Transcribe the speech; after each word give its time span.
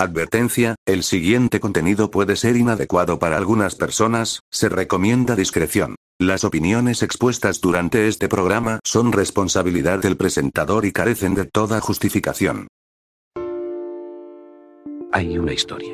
Advertencia, 0.00 0.76
el 0.86 1.02
siguiente 1.02 1.60
contenido 1.60 2.10
puede 2.10 2.34
ser 2.34 2.56
inadecuado 2.56 3.18
para 3.18 3.36
algunas 3.36 3.74
personas, 3.74 4.40
se 4.50 4.70
recomienda 4.70 5.36
discreción. 5.36 5.96
Las 6.18 6.42
opiniones 6.42 7.02
expuestas 7.02 7.60
durante 7.60 8.08
este 8.08 8.26
programa 8.26 8.80
son 8.82 9.12
responsabilidad 9.12 9.98
del 9.98 10.16
presentador 10.16 10.86
y 10.86 10.92
carecen 10.92 11.34
de 11.34 11.44
toda 11.44 11.82
justificación. 11.82 12.68
Hay 15.12 15.36
una 15.36 15.52
historia. 15.52 15.92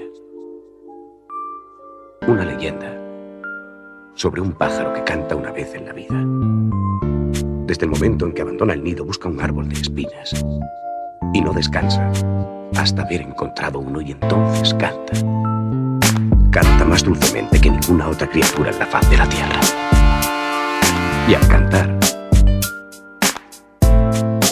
Una 2.29 2.45
leyenda. 2.45 2.97
Sobre 4.15 4.41
un 4.41 4.53
pájaro 4.53 4.93
que 4.93 5.03
canta 5.03 5.35
una 5.35 5.51
vez 5.51 5.75
en 5.75 5.85
la 5.85 5.93
vida. 5.93 6.15
Desde 7.67 7.87
el 7.87 7.91
momento 7.91 8.27
en 8.27 8.35
que 8.35 8.43
abandona 8.43 8.75
el 8.75 8.85
nido 8.85 9.05
busca 9.05 9.29
un 9.29 9.41
árbol 9.41 9.69
de 9.69 9.75
espinas. 9.75 10.33
Y 11.33 11.41
no 11.41 11.53
descansa 11.53 12.11
hasta 12.77 13.03
haber 13.03 13.23
encontrado 13.23 13.79
uno 13.79 14.01
y 14.01 14.13
entonces 14.13 14.75
canta. 14.75 15.13
Canta 16.51 16.85
más 16.85 17.03
dulcemente 17.03 17.61
que 17.61 17.71
ninguna 17.71 18.09
otra 18.09 18.29
criatura 18.29 18.71
en 18.71 18.79
la 18.79 18.87
faz 18.87 19.09
de 19.11 19.17
la 19.17 19.29
tierra. 19.29 19.61
Y 21.29 21.35
al 21.35 21.49
cantar, 21.49 21.99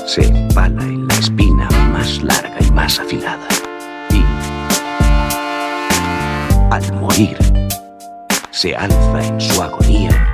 se 0.07 0.27
empala 0.27 0.83
en 0.83 1.07
la 1.09 1.15
espina 1.15 1.69
más 1.93 2.23
larga 2.23 2.57
y 2.61 2.71
más 2.71 2.99
afilada. 2.99 3.47
Y 4.11 4.23
al 6.71 6.93
morir, 7.01 7.39
se 8.51 8.75
alza 8.75 9.25
en 9.25 9.41
su 9.41 9.63
agonía 9.63 10.34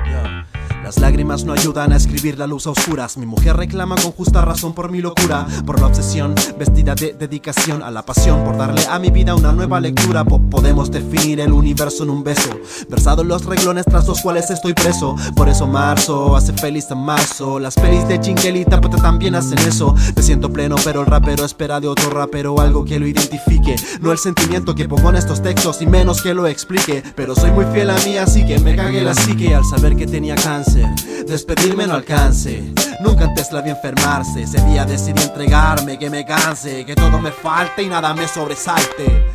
las 0.91 0.99
lágrimas 0.99 1.45
no 1.45 1.53
ayudan 1.53 1.93
a 1.93 1.95
escribir 1.95 2.37
la 2.37 2.47
luz 2.47 2.67
a 2.67 2.71
oscuras. 2.71 3.15
Mi 3.15 3.25
mujer 3.25 3.55
reclama 3.55 3.95
con 3.95 4.11
justa 4.11 4.41
razón 4.41 4.73
por 4.73 4.91
mi 4.91 4.99
locura, 4.99 5.47
por 5.65 5.79
la 5.79 5.87
obsesión 5.87 6.35
vestida 6.59 6.95
de 6.95 7.13
dedicación 7.13 7.81
a 7.81 7.89
la 7.89 8.01
pasión, 8.01 8.43
por 8.43 8.57
darle 8.57 8.85
a 8.89 8.99
mi 8.99 9.09
vida 9.09 9.33
una 9.33 9.53
nueva 9.53 9.79
lectura. 9.79 10.25
podemos 10.25 10.91
definir 10.91 11.39
el 11.39 11.53
universo 11.53 12.03
en 12.03 12.09
un 12.09 12.25
beso, 12.25 12.49
versado 12.89 13.21
en 13.21 13.29
los 13.29 13.45
reglones 13.45 13.85
tras 13.85 14.05
los 14.05 14.19
cuales 14.19 14.49
estoy 14.49 14.73
preso. 14.73 15.15
Por 15.33 15.47
eso 15.47 15.65
marzo 15.65 16.35
hace 16.35 16.51
feliz 16.51 16.91
a 16.91 16.95
marzo. 16.95 17.57
Las 17.57 17.75
pelis 17.75 18.05
de 18.09 18.19
Chinguelita 18.19 18.81
pues 18.81 19.01
también 19.01 19.35
hacen 19.35 19.59
eso. 19.59 19.95
Me 20.13 20.21
siento 20.21 20.51
pleno, 20.51 20.75
pero 20.83 20.99
el 20.99 21.05
rapero 21.05 21.45
espera 21.45 21.79
de 21.79 21.87
otro 21.87 22.09
rapero 22.09 22.59
algo 22.59 22.83
que 22.83 22.99
lo 22.99 23.07
identifique. 23.07 23.77
No 24.01 24.11
el 24.11 24.17
sentimiento 24.17 24.75
que 24.75 24.89
pongo 24.89 25.09
en 25.09 25.15
estos 25.15 25.41
textos 25.41 25.81
y 25.81 25.85
menos 25.85 26.21
que 26.21 26.33
lo 26.33 26.47
explique. 26.47 27.01
Pero 27.15 27.33
soy 27.33 27.51
muy 27.51 27.63
fiel 27.71 27.91
a 27.91 27.95
mí, 27.99 28.17
así 28.17 28.45
que 28.45 28.59
me 28.59 28.75
cagué 28.75 29.01
la 29.03 29.13
psique 29.13 29.55
al 29.55 29.63
saber 29.63 29.95
que 29.95 30.05
tenía 30.05 30.35
cáncer. 30.35 30.80
Despedirme 31.27 31.87
no 31.87 31.95
alcance. 31.95 32.63
Nunca 33.01 33.25
antes 33.25 33.51
la 33.51 33.61
vi 33.61 33.69
enfermarse. 33.69 34.43
Ese 34.43 34.61
día 34.65 34.85
decidí 34.85 35.21
entregarme, 35.21 35.97
que 35.97 36.09
me 36.09 36.25
canse, 36.25 36.85
que 36.85 36.95
todo 36.95 37.19
me 37.19 37.31
falte 37.31 37.83
y 37.83 37.87
nada 37.87 38.13
me 38.13 38.27
sobresalte. 38.27 39.31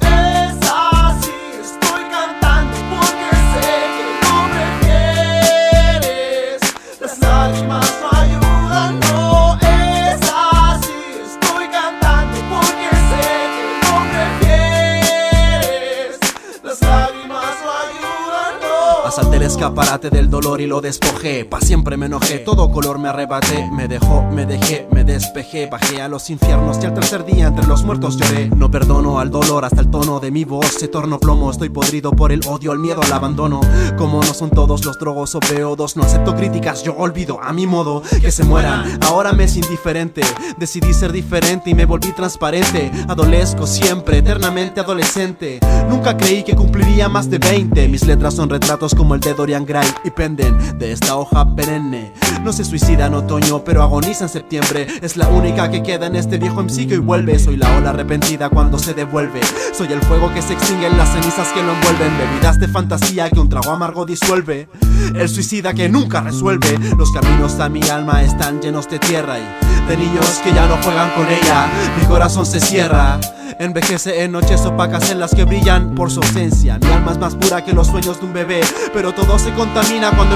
Y 20.60 20.66
lo 20.66 20.80
despojé. 20.80 21.44
Pa' 21.44 21.60
siempre 21.60 21.96
me 21.96 22.06
enojé, 22.06 22.38
todo 22.38 22.70
color 22.70 22.98
me 22.98 23.08
arrebaté. 23.08 23.68
Me 23.72 23.88
dejó, 23.88 24.22
me 24.32 24.46
dejé, 24.46 24.86
me 24.92 25.04
despejé. 25.04 25.66
Bajé 25.66 26.00
a 26.02 26.08
los 26.08 26.30
infiernos 26.30 26.78
y 26.82 26.86
al 26.86 26.94
tercer 26.94 27.24
día 27.24 27.48
entre 27.48 27.66
los 27.66 27.84
muertos 27.84 28.16
lloré. 28.16 28.48
No 28.48 28.70
perdono 28.70 29.18
al 29.18 29.30
dolor 29.30 29.64
hasta 29.64 29.80
el 29.80 29.90
tono 29.90 30.20
de 30.20 30.30
mi 30.30 30.44
voz 30.44 30.66
se 30.66 30.88
tornó 30.88 31.18
plomo. 31.18 31.50
Estoy 31.50 31.68
podrido 31.68 32.12
por 32.12 32.32
el 32.32 32.40
odio, 32.46 32.72
el 32.72 32.78
miedo 32.78 33.02
al 33.02 33.12
abandono. 33.12 33.60
Como 33.96 34.20
no 34.20 34.34
son 34.34 34.50
todos 34.50 34.84
los 34.84 34.98
drogos 34.98 35.34
o 35.34 35.40
peodos, 35.40 35.96
no 35.96 36.02
acepto 36.02 36.34
críticas, 36.34 36.82
yo 36.82 36.96
olvido 36.96 37.40
a 37.42 37.52
mi 37.52 37.66
modo 37.66 38.02
que 38.20 38.30
se 38.30 38.44
mueran. 38.44 38.98
Ahora 39.02 39.32
me 39.32 39.44
es 39.44 39.56
indiferente. 39.56 40.22
Decidí 40.58 40.92
ser 40.92 41.12
diferente 41.12 41.70
y 41.70 41.74
me 41.74 41.86
volví 41.86 42.12
transparente. 42.12 42.90
Adolesco 43.08 43.66
siempre, 43.66 44.18
eternamente 44.18 44.80
adolescente. 44.80 45.60
Nunca 45.88 46.16
creí 46.16 46.42
que 46.42 46.54
cumpliría 46.54 47.08
más 47.08 47.30
de 47.30 47.38
20. 47.38 47.88
Mis 47.88 48.06
letras 48.06 48.34
son 48.34 48.50
retratos 48.50 48.94
como 48.94 49.14
el 49.14 49.20
de 49.20 49.34
Dorian 49.34 49.64
Gray 49.64 49.88
y 50.04 50.10
penden 50.46 50.78
de 50.78 50.92
esta 50.92 51.16
hoja 51.16 51.54
perenne. 51.54 52.12
No 52.42 52.52
se 52.52 52.64
suicida 52.64 53.06
en 53.06 53.14
otoño, 53.14 53.64
pero 53.64 53.82
agoniza 53.82 54.24
en 54.24 54.30
septiembre. 54.30 54.86
Es 55.02 55.16
la 55.16 55.28
única 55.28 55.70
que 55.70 55.82
queda 55.82 56.06
en 56.06 56.16
este 56.16 56.38
viejo 56.38 56.62
MC 56.62 56.82
y 56.82 56.96
vuelve. 56.98 57.38
Soy 57.38 57.56
la 57.56 57.76
ola 57.76 57.90
arrepentida 57.90 58.48
cuando 58.48 58.78
se 58.78 58.94
devuelve. 58.94 59.40
Soy 59.72 59.92
el 59.92 60.00
fuego 60.02 60.32
que 60.32 60.42
se 60.42 60.52
extingue 60.52 60.86
en 60.86 60.96
las 60.96 61.10
cenizas 61.10 61.48
que 61.48 61.62
lo 61.62 61.72
envuelven. 61.72 62.16
Bebidas 62.18 62.60
de 62.60 62.68
fantasía 62.68 63.30
que 63.30 63.40
un 63.40 63.48
trago 63.48 63.70
amargo 63.70 64.06
disuelve. 64.06 64.68
El 65.14 65.28
suicida 65.28 65.74
que 65.74 65.88
nunca 65.88 66.20
resuelve. 66.20 66.78
Los 66.96 67.10
caminos 67.10 67.58
a 67.58 67.68
mi 67.68 67.82
alma 67.88 68.22
están 68.22 68.60
llenos 68.60 68.88
de 68.88 68.98
tierra 68.98 69.38
y 69.38 69.88
de 69.88 69.96
niños 69.96 70.40
que 70.44 70.52
ya 70.52 70.66
no 70.66 70.76
juegan 70.82 71.10
con 71.10 71.26
ella. 71.26 71.66
Mi 71.98 72.06
corazón 72.06 72.46
se 72.46 72.60
cierra. 72.60 73.18
Envejece 73.58 74.22
en 74.22 74.32
noches 74.32 74.66
opacas 74.66 75.10
en 75.10 75.18
las 75.18 75.34
que 75.34 75.44
brillan 75.44 75.94
por 75.94 76.10
su 76.10 76.20
ausencia. 76.20 76.78
Mi 76.78 76.88
alma 76.88 77.12
es 77.12 77.18
más 77.18 77.34
pura 77.36 77.64
que 77.64 77.72
los 77.72 77.86
sueños 77.86 78.20
de 78.20 78.26
un 78.26 78.34
bebé, 78.34 78.60
pero 78.92 79.14
todo 79.14 79.38
se 79.38 79.52
contamina 79.54 80.10
cuando 80.10 80.35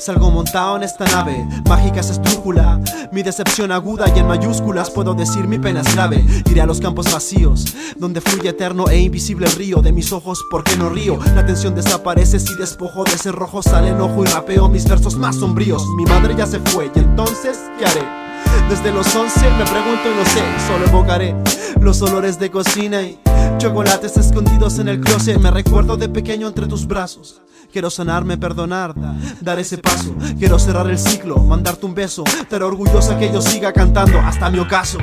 Salgo 0.00 0.30
montado 0.30 0.76
en 0.78 0.82
esta 0.82 1.04
nave, 1.04 1.46
mágica 1.68 2.00
es 2.00 2.08
estrújula. 2.08 2.80
Mi 3.12 3.22
decepción 3.22 3.70
aguda 3.70 4.06
y 4.08 4.18
en 4.18 4.26
mayúsculas 4.26 4.88
puedo 4.90 5.12
decir 5.12 5.46
mi 5.46 5.58
pena 5.58 5.82
es 5.82 5.94
grave. 5.94 6.24
Iré 6.50 6.62
a 6.62 6.66
los 6.66 6.80
campos 6.80 7.12
vacíos, 7.12 7.76
donde 7.98 8.22
fluye 8.22 8.48
eterno 8.48 8.88
e 8.88 8.98
invisible 8.98 9.44
el 9.46 9.52
río 9.52 9.82
de 9.82 9.92
mis 9.92 10.10
ojos, 10.12 10.42
porque 10.50 10.74
no 10.78 10.88
río? 10.88 11.18
La 11.34 11.44
tensión 11.44 11.74
desaparece 11.74 12.40
si 12.40 12.54
despojo 12.54 13.04
de 13.04 13.12
ese 13.12 13.30
rojo, 13.30 13.62
sale 13.62 13.88
enojo 13.88 14.24
y 14.24 14.28
rapeo 14.28 14.70
mis 14.70 14.88
versos 14.88 15.16
más 15.16 15.36
sombríos. 15.36 15.86
Mi 15.98 16.06
madre 16.06 16.34
ya 16.34 16.46
se 16.46 16.60
fue 16.60 16.90
y 16.94 16.98
entonces, 16.98 17.58
¿qué 17.78 17.84
haré? 17.84 18.02
Desde 18.70 18.92
los 18.92 19.14
11 19.14 19.38
me 19.50 19.64
pregunto 19.64 20.10
y 20.10 20.16
no 20.16 20.24
sé, 20.24 20.42
solo 20.66 20.86
evocaré 20.86 21.36
los 21.78 22.00
olores 22.00 22.38
de 22.38 22.50
cocina 22.50 23.02
y 23.02 23.18
Chocolates 23.58 24.16
escondidos 24.16 24.78
en 24.78 24.88
el 24.88 25.00
closet, 25.00 25.38
me 25.38 25.50
recuerdo 25.50 25.98
de 25.98 26.08
pequeño 26.08 26.48
entre 26.48 26.66
tus 26.66 26.86
brazos. 26.86 27.42
Quiero 27.72 27.88
sanarme, 27.90 28.36
perdonar, 28.36 28.94
dar 29.40 29.58
ese 29.58 29.78
paso. 29.78 30.14
Quiero 30.38 30.58
cerrar 30.58 30.88
el 30.90 30.98
ciclo, 30.98 31.36
mandarte 31.38 31.86
un 31.86 31.94
beso. 31.94 32.24
Estar 32.24 32.62
orgullosa 32.62 33.18
que 33.18 33.32
yo 33.32 33.40
siga 33.40 33.72
cantando 33.72 34.18
hasta 34.18 34.50
mi 34.50 34.58
ocaso. 34.58 34.98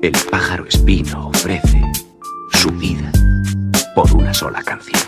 El 0.00 0.12
pájaro 0.30 0.64
espino 0.64 1.26
ofrece 1.26 1.82
su 2.52 2.70
vida 2.70 3.10
por 3.96 4.12
una 4.14 4.32
sola 4.32 4.62
canción. 4.62 5.02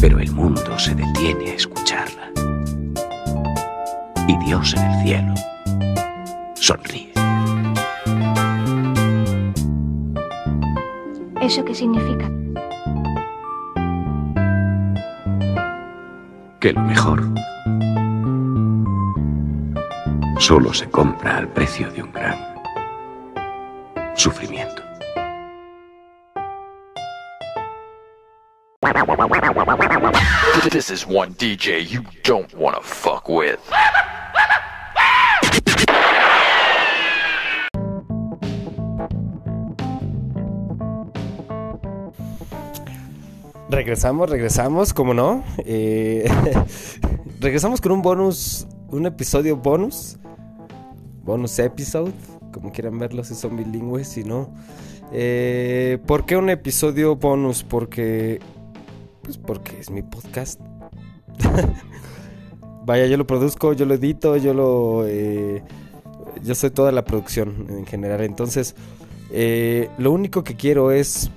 Pero 0.00 0.18
el 0.18 0.32
mundo 0.32 0.78
se 0.78 0.94
detiene 0.94 1.50
a 1.50 1.54
escucharla. 1.56 2.32
Y 4.26 4.36
Dios 4.46 4.72
en 4.72 4.82
el 4.82 5.02
cielo 5.02 5.34
sonríe. 6.54 7.12
¿Eso 11.42 11.62
qué 11.66 11.74
significa? 11.74 12.30
Que 16.60 16.72
lo 16.72 16.80
mejor 16.80 17.28
solo 20.50 20.74
se 20.74 20.90
compra 20.90 21.36
al 21.36 21.46
precio 21.46 21.88
de 21.92 22.02
un 22.02 22.10
gran 22.10 22.36
sufrimiento. 24.16 24.82
This 30.72 30.90
is 30.90 31.06
one 31.06 31.34
DJ 31.38 31.86
you 31.88 32.02
don't 32.24 32.52
want 32.54 32.74
to 32.74 32.82
fuck 32.82 33.28
with. 33.28 33.60
Regresamos, 43.68 44.28
regresamos, 44.28 44.92
como 44.92 45.14
no. 45.14 45.44
Eh, 45.58 46.28
regresamos 47.38 47.80
con 47.80 47.92
un 47.92 48.02
bonus, 48.02 48.66
un 48.88 49.06
episodio 49.06 49.54
bonus. 49.54 50.18
Bonus 51.30 51.60
episode, 51.60 52.10
como 52.52 52.72
quieran 52.72 52.98
verlo 52.98 53.22
si 53.22 53.36
son 53.36 53.56
bilingües, 53.56 54.08
si 54.08 54.24
no. 54.24 54.52
Eh, 55.12 56.00
¿Por 56.04 56.26
qué 56.26 56.36
un 56.36 56.50
episodio 56.50 57.14
bonus? 57.14 57.62
Porque. 57.62 58.40
Pues 59.22 59.38
porque 59.38 59.78
es 59.78 59.92
mi 59.92 60.02
podcast. 60.02 60.60
Vaya, 62.84 63.06
yo 63.06 63.16
lo 63.16 63.28
produzco, 63.28 63.74
yo 63.74 63.86
lo 63.86 63.94
edito, 63.94 64.38
yo 64.38 64.54
lo. 64.54 65.06
Eh, 65.06 65.62
yo 66.42 66.56
soy 66.56 66.70
toda 66.70 66.90
la 66.90 67.04
producción 67.04 67.64
en 67.68 67.86
general. 67.86 68.22
Entonces, 68.22 68.74
eh, 69.30 69.88
lo 69.98 70.10
único 70.10 70.42
que 70.42 70.56
quiero 70.56 70.90
es 70.90 71.30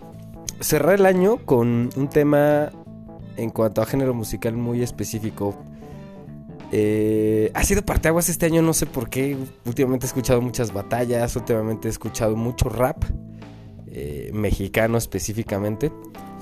cerrar 0.60 0.96
el 0.96 1.06
año 1.06 1.38
con 1.46 1.92
un 1.96 2.10
tema 2.10 2.72
en 3.38 3.52
cuanto 3.52 3.84
a 3.84 3.86
género 3.86 4.16
musical 4.16 4.58
muy 4.58 4.82
específico. 4.82 5.56
Eh, 6.76 7.52
ha 7.54 7.64
sido 7.64 7.84
parteaguas 7.84 8.30
este 8.30 8.48
año, 8.48 8.64
no 8.64 8.74
sé 8.74 8.88
por 8.88 9.08
qué. 9.08 9.38
Últimamente 9.64 10.08
he 10.08 10.08
escuchado 10.08 10.42
muchas 10.42 10.74
batallas, 10.74 11.36
últimamente 11.36 11.88
he 11.88 11.92
escuchado 11.92 12.36
mucho 12.36 12.68
rap, 12.68 13.04
eh, 13.92 14.32
mexicano 14.34 14.98
específicamente. 14.98 15.92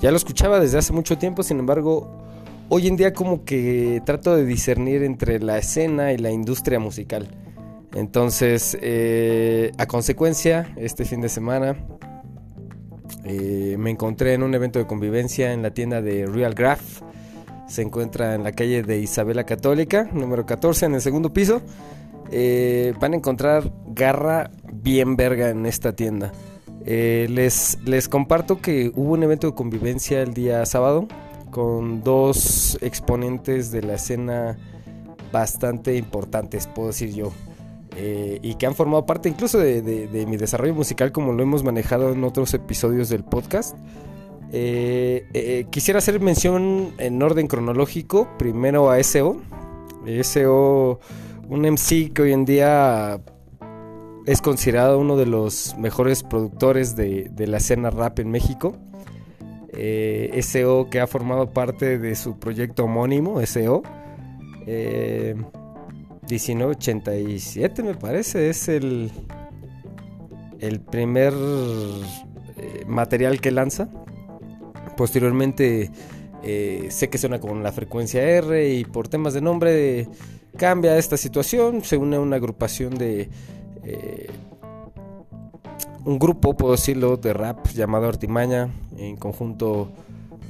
Ya 0.00 0.10
lo 0.10 0.16
escuchaba 0.16 0.58
desde 0.58 0.78
hace 0.78 0.94
mucho 0.94 1.18
tiempo, 1.18 1.42
sin 1.42 1.58
embargo, 1.58 2.24
hoy 2.70 2.88
en 2.88 2.96
día 2.96 3.12
como 3.12 3.44
que 3.44 4.00
trato 4.06 4.34
de 4.34 4.46
discernir 4.46 5.02
entre 5.02 5.38
la 5.38 5.58
escena 5.58 6.14
y 6.14 6.16
la 6.16 6.30
industria 6.30 6.78
musical. 6.78 7.28
Entonces, 7.94 8.78
eh, 8.80 9.70
a 9.76 9.84
consecuencia, 9.84 10.72
este 10.78 11.04
fin 11.04 11.20
de 11.20 11.28
semana 11.28 11.76
me 13.22 13.90
encontré 13.90 14.32
en 14.32 14.42
un 14.42 14.54
evento 14.54 14.78
de 14.78 14.86
convivencia 14.86 15.52
en 15.52 15.60
la 15.60 15.74
tienda 15.74 16.00
de 16.00 16.24
Real 16.24 16.54
Graph. 16.54 17.02
Se 17.72 17.80
encuentra 17.80 18.34
en 18.34 18.44
la 18.44 18.52
calle 18.52 18.82
de 18.82 18.98
Isabela 18.98 19.44
Católica, 19.44 20.06
número 20.12 20.44
14, 20.44 20.84
en 20.84 20.94
el 20.94 21.00
segundo 21.00 21.32
piso. 21.32 21.62
Eh, 22.30 22.92
van 23.00 23.14
a 23.14 23.16
encontrar 23.16 23.72
garra 23.86 24.50
bien 24.70 25.16
verga 25.16 25.48
en 25.48 25.64
esta 25.64 25.96
tienda. 25.96 26.32
Eh, 26.84 27.28
les, 27.30 27.78
les 27.86 28.10
comparto 28.10 28.60
que 28.60 28.92
hubo 28.94 29.14
un 29.14 29.22
evento 29.22 29.46
de 29.46 29.54
convivencia 29.54 30.20
el 30.20 30.34
día 30.34 30.66
sábado 30.66 31.08
con 31.50 32.02
dos 32.02 32.76
exponentes 32.82 33.70
de 33.70 33.80
la 33.80 33.94
escena 33.94 34.58
bastante 35.32 35.96
importantes, 35.96 36.66
puedo 36.66 36.88
decir 36.88 37.14
yo. 37.14 37.32
Eh, 37.96 38.38
y 38.42 38.56
que 38.56 38.66
han 38.66 38.74
formado 38.74 39.06
parte 39.06 39.30
incluso 39.30 39.56
de, 39.56 40.26
mi 40.28 40.36
desarrollo 40.36 40.74
musical 40.74 41.10
como 41.10 41.32
lo 41.32 41.42
hemos 41.42 41.64
manejado 41.64 42.12
en 42.12 42.22
otros 42.22 42.52
episodios 42.52 43.08
del 43.08 43.24
podcast. 43.24 43.78
Eh, 44.52 45.26
eh, 45.32 45.66
quisiera 45.70 45.98
hacer 45.98 46.20
mención 46.20 46.92
en 46.98 47.22
orden 47.22 47.46
cronológico, 47.46 48.28
primero 48.38 48.90
a 48.90 49.02
SO. 49.02 49.40
SO, 50.22 51.00
un 51.48 51.60
MC 51.62 52.12
que 52.12 52.22
hoy 52.22 52.32
en 52.32 52.44
día 52.44 53.20
es 54.26 54.42
considerado 54.42 54.98
uno 54.98 55.16
de 55.16 55.26
los 55.26 55.74
mejores 55.78 56.22
productores 56.22 56.94
de, 56.96 57.30
la 57.36 57.56
escena 57.56 57.90
rap 57.90 58.18
en 58.18 58.30
México. 58.30 58.76
SO 59.72 60.88
que 60.90 61.00
ha 61.00 61.06
formado 61.06 61.50
parte 61.50 61.98
de 61.98 62.14
su 62.14 62.38
proyecto 62.38 62.84
homónimo, 62.84 63.40
SO. 63.46 63.82
1987 66.28 67.82
me 67.82 67.94
parece, 67.94 68.48
es 68.48 68.68
el, 68.68 69.10
el 70.60 70.80
primer 70.80 71.34
eh, 71.34 72.84
material 72.86 73.40
que 73.40 73.50
lanza. 73.50 73.88
Posteriormente 74.96 75.90
eh, 76.42 76.88
sé 76.90 77.08
que 77.08 77.18
suena 77.18 77.40
con 77.40 77.62
la 77.62 77.72
frecuencia 77.72 78.22
R 78.22 78.74
y 78.74 78.84
por 78.84 79.08
temas 79.08 79.34
de 79.34 79.40
nombre 79.40 80.08
cambia 80.56 80.98
esta 80.98 81.16
situación, 81.16 81.82
se 81.84 81.96
une 81.96 82.16
a 82.16 82.20
una 82.20 82.36
agrupación 82.36 82.96
de... 82.96 83.28
Eh, 83.84 84.30
un 86.04 86.18
grupo, 86.18 86.56
puedo 86.56 86.72
decirlo, 86.72 87.16
de 87.16 87.32
rap 87.32 87.68
llamado 87.68 88.08
Artimaña, 88.08 88.70
en 88.96 89.16
conjunto 89.16 89.92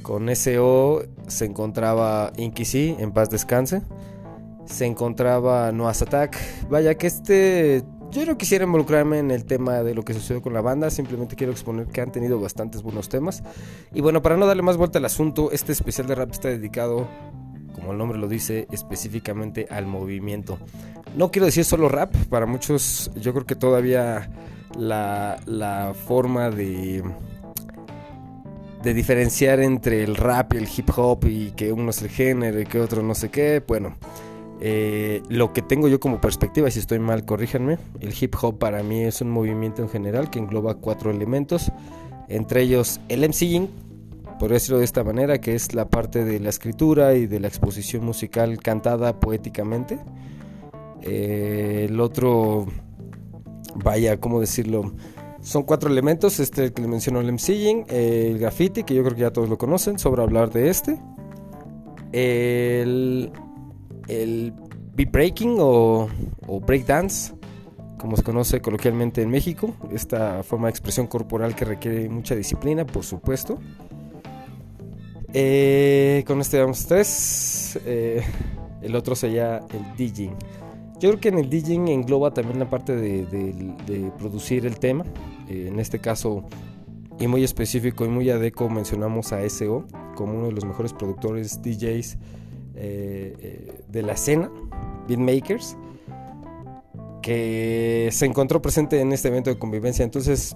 con 0.01 0.35
SO 0.35 1.03
se 1.27 1.45
encontraba 1.45 2.33
Inquisi, 2.37 2.95
en 2.99 3.11
paz 3.11 3.29
descanse 3.29 3.83
se 4.65 4.85
encontraba 4.85 5.71
Noah's 5.71 6.01
Attack. 6.01 6.37
Vaya 6.69 6.95
que 6.95 7.07
este... 7.07 7.83
Yo 8.13 8.23
no 8.27 8.37
quisiera 8.37 8.65
involucrarme 8.65 9.17
en 9.17 9.31
el 9.31 9.43
tema 9.43 9.81
de 9.81 9.95
lo 9.95 10.03
que 10.03 10.13
sucedió 10.13 10.39
con 10.39 10.53
la 10.53 10.61
banda, 10.61 10.91
simplemente 10.91 11.35
quiero 11.35 11.51
exponer 11.51 11.87
que 11.87 11.99
han 11.99 12.11
tenido 12.11 12.39
bastantes 12.39 12.83
buenos 12.83 13.09
temas. 13.09 13.41
Y 13.91 14.01
bueno, 14.01 14.21
para 14.21 14.37
no 14.37 14.45
darle 14.45 14.61
más 14.61 14.77
vuelta 14.77 14.99
al 14.99 15.05
asunto, 15.05 15.49
este 15.51 15.71
especial 15.71 16.05
de 16.05 16.13
rap 16.13 16.29
está 16.31 16.49
dedicado, 16.49 17.07
como 17.73 17.91
el 17.91 17.97
nombre 17.97 18.19
lo 18.19 18.27
dice, 18.27 18.67
específicamente 18.71 19.65
al 19.71 19.87
movimiento. 19.87 20.59
No 21.17 21.31
quiero 21.31 21.47
decir 21.47 21.65
solo 21.65 21.89
rap, 21.89 22.13
para 22.29 22.45
muchos 22.45 23.09
yo 23.15 23.33
creo 23.33 23.47
que 23.47 23.55
todavía 23.55 24.29
la, 24.77 25.93
forma 26.05 26.51
de 26.51 27.03
de 28.83 28.93
diferenciar 28.93 29.59
entre 29.61 30.03
el 30.03 30.17
rap 30.17 30.53
y 30.53 30.57
el 30.57 30.67
hip 30.67 30.89
hop 30.95 31.25
y 31.25 31.51
que 31.51 31.71
uno 31.71 31.89
es 31.89 32.01
el 32.01 32.09
género 32.09 32.59
y 32.59 32.65
que 32.65 32.79
otro 32.79 33.01
no 33.01 33.15
sé 33.15 33.29
qué, 33.29 33.63
bueno, 33.65 33.95
eh, 34.65 35.21
lo 35.27 35.51
que 35.51 35.61
tengo 35.61 35.89
yo 35.89 35.99
como 35.99 36.21
perspectiva, 36.21 36.71
si 36.71 36.79
estoy 36.79 36.97
mal, 36.97 37.25
corríjanme. 37.25 37.79
El 37.99 38.13
hip 38.17 38.33
hop 38.41 38.59
para 38.59 38.81
mí 38.81 39.01
es 39.01 39.19
un 39.19 39.29
movimiento 39.29 39.81
en 39.81 39.89
general 39.89 40.29
que 40.29 40.39
engloba 40.39 40.75
cuatro 40.75 41.11
elementos, 41.11 41.69
entre 42.29 42.61
ellos 42.61 43.01
el 43.09 43.27
MCing, 43.27 43.67
por 44.39 44.51
decirlo 44.51 44.79
de 44.79 44.85
esta 44.85 45.03
manera, 45.03 45.41
que 45.41 45.53
es 45.53 45.73
la 45.73 45.89
parte 45.89 46.23
de 46.23 46.39
la 46.39 46.47
escritura 46.47 47.13
y 47.15 47.27
de 47.27 47.41
la 47.41 47.49
exposición 47.49 48.05
musical 48.05 48.57
cantada 48.59 49.19
poéticamente. 49.19 49.99
Eh, 51.01 51.87
el 51.89 51.99
otro, 51.99 52.65
vaya, 53.75 54.15
¿cómo 54.15 54.39
decirlo? 54.39 54.93
Son 55.41 55.63
cuatro 55.63 55.89
elementos, 55.89 56.39
este 56.39 56.71
que 56.71 56.81
le 56.81 56.87
mencionó 56.87 57.19
el 57.19 57.33
MCing, 57.33 57.87
el 57.89 58.39
graffiti, 58.39 58.85
que 58.85 58.95
yo 58.95 59.03
creo 59.03 59.15
que 59.15 59.21
ya 59.23 59.31
todos 59.31 59.49
lo 59.49 59.57
conocen, 59.57 59.99
sobre 59.99 60.21
hablar 60.21 60.51
de 60.51 60.69
este. 60.69 60.97
El 62.13 63.29
el 64.07 64.53
beat 64.95 65.11
breaking 65.11 65.57
o, 65.59 66.07
o 66.47 66.59
breakdance, 66.59 67.33
como 67.97 68.17
se 68.17 68.23
conoce 68.23 68.61
coloquialmente 68.61 69.21
en 69.21 69.29
México, 69.29 69.75
esta 69.91 70.43
forma 70.43 70.67
de 70.67 70.71
expresión 70.71 71.07
corporal 71.07 71.55
que 71.55 71.65
requiere 71.65 72.09
mucha 72.09 72.35
disciplina, 72.35 72.85
por 72.85 73.03
supuesto. 73.03 73.59
Eh, 75.33 76.23
con 76.27 76.39
este 76.41 76.59
vamos 76.59 76.85
tres. 76.85 77.79
Eh, 77.85 78.21
el 78.81 78.95
otro 78.95 79.15
sería 79.15 79.57
el 79.57 79.95
DJing. 79.97 80.35
Yo 80.99 81.09
creo 81.09 81.19
que 81.19 81.29
en 81.29 81.39
el 81.39 81.49
DJing 81.49 81.87
engloba 81.87 82.33
también 82.33 82.59
la 82.59 82.69
parte 82.69 82.95
de, 82.95 84.11
producir 84.17 84.65
el 84.65 84.77
tema. 84.77 85.03
Eh, 85.49 85.67
en 85.69 85.79
este 85.79 85.99
caso, 85.99 86.45
y 87.19 87.27
muy 87.27 87.43
específico 87.43 88.05
y 88.05 88.09
muy 88.09 88.29
adeco, 88.29 88.69
mencionamos 88.69 89.33
a 89.33 89.47
SO 89.49 89.85
como 90.15 90.33
uno 90.33 90.47
de 90.47 90.53
los 90.53 90.65
mejores 90.65 90.93
productores 90.93 91.61
DJs 91.61 92.17
eh, 92.75 93.35
eh, 93.39 93.81
de 93.87 94.01
la 94.01 94.13
escena, 94.13 94.51
Beatmakers, 95.07 95.77
que 97.21 98.09
se 98.11 98.25
encontró 98.25 98.61
presente 98.61 98.99
en 98.99 99.13
este 99.13 99.29
evento 99.29 99.49
de 99.49 99.57
convivencia. 99.57 100.03
Entonces, 100.03 100.55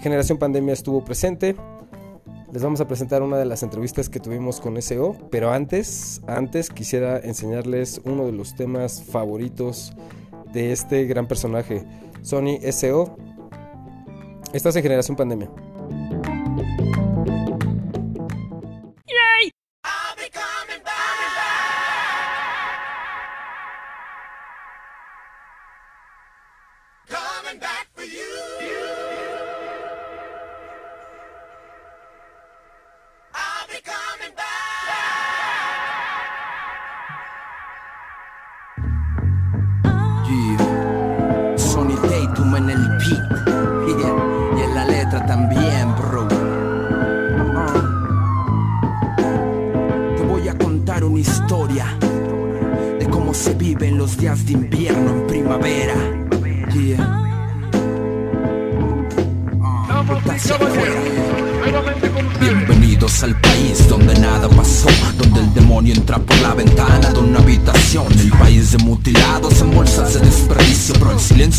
Generación 0.00 0.38
Pandemia 0.38 0.72
estuvo 0.72 1.04
presente. 1.04 1.56
Les 2.52 2.62
vamos 2.62 2.80
a 2.80 2.88
presentar 2.88 3.22
una 3.22 3.36
de 3.36 3.44
las 3.44 3.62
entrevistas 3.62 4.08
que 4.08 4.20
tuvimos 4.20 4.60
con 4.60 4.80
SO, 4.80 5.16
pero 5.30 5.50
antes, 5.50 6.22
antes 6.26 6.70
quisiera 6.70 7.18
enseñarles 7.18 8.00
uno 8.04 8.24
de 8.24 8.32
los 8.32 8.54
temas 8.54 9.02
favoritos 9.02 9.92
de 10.52 10.72
este 10.72 11.04
gran 11.04 11.26
personaje, 11.26 11.84
Sony 12.22 12.58
SO. 12.72 13.16
Estás 14.54 14.76
en 14.76 14.82
Generación 14.82 15.16
Pandemia. 15.16 15.50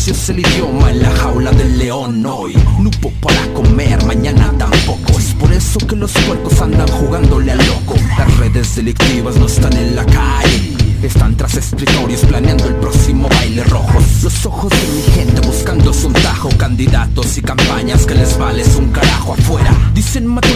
Silencio 0.00 0.12
es 0.12 0.30
el 0.30 0.38
idioma 0.40 0.90
en 0.90 1.02
la 1.02 1.10
jaula 1.10 1.50
del 1.52 1.78
león 1.78 2.24
hoy. 2.24 2.54
No 2.78 2.90
para 3.20 3.52
comer, 3.52 4.02
mañana 4.06 4.52
tampoco. 4.56 5.18
Es 5.18 5.34
por 5.34 5.52
eso 5.52 5.78
que 5.86 5.96
los 5.96 6.12
puercos 6.12 6.60
andan 6.60 6.88
jugándole 6.88 7.52
al 7.52 7.58
loco. 7.58 7.94
Las 8.18 8.38
redes 8.38 8.76
delictivas 8.76 9.36
no 9.36 9.46
están 9.46 9.74
en 9.74 9.96
la 9.96 10.04
calle. 10.06 10.74
Están 11.02 11.36
tras 11.36 11.54
escritorios 11.54 12.20
planeando 12.22 12.66
el 12.66 12.74
próximo 12.76 13.28
baile 13.28 13.62
rojo. 13.64 13.98
Los 14.22 14.46
ojos 14.46 14.70
de 14.70 14.88
mi 14.94 15.02
gente 15.14 15.40
buscando 15.46 15.92
su 15.92 16.10
tajo. 16.12 16.48
Candidatos 16.56 17.36
y 17.36 17.42
campañas 17.42 18.06
que 18.06 18.14
les 18.14 18.38
vales 18.38 18.76
un 18.76 18.90
carajo 18.92 19.34
afuera. 19.34 19.74
Dicen 19.94 20.26
mata 20.26 20.48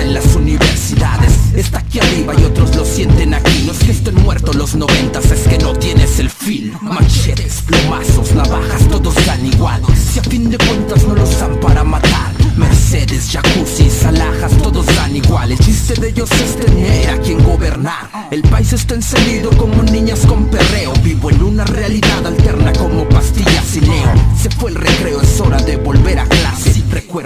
en 0.00 0.14
las 0.14 0.34
universidades. 0.34 1.32
Está 1.54 1.78
aquí 1.78 1.98
arriba 1.98 2.34
y 2.38 2.44
otros 2.44 2.74
lo 2.74 2.84
sienten 2.84 3.34
aquí. 3.34 3.64
No 3.66 3.72
es 3.72 3.78
que 3.78 3.92
estén 3.92 4.14
muertos 4.22 4.54
los 4.54 4.74
noventas, 4.74 5.30
es 5.30 5.46
que 5.46 5.58
no 5.58 5.72
tienes 5.74 6.18
el 6.18 6.30
feel. 6.30 6.72
Machetes, 6.80 7.62
plomazos, 7.66 8.34
navajas, 8.34 8.88
todos 8.88 9.14
dan 9.26 9.44
igual. 9.44 9.82
Si 9.94 10.18
a 10.18 10.22
fin 10.22 10.50
de 10.50 10.58
cuentas 10.58 11.04
no 11.06 11.14
los 11.14 11.38
dan 11.38 11.58
para 11.60 11.84
matar. 11.84 12.32
Mercedes, 12.56 13.30
jacuzzis, 13.30 14.04
alhajas, 14.04 14.52
todos 14.58 14.86
dan 14.86 15.16
igual. 15.16 15.52
El 15.52 15.58
chiste 15.58 15.94
de 15.94 16.08
ellos 16.08 16.30
es 16.32 16.56
tener 16.56 17.10
a 17.10 17.18
quien 17.20 17.42
gobernar. 17.42 18.08
El 18.30 18.42
país 18.42 18.72
está 18.72 18.94
encendido 18.94 19.50
como 19.56 19.82
niñas 19.82 20.20
con 20.26 20.46
perreo. 20.46 20.92
Vivo 21.02 21.30
en 21.30 21.42
una 21.42 21.64
realidad 21.64 22.09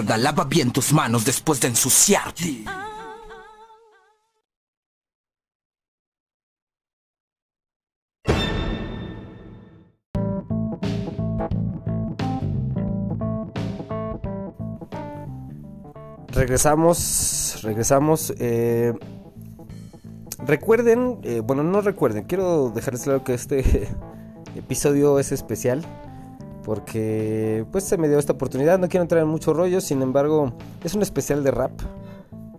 Lava 0.04 0.44
bien 0.44 0.70
tus 0.70 0.92
manos 0.92 1.24
después 1.24 1.60
de 1.60 1.68
ensuciarte. 1.68 2.64
Regresamos, 16.28 17.60
regresamos. 17.62 18.32
eh, 18.38 18.92
recuerden, 20.46 21.18
eh, 21.22 21.40
bueno, 21.40 21.62
no 21.62 21.80
recuerden, 21.80 22.24
quiero 22.24 22.70
dejarles 22.70 23.04
claro 23.04 23.24
que 23.24 23.34
este 23.34 23.88
episodio 24.54 25.18
es 25.18 25.32
especial 25.32 25.82
porque 26.64 27.66
pues 27.70 27.84
se 27.84 27.98
me 27.98 28.08
dio 28.08 28.18
esta 28.18 28.32
oportunidad. 28.32 28.78
No 28.78 28.88
quiero 28.88 29.02
entrar 29.02 29.22
en 29.22 29.28
mucho 29.28 29.52
rollo, 29.52 29.80
sin 29.80 30.02
embargo, 30.02 30.54
es 30.82 30.94
un 30.94 31.02
especial 31.02 31.44
de 31.44 31.50
rap. 31.50 31.72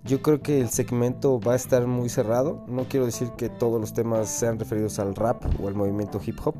Yo 0.03 0.21
creo 0.21 0.41
que 0.41 0.61
el 0.61 0.69
segmento 0.69 1.39
va 1.39 1.53
a 1.53 1.55
estar 1.55 1.87
muy 1.87 2.09
cerrado. 2.09 2.63
No 2.67 2.83
quiero 2.83 3.07
decir 3.07 3.31
que 3.35 3.49
todos 3.49 3.81
los 3.81 3.93
temas 3.93 4.29
sean 4.29 4.59
referidos 4.59 4.99
al 4.99 5.15
rap 5.15 5.43
o 5.61 5.67
al 5.67 5.73
movimiento 5.73 6.21
hip 6.23 6.37
hop. 6.45 6.55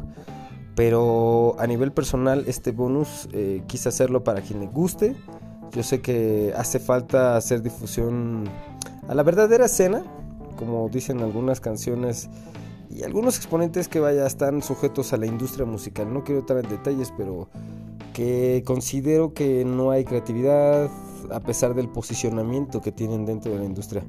Pero 0.75 1.56
a 1.60 1.68
nivel 1.68 1.92
personal, 1.92 2.44
este 2.48 2.72
bonus 2.72 3.30
eh, 3.32 3.64
quise 3.68 3.90
hacerlo 3.90 4.24
para 4.24 4.42
quien 4.42 4.60
le 4.60 4.68
guste. 4.68 5.16
Yo 5.72 5.84
sé 5.84 6.02
que 6.02 6.54
hace 6.58 6.80
falta 6.80 7.38
hacer 7.38 7.62
difusión 7.62 8.46
a 9.08 9.14
la 9.14 9.24
verdadera 9.24 9.66
escena, 9.66 10.04
como 10.58 10.90
dicen 10.90 11.22
algunas 11.22 11.60
canciones 11.60 12.30
y 12.89 13.04
algunos 13.04 13.38
exponentes 13.38 13.88
que 13.88 14.00
vaya 14.00 14.25
están 14.25 14.62
sujetos 14.62 15.13
a 15.13 15.18
la 15.18 15.25
industria 15.25 15.65
musical. 15.65 16.13
No 16.13 16.24
quiero 16.24 16.42
entrar 16.42 16.63
en 16.63 16.70
detalles, 16.70 17.13
pero 17.18 17.50
que 18.13 18.63
considero 18.65 19.34
que 19.34 19.65
no 19.65 19.92
hay 19.92 20.06
creatividad 20.06 20.89
a 21.32 21.39
pesar 21.39 21.74
del 21.74 21.89
posicionamiento 21.89 22.82
que 22.82 22.92
tienen 22.92 23.25
dentro 23.25 23.51
de 23.51 23.60
la 23.60 23.65
industria. 23.65 24.04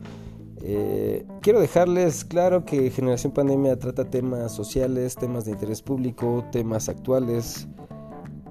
Eh, 0.62 1.24
quiero 1.42 1.60
dejarles 1.60 2.24
claro 2.24 2.64
que 2.64 2.90
Generación 2.90 3.32
Pandemia 3.32 3.78
trata 3.78 4.04
temas 4.04 4.52
sociales, 4.52 5.14
temas 5.14 5.44
de 5.44 5.52
interés 5.52 5.82
público, 5.82 6.44
temas 6.50 6.88
actuales, 6.88 7.68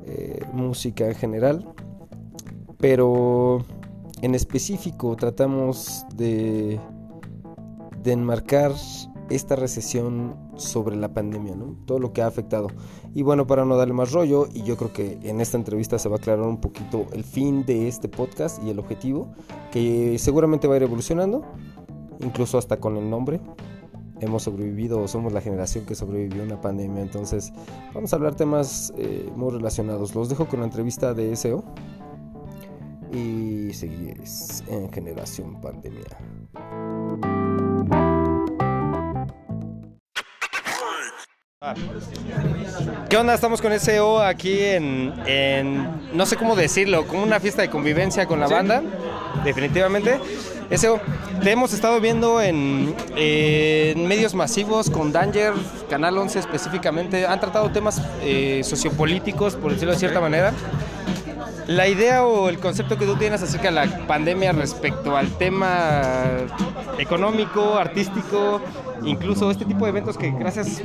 eh, 0.06 0.40
música 0.54 1.08
en 1.08 1.16
general, 1.16 1.74
pero 2.78 3.66
en 4.22 4.36
específico 4.36 5.16
tratamos 5.16 6.06
de, 6.16 6.80
de 8.04 8.12
enmarcar 8.12 8.72
esta 9.30 9.56
recesión 9.56 10.36
sobre 10.56 10.96
la 10.96 11.14
pandemia, 11.14 11.56
¿no? 11.56 11.76
Todo 11.86 12.00
lo 12.00 12.14
que 12.14 12.22
ha 12.22 12.28
afectado. 12.28 12.68
Y 13.14 13.24
bueno, 13.24 13.48
para 13.48 13.66
no 13.66 13.76
darle 13.76 13.94
más 13.94 14.12
rollo, 14.12 14.48
y 14.54 14.64
yo 14.64 14.78
creo 14.78 14.94
que 14.94 15.20
en 15.24 15.42
esta 15.42 15.58
entrevista 15.58 15.98
se 15.98 16.10
va 16.10 16.16
a 16.16 16.18
aclarar 16.20 16.46
un 16.46 16.62
poquito 16.62 17.08
el 17.14 17.24
fin 17.24 17.66
de 17.66 17.88
este 17.88 18.08
podcast 18.08 18.64
y 18.64 18.70
el 18.70 18.80
objetivo, 18.80 19.34
que 19.72 20.18
seguramente 20.20 20.68
va 20.68 20.76
a 20.76 20.78
ir 20.78 20.84
evolucionando, 20.84 21.44
incluso 22.20 22.58
hasta 22.58 22.80
con 22.80 22.98
el 22.98 23.10
nombre. 23.10 23.42
Hemos 24.22 24.44
sobrevivido 24.44 25.02
o 25.02 25.08
somos 25.08 25.34
la 25.34 25.42
generación 25.42 25.86
que 25.86 25.94
sobrevivió 25.94 26.44
a 26.44 26.46
una 26.46 26.62
pandemia, 26.62 27.02
entonces 27.02 27.52
vamos 27.94 28.14
a 28.14 28.16
hablar 28.16 28.36
temas 28.36 28.94
eh, 28.98 29.30
muy 29.36 29.52
relacionados. 29.52 30.16
Los 30.16 30.30
dejo 30.30 30.48
con 30.48 30.60
la 30.60 30.66
entrevista 30.66 31.14
de 31.14 31.36
SEO 31.36 31.66
y 33.12 33.74
seguís 33.74 34.64
en 34.68 34.90
Generación 34.92 35.60
Pandemia. 35.60 36.18
¿Qué 43.10 43.18
onda? 43.18 43.34
Estamos 43.34 43.62
con 43.62 43.78
SEO 43.80 44.22
aquí 44.22 44.60
en, 44.60 45.14
en, 45.26 45.88
no 46.14 46.26
sé 46.26 46.36
cómo 46.36 46.56
decirlo, 46.56 47.08
como 47.08 47.24
una 47.24 47.40
fiesta 47.40 47.62
de 47.62 47.70
convivencia 47.70 48.28
con 48.28 48.40
la 48.40 48.48
banda, 48.48 48.84
definitivamente. 49.44 50.20
SEO, 50.76 51.00
te 51.42 51.52
hemos 51.52 51.74
estado 51.74 52.00
viendo 52.00 52.42
en, 52.42 52.94
en 53.16 54.08
medios 54.08 54.36
masivos 54.36 54.90
con 54.90 55.12
Danger, 55.12 55.54
Canal 55.90 56.18
11 56.18 56.40
específicamente, 56.40 57.26
han 57.26 57.40
tratado 57.40 57.72
temas 57.72 58.02
eh, 58.22 58.62
sociopolíticos, 58.64 59.56
por 59.56 59.72
decirlo 59.72 59.94
de 59.94 60.00
cierta 60.00 60.20
manera. 60.20 60.54
La 61.68 61.88
idea 61.88 62.24
o 62.26 62.48
el 62.48 62.60
concepto 62.60 62.96
que 62.96 63.06
tú 63.08 63.16
tienes 63.16 63.42
acerca 63.42 63.70
de 63.70 63.72
la 63.72 64.06
pandemia 64.06 64.52
respecto 64.52 65.18
al 65.18 65.36
tema 65.38 66.22
económico, 67.00 67.76
artístico, 67.76 68.62
incluso 69.06 69.50
este 69.52 69.66
tipo 69.66 69.86
de 69.86 69.92
eventos 69.92 70.18
que 70.18 70.32
gracias 70.32 70.82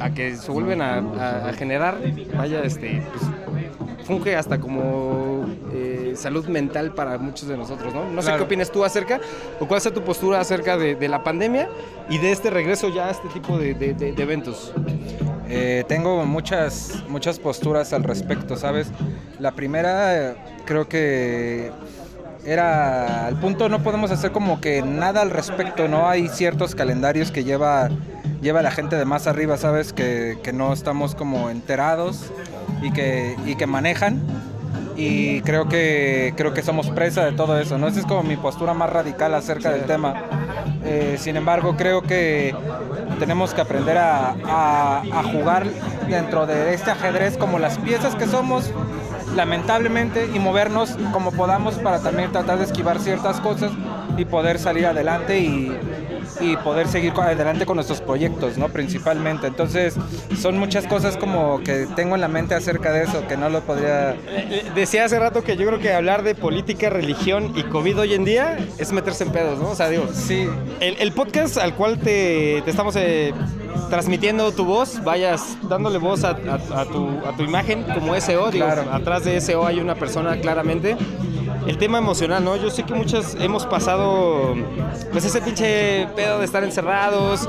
a 0.00 0.10
que 0.10 0.36
se 0.36 0.50
vuelven 0.50 0.82
a, 0.82 0.94
a- 0.98 1.48
a 1.48 1.52
generar, 1.52 1.98
vaya, 2.36 2.62
este, 2.62 3.02
pues, 3.12 4.06
funge 4.06 4.34
hasta 4.36 4.58
como 4.58 5.46
eh, 5.72 6.14
salud 6.16 6.46
mental 6.48 6.92
para 6.94 7.16
muchos 7.18 7.48
de 7.48 7.56
nosotros, 7.56 7.94
¿no? 7.94 8.04
No 8.10 8.22
sé 8.22 8.26
Claro. 8.26 8.38
qué 8.38 8.44
opinas 8.44 8.72
tú 8.72 8.84
acerca, 8.84 9.20
o 9.60 9.66
cuál 9.68 9.78
es 9.78 9.92
tu 9.92 10.02
postura 10.02 10.40
acerca 10.40 10.76
de, 10.76 10.96
de 10.96 11.08
la 11.08 11.22
pandemia 11.22 11.68
y 12.08 12.18
de 12.18 12.32
este 12.32 12.50
regreso 12.50 12.88
ya 12.92 13.06
a 13.08 13.10
este 13.10 13.28
tipo 13.28 13.56
de, 13.58 13.74
de- 13.74 13.94
de- 13.94 14.12
de 14.12 14.22
eventos. 14.22 14.72
Eh, 15.48 15.84
tengo 15.88 16.24
muchas, 16.26 17.02
muchas 17.08 17.38
posturas 17.38 17.92
al 17.92 18.04
respecto, 18.04 18.56
¿sabes? 18.56 18.88
La 19.38 19.52
primera, 19.52 20.34
creo 20.64 20.88
que 20.88 21.70
era 22.44 23.26
al 23.26 23.38
punto 23.40 23.68
no 23.68 23.82
podemos 23.82 24.10
hacer 24.10 24.32
como 24.32 24.60
que 24.60 24.82
nada 24.82 25.22
al 25.22 25.30
respecto, 25.30 25.88
¿no? 25.88 26.08
Hay 26.08 26.28
ciertos 26.28 26.74
calendarios 26.74 27.30
que 27.30 27.44
lleva, 27.44 27.88
lleva 28.42 28.62
la 28.62 28.70
gente 28.70 28.96
de 28.96 29.04
más 29.04 29.26
arriba, 29.26 29.56
¿sabes? 29.56 29.92
Que, 29.92 30.38
que 30.42 30.52
no 30.52 30.72
estamos 30.72 31.14
como 31.14 31.50
enterados 31.50 32.30
y 32.82 32.90
que, 32.92 33.36
y 33.46 33.56
que 33.56 33.66
manejan. 33.66 34.20
Y 34.96 35.40
creo 35.42 35.66
que, 35.66 36.34
creo 36.36 36.52
que 36.52 36.62
somos 36.62 36.90
presa 36.90 37.24
de 37.24 37.32
todo 37.32 37.58
eso, 37.58 37.78
¿no? 37.78 37.88
Esa 37.88 38.00
es 38.00 38.06
como 38.06 38.22
mi 38.22 38.36
postura 38.36 38.74
más 38.74 38.90
radical 38.90 39.34
acerca 39.34 39.70
del 39.70 39.82
tema. 39.84 40.24
Eh, 40.84 41.16
sin 41.18 41.36
embargo, 41.36 41.74
creo 41.76 42.02
que 42.02 42.54
tenemos 43.18 43.54
que 43.54 43.62
aprender 43.62 43.96
a, 43.96 44.34
a- 44.46 45.02
a 45.12 45.22
jugar 45.22 45.66
dentro 46.08 46.46
de 46.46 46.74
este 46.74 46.90
ajedrez 46.90 47.38
como 47.38 47.58
las 47.58 47.78
piezas 47.78 48.14
que 48.14 48.26
somos, 48.26 48.72
lamentablemente, 49.34 50.30
y 50.34 50.38
movernos 50.38 50.96
como 51.12 51.32
podamos 51.32 51.76
para 51.76 52.00
también 52.00 52.32
tratar 52.32 52.58
de 52.58 52.64
esquivar 52.64 53.00
ciertas 53.00 53.40
cosas 53.40 53.72
y 54.20 54.24
poder 54.24 54.58
salir 54.58 54.86
adelante 54.86 55.38
y, 55.40 55.72
y 56.40 56.56
poder 56.58 56.86
seguir 56.88 57.12
adelante 57.16 57.64
con 57.66 57.76
nuestros 57.76 58.00
proyectos, 58.00 58.58
¿no? 58.58 58.68
Principalmente. 58.68 59.46
Entonces, 59.46 59.94
son 60.38 60.58
muchas 60.58 60.86
cosas 60.86 61.16
como 61.16 61.60
que 61.60 61.86
tengo 61.96 62.14
en 62.14 62.20
la 62.20 62.28
mente 62.28 62.54
acerca 62.54 62.92
de 62.92 63.04
eso, 63.04 63.26
que 63.26 63.36
no 63.36 63.48
lo 63.48 63.60
podría... 63.62 64.12
Eh, 64.12 64.64
Decía 64.74 65.04
hace 65.04 65.18
rato 65.18 65.42
que 65.42 65.56
yo 65.56 65.66
creo 65.66 65.78
que 65.78 65.92
hablar 65.92 66.22
de 66.22 66.34
política, 66.34 66.90
religión 66.90 67.52
y 67.56 67.62
COVID 67.64 68.00
hoy 68.00 68.14
en 68.14 68.24
día 68.24 68.58
es 68.78 68.92
meterse 68.92 69.24
en 69.24 69.32
pedos, 69.32 69.58
¿no? 69.58 69.70
O 69.70 69.74
sea, 69.74 69.88
digo, 69.88 70.04
Sí, 70.12 70.46
el, 70.80 70.96
el 70.98 71.12
podcast 71.12 71.56
al 71.58 71.74
cual 71.74 71.98
te, 71.98 72.62
te 72.64 72.70
estamos 72.70 72.94
eh, 72.96 73.32
transmitiendo 73.88 74.52
tu 74.52 74.64
voz, 74.64 75.02
vayas 75.02 75.56
dándole 75.68 75.98
voz 75.98 76.24
a, 76.24 76.30
a- 76.30 76.80
a 76.80 76.84
tu, 76.84 77.08
a 77.26 77.36
tu 77.36 77.42
imagen 77.42 77.84
como 77.94 78.14
SEO, 78.20 78.50
digo, 78.50 78.66
Claro. 78.66 78.84
atrás 78.92 79.24
de 79.24 79.40
SEO 79.40 79.66
hay 79.66 79.80
una 79.80 79.94
persona 79.94 80.36
claramente. 80.40 80.96
El 81.70 81.78
tema 81.78 81.98
emocional, 81.98 82.42
¿no? 82.42 82.56
Yo 82.56 82.68
sé 82.68 82.82
que 82.82 82.94
muchas 82.94 83.36
hemos 83.36 83.64
pasado, 83.64 84.56
pues 85.12 85.24
ese 85.24 85.40
pinche 85.40 86.08
pedo 86.16 86.40
de 86.40 86.44
estar 86.44 86.64
encerrados, 86.64 87.48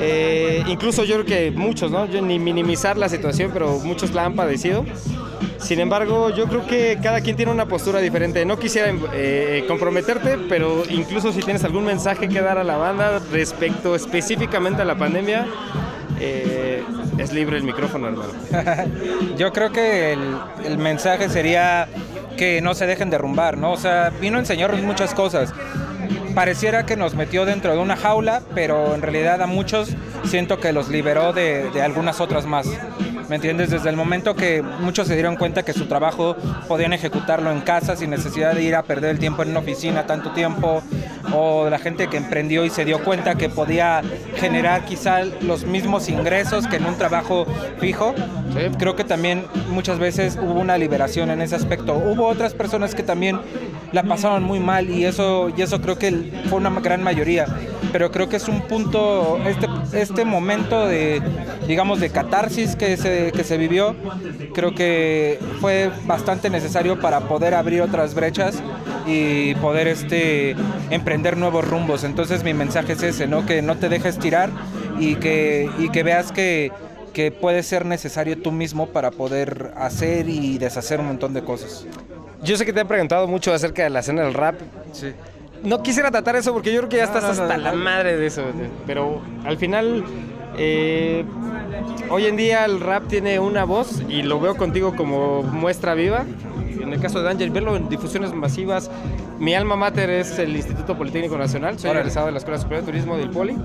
eh, 0.00 0.64
incluso 0.66 1.04
yo 1.04 1.22
creo 1.22 1.24
que 1.24 1.50
muchos, 1.52 1.88
¿no? 1.88 2.04
Yo 2.06 2.20
ni 2.20 2.40
minimizar 2.40 2.98
la 2.98 3.08
situación, 3.08 3.52
pero 3.52 3.78
muchos 3.78 4.12
la 4.12 4.24
han 4.24 4.34
padecido. 4.34 4.84
Sin 5.58 5.78
embargo, 5.78 6.30
yo 6.30 6.48
creo 6.48 6.66
que 6.66 6.98
cada 7.00 7.20
quien 7.20 7.36
tiene 7.36 7.52
una 7.52 7.66
postura 7.66 8.00
diferente. 8.00 8.44
No 8.44 8.58
quisiera 8.58 8.92
eh, 9.12 9.64
comprometerte, 9.68 10.36
pero 10.48 10.82
incluso 10.90 11.32
si 11.32 11.38
tienes 11.38 11.62
algún 11.62 11.84
mensaje 11.84 12.28
que 12.28 12.40
dar 12.40 12.58
a 12.58 12.64
la 12.64 12.76
banda 12.76 13.20
respecto 13.30 13.94
específicamente 13.94 14.82
a 14.82 14.84
la 14.84 14.98
pandemia, 14.98 15.46
eh, 16.18 16.82
es 17.18 17.32
libre 17.32 17.58
el 17.58 17.62
micrófono, 17.62 18.08
hermano. 18.08 18.32
Yo 19.38 19.52
creo 19.52 19.70
que 19.70 20.14
el, 20.14 20.36
el 20.64 20.76
mensaje 20.78 21.28
sería 21.28 21.86
que 22.40 22.62
no 22.62 22.72
se 22.72 22.86
dejen 22.86 23.10
derrumbar, 23.10 23.58
¿no? 23.58 23.70
O 23.70 23.76
sea, 23.76 24.08
vino 24.18 24.38
a 24.38 24.40
enseñarnos 24.40 24.80
muchas 24.80 25.12
cosas. 25.12 25.52
Pareciera 26.34 26.86
que 26.86 26.96
nos 26.96 27.14
metió 27.14 27.44
dentro 27.44 27.74
de 27.74 27.78
una 27.78 27.98
jaula, 27.98 28.40
pero 28.54 28.94
en 28.94 29.02
realidad 29.02 29.42
a 29.42 29.46
muchos 29.46 29.90
siento 30.24 30.58
que 30.58 30.72
los 30.72 30.88
liberó 30.88 31.34
de, 31.34 31.68
de 31.68 31.82
algunas 31.82 32.18
otras 32.18 32.46
más. 32.46 32.66
¿Me 33.30 33.36
entiendes? 33.36 33.70
Desde 33.70 33.88
el 33.88 33.94
momento 33.94 34.34
que 34.34 34.60
muchos 34.60 35.06
se 35.06 35.14
dieron 35.14 35.36
cuenta 35.36 35.62
que 35.62 35.72
su 35.72 35.86
trabajo 35.86 36.34
podían 36.66 36.92
ejecutarlo 36.92 37.52
en 37.52 37.60
casa 37.60 37.94
sin 37.94 38.10
necesidad 38.10 38.54
de 38.54 38.64
ir 38.64 38.74
a 38.74 38.82
perder 38.82 39.10
el 39.10 39.20
tiempo 39.20 39.44
en 39.44 39.50
una 39.50 39.60
oficina 39.60 40.04
tanto 40.04 40.32
tiempo, 40.32 40.82
o 41.32 41.70
la 41.70 41.78
gente 41.78 42.08
que 42.08 42.16
emprendió 42.16 42.64
y 42.64 42.70
se 42.70 42.84
dio 42.84 43.04
cuenta 43.04 43.36
que 43.36 43.48
podía 43.48 44.02
generar 44.34 44.84
quizá 44.84 45.22
los 45.42 45.64
mismos 45.64 46.08
ingresos 46.08 46.66
que 46.66 46.78
en 46.78 46.86
un 46.86 46.96
trabajo 46.96 47.46
fijo. 47.78 48.16
Creo 48.80 48.96
que 48.96 49.04
también 49.04 49.44
muchas 49.68 50.00
veces 50.00 50.36
hubo 50.42 50.58
una 50.58 50.76
liberación 50.76 51.30
en 51.30 51.40
ese 51.40 51.54
aspecto. 51.54 51.94
Hubo 51.94 52.26
otras 52.26 52.52
personas 52.52 52.96
que 52.96 53.04
también 53.04 53.38
la 53.92 54.02
pasaron 54.02 54.42
muy 54.42 54.58
mal 54.58 54.90
y 54.90 55.04
eso, 55.04 55.52
y 55.56 55.62
eso 55.62 55.80
creo 55.80 55.96
que 55.96 56.32
fue 56.48 56.58
una 56.58 56.70
gran 56.80 57.04
mayoría. 57.04 57.46
Pero 57.92 58.10
creo 58.10 58.28
que 58.28 58.38
es 58.38 58.48
un 58.48 58.62
punto, 58.62 59.38
este, 59.46 59.68
este 59.92 60.24
momento 60.24 60.88
de, 60.88 61.22
digamos, 61.70 62.00
de 62.00 62.10
catarsis 62.10 62.74
que 62.74 62.96
se, 62.96 63.30
que 63.30 63.44
se 63.44 63.56
vivió, 63.56 63.94
creo 64.54 64.74
que 64.74 65.38
fue 65.60 65.88
bastante 66.04 66.50
necesario 66.50 66.98
para 66.98 67.20
poder 67.20 67.54
abrir 67.54 67.80
otras 67.80 68.12
brechas 68.12 68.60
y 69.06 69.54
poder 69.54 69.86
este, 69.86 70.56
emprender 70.90 71.36
nuevos 71.36 71.64
rumbos. 71.64 72.02
Entonces 72.02 72.42
mi 72.42 72.54
mensaje 72.54 72.94
es 72.94 73.04
ese, 73.04 73.28
¿no? 73.28 73.46
Que 73.46 73.62
no 73.62 73.76
te 73.76 73.88
dejes 73.88 74.18
tirar 74.18 74.50
y 74.98 75.14
que, 75.14 75.70
y 75.78 75.90
que 75.90 76.02
veas 76.02 76.32
que, 76.32 76.72
que 77.12 77.30
puede 77.30 77.62
ser 77.62 77.86
necesario 77.86 78.36
tú 78.36 78.50
mismo 78.50 78.88
para 78.88 79.12
poder 79.12 79.72
hacer 79.76 80.28
y 80.28 80.58
deshacer 80.58 80.98
un 80.98 81.06
montón 81.06 81.34
de 81.34 81.44
cosas. 81.44 81.86
Yo 82.42 82.56
sé 82.56 82.66
que 82.66 82.72
te 82.72 82.80
han 82.80 82.88
preguntado 82.88 83.28
mucho 83.28 83.54
acerca 83.54 83.84
de 83.84 83.90
la 83.90 84.00
escena 84.00 84.22
del 84.22 84.34
rap. 84.34 84.56
Sí. 84.90 85.12
No 85.62 85.84
quisiera 85.84 86.10
tratar 86.10 86.34
eso 86.34 86.52
porque 86.52 86.72
yo 86.72 86.80
creo 86.80 86.88
que 86.88 86.96
ya 86.96 87.06
No, 87.06 87.16
estás 87.16 87.38
no, 87.38 87.44
no, 87.46 87.52
hasta 87.52 87.58
la 87.58 87.72
madre 87.74 88.16
de 88.16 88.26
eso. 88.26 88.42
Pero 88.88 89.20
al 89.44 89.56
final, 89.56 90.04
eh, 90.56 91.24
hoy 92.10 92.26
en 92.26 92.36
día 92.36 92.64
el 92.64 92.80
rap 92.80 93.06
tiene 93.08 93.38
una 93.38 93.64
voz 93.64 94.02
y 94.08 94.22
lo 94.22 94.40
veo 94.40 94.56
contigo 94.56 94.94
como 94.96 95.42
muestra 95.42 95.94
viva. 95.94 96.26
En 96.80 96.92
el 96.92 97.00
caso 97.00 97.22
de 97.22 97.30
Ángel, 97.30 97.50
verlo 97.50 97.76
en 97.76 97.88
difusiones 97.88 98.32
masivas. 98.32 98.90
Mi 99.38 99.54
alma 99.54 99.76
mater 99.76 100.10
es 100.10 100.38
el 100.38 100.56
Instituto 100.56 100.96
Politécnico 100.96 101.36
Nacional. 101.36 101.78
Soy 101.78 101.90
egresado 101.90 102.26
de 102.26 102.32
la 102.32 102.38
Escuela 102.38 102.58
Superior 102.58 102.84
de 102.84 102.92
Turismo 102.92 103.16
del 103.16 103.30
Poli. 103.30 103.56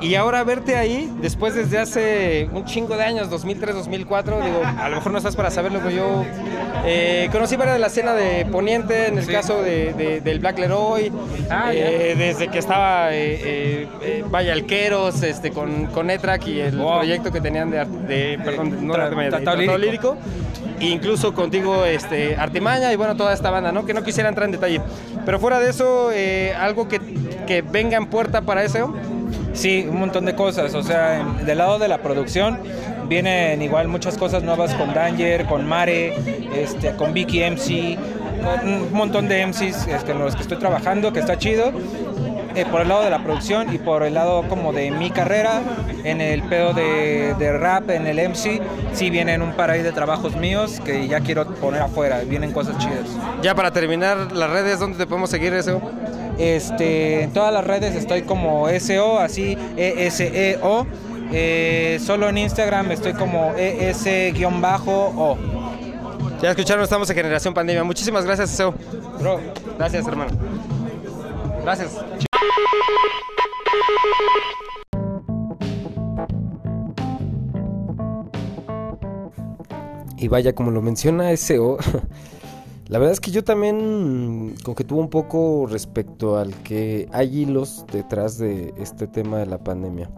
Y 0.00 0.14
ahora 0.14 0.44
verte 0.44 0.76
ahí, 0.76 1.12
después 1.20 1.54
desde 1.54 1.78
hace 1.78 2.48
un 2.52 2.64
chingo 2.64 2.96
de 2.96 3.02
años, 3.02 3.28
2003, 3.30 3.74
2004, 3.74 4.40
digo, 4.42 4.60
a 4.64 4.88
lo 4.88 4.96
mejor 4.96 5.10
no 5.12 5.18
estás 5.18 5.34
para 5.34 5.50
saberlo, 5.50 5.80
pero 5.82 5.90
yo 5.90 6.24
eh, 6.84 7.28
conocí 7.32 7.56
varias 7.56 7.74
de 7.74 7.80
la 7.80 7.88
escena 7.88 8.12
de 8.14 8.46
Poniente, 8.46 9.08
en 9.08 9.18
el 9.18 9.24
Sí. 9.24 9.32
caso 9.32 9.60
de, 9.60 9.92
de- 9.94 10.20
del 10.20 10.38
Black 10.38 10.58
Leroy, 10.60 11.10
Ah, 11.50 11.72
eh, 11.74 12.14
desde 12.16 12.46
que 12.48 12.58
estaba 12.58 13.12
eh, 13.12 13.40
eh, 13.42 13.88
eh, 14.02 14.24
Vaya 14.30 14.52
Alqueros, 14.52 15.22
este, 15.24 15.50
con, 15.50 15.86
con 15.86 16.10
Etrac 16.10 16.46
y 16.46 16.60
el 16.60 16.76
Wow. 16.78 16.98
proyecto 16.98 17.32
que 17.32 17.40
tenían 17.40 17.70
de, 17.70 17.84
de 17.84 18.38
perdón, 18.44 18.86
no 18.86 18.94
Tra- 18.94 19.08
Tratado 19.10 19.30
Tratado 19.30 19.56
Lírico. 19.56 19.78
lírico. 19.78 20.16
Incluso 20.80 21.34
contigo, 21.34 21.84
este, 21.84 22.36
Artimaña 22.36 22.92
y 22.92 22.96
bueno, 22.96 23.16
toda 23.16 23.32
esta 23.34 23.50
banda, 23.50 23.72
¿no? 23.72 23.84
Que 23.84 23.94
no 23.94 24.04
quisiera 24.04 24.28
entrar 24.28 24.44
en 24.46 24.52
detalle. 24.52 24.80
Pero 25.26 25.40
fuera 25.40 25.58
de 25.58 25.70
eso, 25.70 26.10
eh, 26.12 26.54
algo 26.56 26.86
que, 26.86 27.00
que 27.48 27.62
venga 27.62 27.96
en 27.96 28.06
puerta 28.06 28.42
para 28.42 28.62
eso. 28.62 28.94
Sí, 29.58 29.84
un 29.90 29.98
montón 29.98 30.24
de 30.24 30.36
cosas. 30.36 30.72
O 30.74 30.84
sea, 30.84 31.24
del 31.44 31.58
lado 31.58 31.80
de 31.80 31.88
la 31.88 31.98
producción 31.98 32.60
vienen 33.08 33.60
igual 33.60 33.88
muchas 33.88 34.16
cosas 34.16 34.44
nuevas 34.44 34.72
con 34.74 34.94
Danger, 34.94 35.46
con 35.46 35.66
Mare, 35.66 36.14
este, 36.54 36.94
con 36.94 37.12
Vicky 37.12 37.40
MC, 37.40 37.98
un 38.62 38.92
montón 38.92 39.26
de 39.26 39.44
MCs 39.44 39.88
este, 39.88 40.12
en 40.12 40.20
los 40.20 40.36
que 40.36 40.42
estoy 40.42 40.58
trabajando, 40.58 41.12
que 41.12 41.18
está 41.18 41.38
chido. 41.38 41.72
Eh, 42.54 42.66
por 42.70 42.82
el 42.82 42.88
lado 42.88 43.02
de 43.02 43.10
la 43.10 43.22
producción 43.22 43.72
y 43.74 43.78
por 43.78 44.04
el 44.04 44.14
lado 44.14 44.44
como 44.48 44.72
de 44.72 44.92
mi 44.92 45.10
carrera, 45.10 45.60
en 46.04 46.20
el 46.20 46.42
pedo 46.44 46.72
de, 46.72 47.34
de 47.36 47.58
rap, 47.58 47.90
en 47.90 48.06
el 48.06 48.28
MC, 48.28 48.60
sí 48.92 49.10
vienen 49.10 49.42
un 49.42 49.52
par 49.52 49.70
ahí 49.70 49.82
de 49.82 49.92
trabajos 49.92 50.36
míos 50.36 50.80
que 50.84 51.08
ya 51.08 51.20
quiero 51.20 51.46
poner 51.56 51.82
afuera, 51.82 52.20
vienen 52.24 52.52
cosas 52.52 52.78
chidas. 52.78 53.08
Ya 53.42 53.56
para 53.56 53.72
terminar, 53.72 54.32
las 54.32 54.50
redes, 54.50 54.78
¿dónde 54.78 54.98
te 54.98 55.06
podemos 55.06 55.30
seguir 55.30 55.52
eso? 55.52 55.80
Este, 56.38 57.22
en 57.24 57.32
todas 57.32 57.52
las 57.52 57.64
redes 57.66 57.94
estoy 57.94 58.22
como 58.22 58.68
SEO, 58.68 59.18
así 59.18 59.56
E-S-E-O. 59.76 60.86
Eh, 61.30 62.00
solo 62.02 62.28
en 62.28 62.38
Instagram 62.38 62.90
estoy 62.92 63.12
como 63.12 63.52
ES-O. 63.56 65.36
Ya 66.40 66.50
escucharon, 66.50 66.84
estamos 66.84 67.10
en 67.10 67.16
Generación 67.16 67.52
Pandemia. 67.52 67.82
Muchísimas 67.84 68.24
gracias, 68.24 68.50
Seo. 68.50 68.72
Bro, 69.18 69.40
Gracias, 69.78 70.06
hermano. 70.08 70.30
Gracias. 71.62 71.96
Y 80.16 80.26
vaya, 80.26 80.52
como 80.52 80.72
lo 80.72 80.82
menciona 80.82 81.36
SEO, 81.36 81.78
la 82.88 82.98
verdad 82.98 83.12
es 83.12 83.20
que 83.20 83.30
yo 83.30 83.44
también 83.44 84.54
con 84.64 84.74
que 84.74 84.84
tuvo 84.84 85.00
un 85.00 85.10
poco 85.10 85.66
respecto 85.66 86.38
al 86.38 86.54
que 86.62 87.06
hay 87.12 87.42
hilos 87.42 87.84
detrás 87.92 88.38
de 88.38 88.72
este 88.78 89.06
tema 89.06 89.38
de 89.38 89.46
la 89.46 89.58
pandemia. 89.58 90.10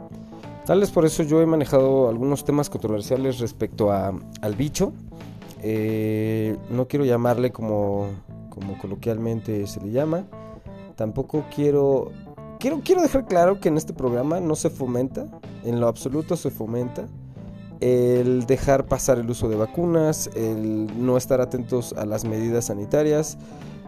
Tal 0.67 0.79
vez 0.79 0.91
por 0.91 1.05
eso 1.05 1.25
yo 1.25 1.41
he 1.41 1.47
manejado 1.47 2.09
algunos 2.09 2.45
temas 2.45 2.71
controversiales 2.71 3.41
respecto 3.41 3.91
a, 3.91 4.13
al 4.41 4.55
bicho. 4.55 4.93
Eh, 5.63 6.57
no 6.71 6.87
quiero 6.87 7.05
llamarle 7.05 7.51
como, 7.51 8.07
como 8.51 8.79
coloquialmente 8.79 9.67
se 9.67 9.81
le 9.81 9.91
llama. 9.91 10.27
Tampoco 10.95 11.45
quiero, 11.53 12.13
quiero... 12.61 12.83
Quiero 12.85 13.03
dejar 13.03 13.27
claro 13.27 13.59
que 13.59 13.69
en 13.69 13.79
este 13.79 13.93
programa 13.93 14.39
no 14.39 14.55
se 14.55 14.71
fomenta, 14.71 15.27
en 15.65 15.81
lo 15.81 15.89
absoluto 15.89 16.37
se 16.37 16.51
fomenta 16.51 17.09
el 17.81 18.47
dejar 18.47 18.87
pasar 18.87 19.19
el 19.19 19.31
uso 19.31 19.49
de 19.49 19.57
vacunas, 19.57 20.31
el 20.35 20.87
no 21.05 21.17
estar 21.17 21.41
atentos 21.41 21.93
a 21.95 22.05
las 22.07 22.25
medidas 22.25 22.67
sanitarias. 22.67 23.39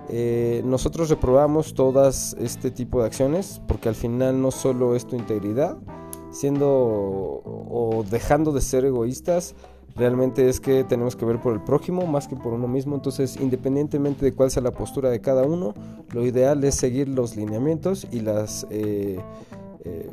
Eh, 0.08 0.62
nosotros 0.64 1.08
reprobamos 1.08 1.74
todas 1.74 2.36
este 2.38 2.70
tipo 2.70 3.00
de 3.00 3.06
acciones 3.06 3.60
porque 3.66 3.88
al 3.88 3.94
final 3.94 4.40
no 4.40 4.50
solo 4.50 4.96
es 4.96 5.06
tu 5.06 5.16
integridad, 5.16 5.76
siendo 6.30 6.68
o 6.68 8.04
dejando 8.10 8.52
de 8.52 8.60
ser 8.60 8.84
egoístas, 8.84 9.54
realmente 9.96 10.48
es 10.48 10.60
que 10.60 10.84
tenemos 10.84 11.16
que 11.16 11.24
ver 11.24 11.40
por 11.40 11.52
el 11.52 11.60
prójimo 11.60 12.06
más 12.06 12.28
que 12.28 12.36
por 12.36 12.52
uno 12.52 12.68
mismo. 12.68 12.94
Entonces, 12.94 13.36
independientemente 13.40 14.24
de 14.24 14.32
cuál 14.32 14.50
sea 14.50 14.62
la 14.62 14.72
postura 14.72 15.10
de 15.10 15.20
cada 15.20 15.44
uno, 15.44 15.74
lo 16.12 16.24
ideal 16.24 16.62
es 16.64 16.74
seguir 16.74 17.08
los 17.08 17.36
lineamientos 17.36 18.06
y 18.10 18.20
las, 18.20 18.66
eh, 18.70 19.18
eh, 19.84 20.10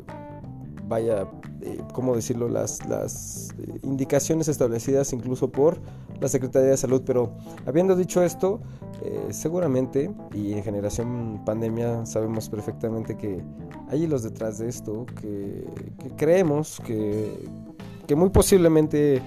vaya, 0.90 1.28
eh, 1.62 1.78
¿cómo 1.94 2.16
decirlo? 2.16 2.48
Las, 2.48 2.84
las 2.86 3.54
eh, 3.60 3.78
indicaciones 3.84 4.48
establecidas 4.48 5.12
incluso 5.12 5.48
por 5.50 5.78
la 6.20 6.28
Secretaría 6.28 6.70
de 6.70 6.76
Salud. 6.76 7.02
Pero 7.06 7.32
habiendo 7.64 7.94
dicho 7.94 8.22
esto, 8.22 8.60
eh, 9.02 9.28
seguramente, 9.30 10.10
y 10.34 10.52
en 10.52 10.64
Generación 10.64 11.42
Pandemia 11.46 12.04
sabemos 12.04 12.50
perfectamente 12.50 13.16
que 13.16 13.42
hay 13.88 14.02
hilos 14.02 14.24
detrás 14.24 14.58
de 14.58 14.68
esto, 14.68 15.06
que, 15.22 15.64
que 16.02 16.10
creemos 16.16 16.82
que, 16.84 17.48
que 18.06 18.16
muy 18.16 18.30
posiblemente 18.30 19.22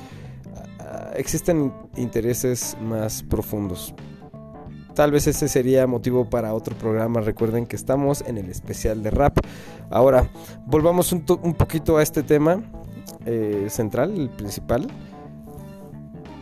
existen 1.16 1.74
intereses 1.96 2.78
más 2.82 3.24
profundos. 3.24 3.96
Tal 4.96 5.12
vez 5.12 5.26
ese 5.28 5.48
sería 5.48 5.88
motivo 5.88 6.30
para 6.30 6.54
otro 6.54 6.76
programa. 6.78 7.22
Recuerden 7.22 7.66
que 7.66 7.76
estamos 7.76 8.24
en 8.28 8.38
el 8.38 8.50
especial 8.50 9.02
de 9.02 9.10
rap. 9.10 9.38
Ahora, 9.90 10.30
volvamos 10.66 11.12
un, 11.12 11.22
poquito 11.22 11.98
a 11.98 12.04
este 12.04 12.22
tema 12.22 12.62
eh, 13.26 13.68
central, 13.70 14.14
el 14.16 14.30
principal. 14.30 14.88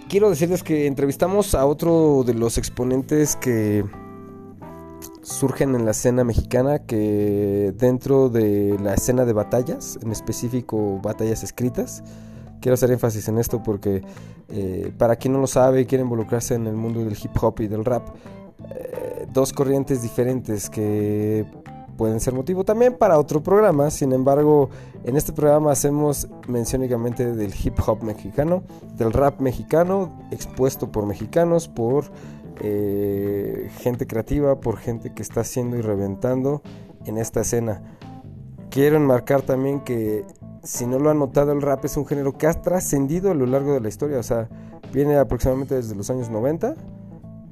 Quiero 0.10 0.30
decirles 0.30 0.64
que 0.64 0.88
entrevistamos 0.88 1.56
a 1.56 1.66
otro 1.66 2.24
de 2.26 2.34
los 2.34 2.58
exponentes 2.58 3.38
que 3.38 3.86
surgen 5.22 5.76
en 5.76 5.86
la 5.86 5.92
escena 5.92 6.26
mexicana, 6.26 6.80
que 6.80 7.74
dentro 7.78 8.28
de 8.28 8.78
la 8.84 8.94
escena 8.96 9.24
de 9.24 9.32
batallas, 9.32 9.98
en 10.02 10.12
específico 10.12 11.00
batallas 11.02 11.44
escritas, 11.44 12.04
quiero 12.60 12.74
hacer 12.74 12.92
énfasis 12.92 13.28
en 13.28 13.38
esto 13.38 13.64
porque 13.64 14.04
eh, 14.50 14.92
para 14.98 15.16
quien 15.16 15.34
no 15.34 15.40
lo 15.40 15.48
sabe 15.48 15.82
y 15.82 15.86
quiere 15.86 16.04
involucrarse 16.04 16.56
en 16.56 16.68
el 16.68 16.76
mundo 16.76 17.04
del 17.04 17.14
hip 17.14 17.32
hop 17.42 17.62
y 17.62 17.68
del 17.68 17.86
rap, 17.86 18.10
eh, 18.70 19.28
dos 19.34 19.54
corrientes 19.54 20.02
diferentes 20.02 20.70
que 20.70 21.46
pueden 21.98 22.20
ser 22.20 22.34
motivo 22.34 22.64
también 22.64 22.98
para 22.98 23.20
otro 23.20 23.44
programa. 23.44 23.92
Sin 23.92 24.12
embargo, 24.12 24.70
en 25.04 25.18
este 25.18 25.34
programa 25.34 25.72
hacemos 25.72 26.28
mención 26.48 26.82
únicamente 26.82 27.36
del 27.36 27.54
hip 27.64 27.76
hop 27.86 28.04
mexicano, 28.04 28.64
del 28.98 29.14
rap 29.14 29.40
mexicano, 29.40 30.12
expuesto 30.32 30.92
por 30.92 31.06
mexicanos, 31.06 31.68
por 31.68 32.06
eh, 32.60 33.70
gente 33.80 34.08
creativa, 34.08 34.60
por 34.60 34.78
gente 34.78 35.14
que 35.14 35.22
está 35.22 35.42
haciendo 35.42 35.78
y 35.78 35.82
reventando 35.82 36.62
en 37.06 37.18
esta 37.18 37.42
escena. 37.42 37.82
Quiero 38.70 38.98
enmarcar 38.98 39.42
también 39.42 39.82
que 39.82 40.26
si 40.64 40.86
no 40.86 41.00
lo 41.00 41.10
han 41.10 41.20
notado, 41.20 41.52
el 41.52 41.62
rap 41.62 41.86
es 41.86 41.98
un 41.98 42.06
género 42.06 42.38
que 42.38 42.48
ha 42.48 42.54
trascendido 42.54 43.32
a 43.32 43.36
lo 43.36 43.46
largo 43.46 43.74
de 43.74 43.80
la 43.80 43.90
historia. 43.90 44.20
O 44.20 44.24
sea, 44.24 44.50
viene 44.94 45.18
aproximadamente 45.18 45.76
desde 45.76 45.96
los 45.96 46.10
años 46.10 46.30
90 46.30 46.76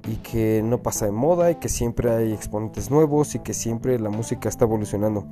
y 0.08 0.16
que 0.18 0.62
no 0.64 0.82
pasa 0.82 1.06
de 1.06 1.12
moda 1.12 1.52
y 1.52 1.56
que 1.56 1.70
siempre 1.70 2.12
hay 2.12 2.34
exponentes 2.34 2.90
nuevos 2.90 3.36
y 3.36 3.40
que 3.40 3.54
siempre 3.54 4.00
la 4.00 4.10
música 4.10 4.50
está 4.50 4.66
evolucionando. 4.66 5.26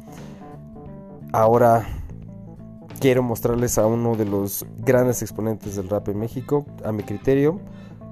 Ahora 1.31 1.85
quiero 2.99 3.23
mostrarles 3.23 3.77
a 3.77 3.85
uno 3.85 4.15
de 4.15 4.25
los 4.25 4.65
grandes 4.77 5.21
exponentes 5.21 5.75
del 5.75 5.89
rap 5.89 6.07
en 6.09 6.19
México, 6.19 6.65
a 6.83 6.91
mi 6.91 7.03
criterio, 7.03 7.59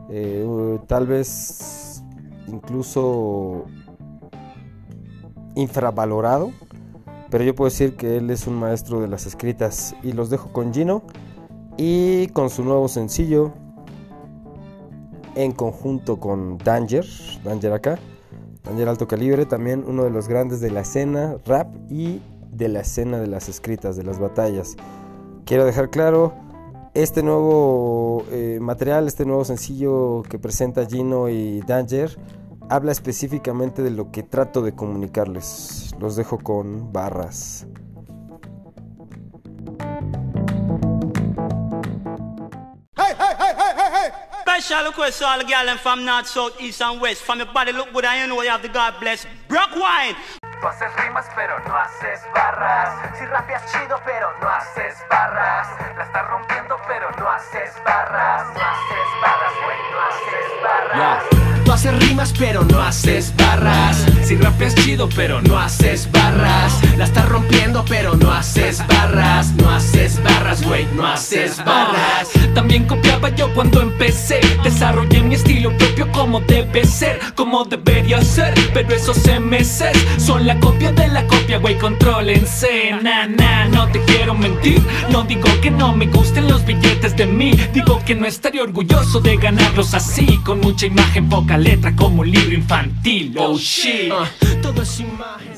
eh, 0.09 0.79
tal 0.87 1.07
vez 1.07 2.03
incluso 2.47 3.65
infravalorado, 5.55 6.51
pero 7.29 7.43
yo 7.43 7.55
puedo 7.55 7.69
decir 7.69 7.95
que 7.95 8.17
él 8.17 8.29
es 8.29 8.47
un 8.47 8.55
maestro 8.55 9.01
de 9.01 9.07
las 9.07 9.25
escritas 9.25 9.95
y 10.03 10.11
los 10.11 10.29
dejo 10.29 10.51
con 10.51 10.73
Gino 10.73 11.03
y 11.77 12.27
con 12.27 12.49
su 12.49 12.63
nuevo 12.63 12.87
sencillo 12.87 13.53
en 15.35 15.51
conjunto 15.51 16.19
con 16.19 16.57
Danger, 16.57 17.05
Danger 17.43 17.73
acá, 17.73 17.99
Danger 18.63 18.89
Alto 18.89 19.07
Calibre, 19.07 19.45
también 19.45 19.83
uno 19.87 20.03
de 20.03 20.09
los 20.09 20.27
grandes 20.27 20.59
de 20.59 20.71
la 20.71 20.81
escena 20.81 21.37
rap 21.45 21.67
y 21.89 22.21
de 22.51 22.69
la 22.69 22.81
escena 22.81 23.19
de 23.19 23.27
las 23.27 23.49
escritas, 23.49 23.95
de 23.95 24.03
las 24.03 24.19
batallas. 24.19 24.75
Quiero 25.45 25.65
dejar 25.65 25.89
claro, 25.89 26.33
este 26.93 27.21
nuevo 27.21 28.23
eh, 28.31 28.57
material, 28.61 29.07
este 29.07 29.25
nuevo 29.25 29.43
sencillo 29.43 30.23
que 30.23 30.39
presenta 30.39 30.85
Gino 30.85 31.29
y 31.29 31.59
Danger, 31.61 32.17
habla 32.69 32.91
específicamente 32.91 33.83
de 33.83 33.91
lo 33.91 34.11
que 34.11 34.23
trato 34.23 34.61
de 34.61 34.73
comunicarles. 34.73 35.93
Los 35.99 36.15
dejo 36.15 36.39
con 36.39 36.91
barras. 36.91 37.67
Special 44.65 44.85
request 44.85 45.19
to 45.19 45.27
all 45.27 45.37
the 45.37 45.43
girls 45.43 45.79
from 45.79 46.03
north, 46.03 46.25
south, 46.25 46.59
east 46.59 46.81
and 46.81 46.99
west. 46.99 47.21
From 47.21 47.37
your 47.37 47.45
body 47.53 47.71
look 47.71 47.93
good 47.93 48.03
and 48.03 48.21
you 48.21 48.35
know 48.35 48.41
you 48.41 48.49
have 48.49 48.63
the 48.63 48.67
God 48.67 48.95
bless. 48.99 49.27
Brock 49.47 49.75
wine. 49.75 50.15
Tú 50.41 50.67
haces 50.67 50.91
rimas 50.97 51.27
pero 51.35 51.59
no 51.67 51.75
haces 51.77 52.21
barras. 52.33 53.15
Si 53.15 53.25
rapeas 53.27 53.61
chido 53.71 54.01
pero 54.03 54.33
no 54.41 54.49
haces 54.49 54.97
barras. 55.07 55.67
La 55.95 56.03
estás 56.05 56.27
rompiendo 56.29 56.79
pero 56.87 57.11
no 57.11 57.29
haces 57.29 57.75
barras. 57.85 58.47
No 58.55 58.59
haces 58.59 59.09
barras, 59.21 59.53
güey, 59.63 59.77
no 59.91 60.01
haces 60.01 60.63
barras. 60.63 61.64
Tú 61.65 61.71
haces 61.71 61.97
rimas 62.07 62.31
pero 62.37 62.63
no 62.63 62.79
haces 62.79 63.33
barras. 63.35 64.05
Si 64.23 64.35
rapeas 64.35 64.75
chido 64.75 65.09
pero 65.15 65.41
no 65.41 65.57
haces 65.57 66.07
barras. 66.11 66.79
La 66.95 67.05
estás 67.05 67.27
rompiendo 67.27 67.83
pero 67.89 68.15
no 68.15 68.31
haces 68.31 68.85
barras. 68.87 69.51
No 69.55 69.71
haces 69.71 70.21
barras, 70.23 70.63
güey, 70.63 70.85
no 70.95 71.07
haces 71.07 71.57
barras. 71.65 72.29
También 72.53 72.85
copiaba 72.85 73.29
yo 73.29 73.51
cuando 73.55 73.81
empecé. 73.81 74.39
Desarrollé 74.63 75.21
mi 75.21 75.35
estilo 75.35 75.75
propio 75.77 76.11
como 76.11 76.39
debe 76.41 76.85
ser, 76.85 77.19
como 77.33 77.65
debería 77.65 78.21
ser. 78.21 78.53
Pero 78.73 78.93
esos 78.93 79.17
MCs 79.17 80.23
son 80.23 80.45
la 80.45 80.59
copia 80.59 80.91
de 80.91 81.07
la 81.07 81.25
copia, 81.25 81.57
güey, 81.57 81.77
contrólense. 81.79 82.91
Na, 83.01 83.25
na, 83.25 83.65
no 83.65 83.87
te 83.87 83.99
quiero 84.03 84.35
mentir. 84.35 84.81
No 85.09 85.23
digo 85.23 85.49
que 85.61 85.71
no 85.71 85.95
me 85.95 86.05
gusten 86.05 86.47
los 86.47 86.63
billetes 86.63 87.15
de 87.15 87.25
mí. 87.25 87.53
Digo 87.73 87.99
que 88.05 88.13
no 88.13 88.27
estaría 88.27 88.61
orgulloso 88.61 89.19
de 89.19 89.35
ganarlos 89.37 89.95
así. 89.95 90.39
Con 90.45 90.59
mucha 90.59 90.85
imagen, 90.85 91.27
poca 91.27 91.55
letra, 91.65 91.95
como 91.95 92.21
un 92.21 92.31
libro 92.31 92.53
infantil. 92.53 93.35
Oh 93.39 93.57
shit. 93.57 94.11
Ah, 94.11 94.29
todo 94.61 94.81
es 94.81 94.99
imagen. 94.99 95.53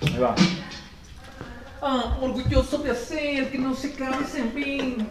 Ahí 0.00 0.18
va. 0.20 0.34
Ah, 1.80 2.18
orgulloso 2.20 2.78
de 2.78 2.90
hacer 2.90 3.50
que 3.50 3.58
no 3.58 3.74
se 3.74 3.92
canse 3.94 4.40
en 4.40 4.52
fin. 4.52 5.08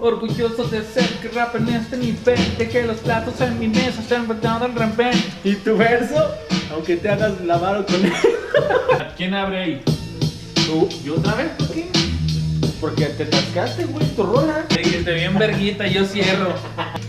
Orgulloso 0.00 0.64
de 0.64 0.82
ser 0.82 1.08
que 1.20 1.28
rap 1.28 1.54
en 1.56 1.68
este 1.68 1.98
nivel 1.98 2.56
De 2.56 2.66
que 2.68 2.82
los 2.84 2.96
platos 2.98 3.38
en 3.42 3.58
mi 3.58 3.68
mesa 3.68 4.00
estén 4.00 4.26
verdad 4.26 4.62
al 4.62 4.74
rampén 4.74 5.12
¿Y 5.44 5.54
tu 5.56 5.76
verso? 5.76 6.30
Aunque 6.72 6.96
te 6.96 7.10
hagas 7.10 7.38
la 7.42 7.58
mano 7.58 7.84
con 7.84 8.04
él. 8.04 8.12
¿Quién 9.16 9.34
abre 9.34 9.62
ahí? 9.62 9.82
¿Tú? 10.66 10.88
¿Yo 11.04 11.16
otra 11.16 11.34
vez? 11.34 11.48
¿Por 11.58 11.70
qué? 11.72 11.95
Porque 12.80 13.06
te 13.06 13.24
tascaste, 13.24 13.84
güey, 13.84 14.06
tu 14.08 14.22
rola. 14.22 14.64
Dijiste 14.68 15.14
bien 15.14 15.38
verguita, 15.38 15.86
yo 15.86 16.04
cierro 16.04 16.54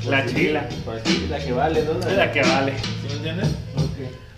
La 0.08 0.26
chila. 0.26 0.68
Pues 0.86 1.02
sí, 1.06 1.28
la 1.30 1.40
que 1.40 1.52
vale, 1.52 1.84
¿no? 1.84 2.08
Es 2.08 2.16
la 2.18 2.32
que 2.32 2.42
vale. 2.42 2.74
¿Sí 2.78 3.08
me 3.10 3.14
entiendes? 3.16 3.50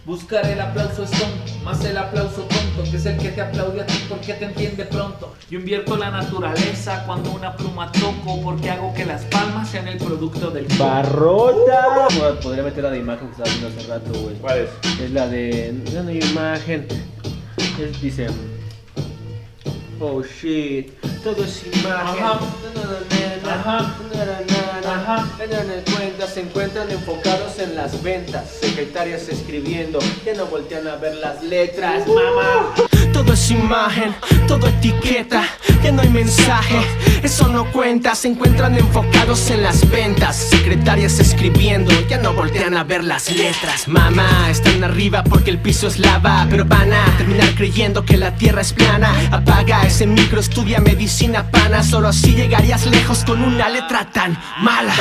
Buscar 0.09 0.43
el 0.47 0.59
aplauso 0.59 1.03
es 1.03 1.11
tonto, 1.11 1.53
más 1.63 1.85
el 1.85 1.95
aplauso 1.95 2.41
tonto, 2.41 2.89
que 2.89 2.97
es 2.97 3.05
el 3.05 3.17
que 3.19 3.29
te 3.29 3.41
aplaude 3.41 3.81
a 3.81 3.85
ti 3.85 3.93
porque 4.09 4.33
te 4.33 4.45
entiende 4.45 4.85
pronto. 4.85 5.35
Yo 5.51 5.59
invierto 5.59 5.97
la 5.97 6.09
naturaleza 6.09 7.03
cuando 7.05 7.29
una 7.29 7.55
pluma 7.55 7.91
toco, 7.91 8.41
porque 8.41 8.71
hago 8.71 8.91
que 8.95 9.05
las 9.05 9.25
palmas 9.25 9.69
sean 9.69 9.87
el 9.87 9.99
producto 9.99 10.49
del 10.49 10.65
¡Barrota! 10.79 12.07
Podría 12.41 12.63
meter 12.63 12.85
la 12.85 12.89
de 12.89 12.97
imagen 12.97 13.27
que 13.27 13.31
estaba 13.33 13.49
viendo 13.51 13.67
hace 13.67 13.87
rato, 13.87 14.19
güey. 14.19 14.35
¿Cuál 14.37 14.57
es? 14.57 14.99
Es 14.99 15.11
la 15.11 15.27
de. 15.27 15.75
No, 15.93 16.01
no 16.01 16.09
hay 16.09 16.19
imagen. 16.23 16.87
Es, 17.79 18.01
dice. 18.01 18.27
Oh 19.99 20.23
shit, 20.23 20.91
todo 21.23 21.43
es 21.43 21.63
imagen. 21.65 22.23
Ajá. 22.23 22.39
Ajá. 23.45 23.95
Ajá. 24.85 25.29
na, 25.39 25.63
na, 25.63 25.83
cuenta, 25.95 26.27
se 26.27 26.41
encuentran 26.41 26.89
enfocados 26.89 27.59
en 27.59 27.75
las 27.75 28.01
ventas. 28.01 28.49
Secretarias 28.61 29.27
escribiendo, 29.29 29.99
ya 30.25 30.33
no 30.33 30.45
voltean 30.45 30.87
a 30.87 30.95
ver 30.95 31.15
las 31.15 31.43
letras, 31.43 32.07
mamá. 32.07 32.73
Todo 33.19 33.33
es 33.33 33.51
imagen, 33.51 34.15
todo 34.47 34.69
etiqueta, 34.69 35.43
ya 35.83 35.91
no 35.91 36.01
hay 36.01 36.07
mensaje, 36.07 36.79
eso 37.21 37.49
no 37.49 37.69
cuenta, 37.69 38.15
se 38.15 38.29
encuentran 38.29 38.77
enfocados 38.77 39.49
en 39.49 39.61
las 39.61 39.87
ventas, 39.89 40.37
secretarias 40.37 41.19
escribiendo, 41.19 41.91
ya 42.07 42.17
no 42.17 42.33
voltean 42.33 42.77
a 42.77 42.85
ver 42.85 43.03
las 43.03 43.29
letras. 43.29 43.89
Mamá, 43.89 44.49
están 44.49 44.85
arriba 44.85 45.21
porque 45.25 45.51
el 45.51 45.57
piso 45.57 45.87
es 45.87 45.99
lava, 45.99 46.47
pero 46.49 46.63
van 46.63 46.93
a 46.93 47.17
terminar 47.17 47.53
creyendo 47.55 48.05
que 48.05 48.15
la 48.15 48.33
tierra 48.35 48.61
es 48.61 48.71
plana. 48.71 49.11
Apaga 49.31 49.83
ese 49.83 50.07
micro, 50.07 50.39
estudia 50.39 50.79
medicina 50.79 51.51
pana, 51.51 51.83
solo 51.83 52.07
así 52.07 52.33
llegarías 52.33 52.85
lejos 52.85 53.25
con 53.25 53.43
una 53.43 53.67
letra 53.67 54.09
tan 54.13 54.39
mala. 54.61 54.95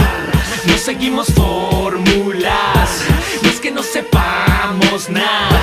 No 0.67 0.77
seguimos 0.77 1.29
fórmulas, 1.29 3.05
es 3.59 3.63
que 3.63 3.71
no 3.73 3.83
sepamos 3.83 5.11
nada. 5.11 5.61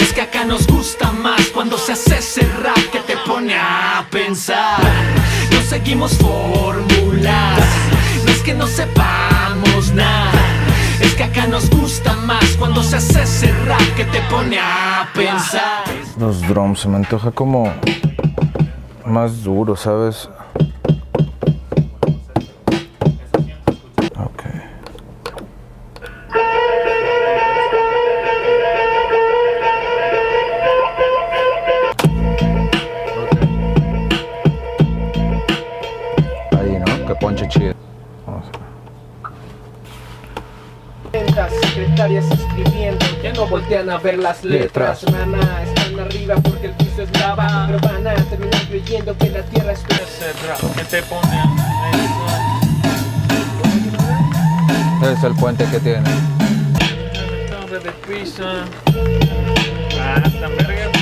Es 0.00 0.12
que 0.12 0.22
acá 0.22 0.44
nos 0.44 0.66
gusta 0.66 1.12
más 1.12 1.40
cuando 1.54 1.78
se 1.78 1.92
hace 1.92 2.18
ese 2.18 2.40
rap 2.64 2.76
que 2.90 2.98
te 2.98 3.16
pone 3.18 3.54
a 3.54 4.04
pensar. 4.10 4.80
No 5.52 5.60
seguimos 5.62 6.18
fórmulas, 6.18 7.60
no 8.24 8.30
es 8.32 8.42
que 8.42 8.54
no 8.54 8.66
sepamos 8.66 9.92
nada. 9.94 10.32
Es 11.00 11.14
que 11.14 11.22
acá 11.22 11.46
nos 11.46 11.70
gusta 11.70 12.14
más 12.26 12.44
cuando 12.58 12.82
se 12.82 12.96
hace 12.96 13.22
ese 13.22 13.52
rap 13.66 13.86
que 13.96 14.04
te 14.06 14.20
pone 14.22 14.58
a 14.58 15.08
pensar. 15.14 15.84
Los 16.18 16.40
drums 16.48 16.80
se 16.80 16.88
me 16.88 16.96
antoja 16.96 17.30
como 17.30 17.72
más 19.04 19.44
duro, 19.44 19.76
¿sabes? 19.76 20.28
Voltean 43.88 43.90
a 43.90 43.98
ver 43.98 44.18
las 44.18 44.44
letras, 44.44 45.04
maná, 45.10 45.62
están 45.62 45.98
arriba 46.00 46.34
porque 46.36 46.66
el 46.66 46.72
piso 46.72 47.02
es 47.02 47.20
lava, 47.20 47.64
pero 47.66 47.78
van 47.80 48.06
a 48.06 48.14
terminar 48.14 48.66
creyendo 48.68 49.16
que 49.16 49.30
la 49.30 49.42
tierra 49.42 49.72
es 49.72 49.80
plana. 49.80 50.74
¿Qué 50.76 50.84
te 50.84 51.02
ponen? 51.02 51.48
Es 55.12 55.24
el 55.24 55.34
puente 55.34 55.64
que 55.66 55.80
tiene. 55.80 56.10
De. 57.68 57.92
Ah. 58.40 58.64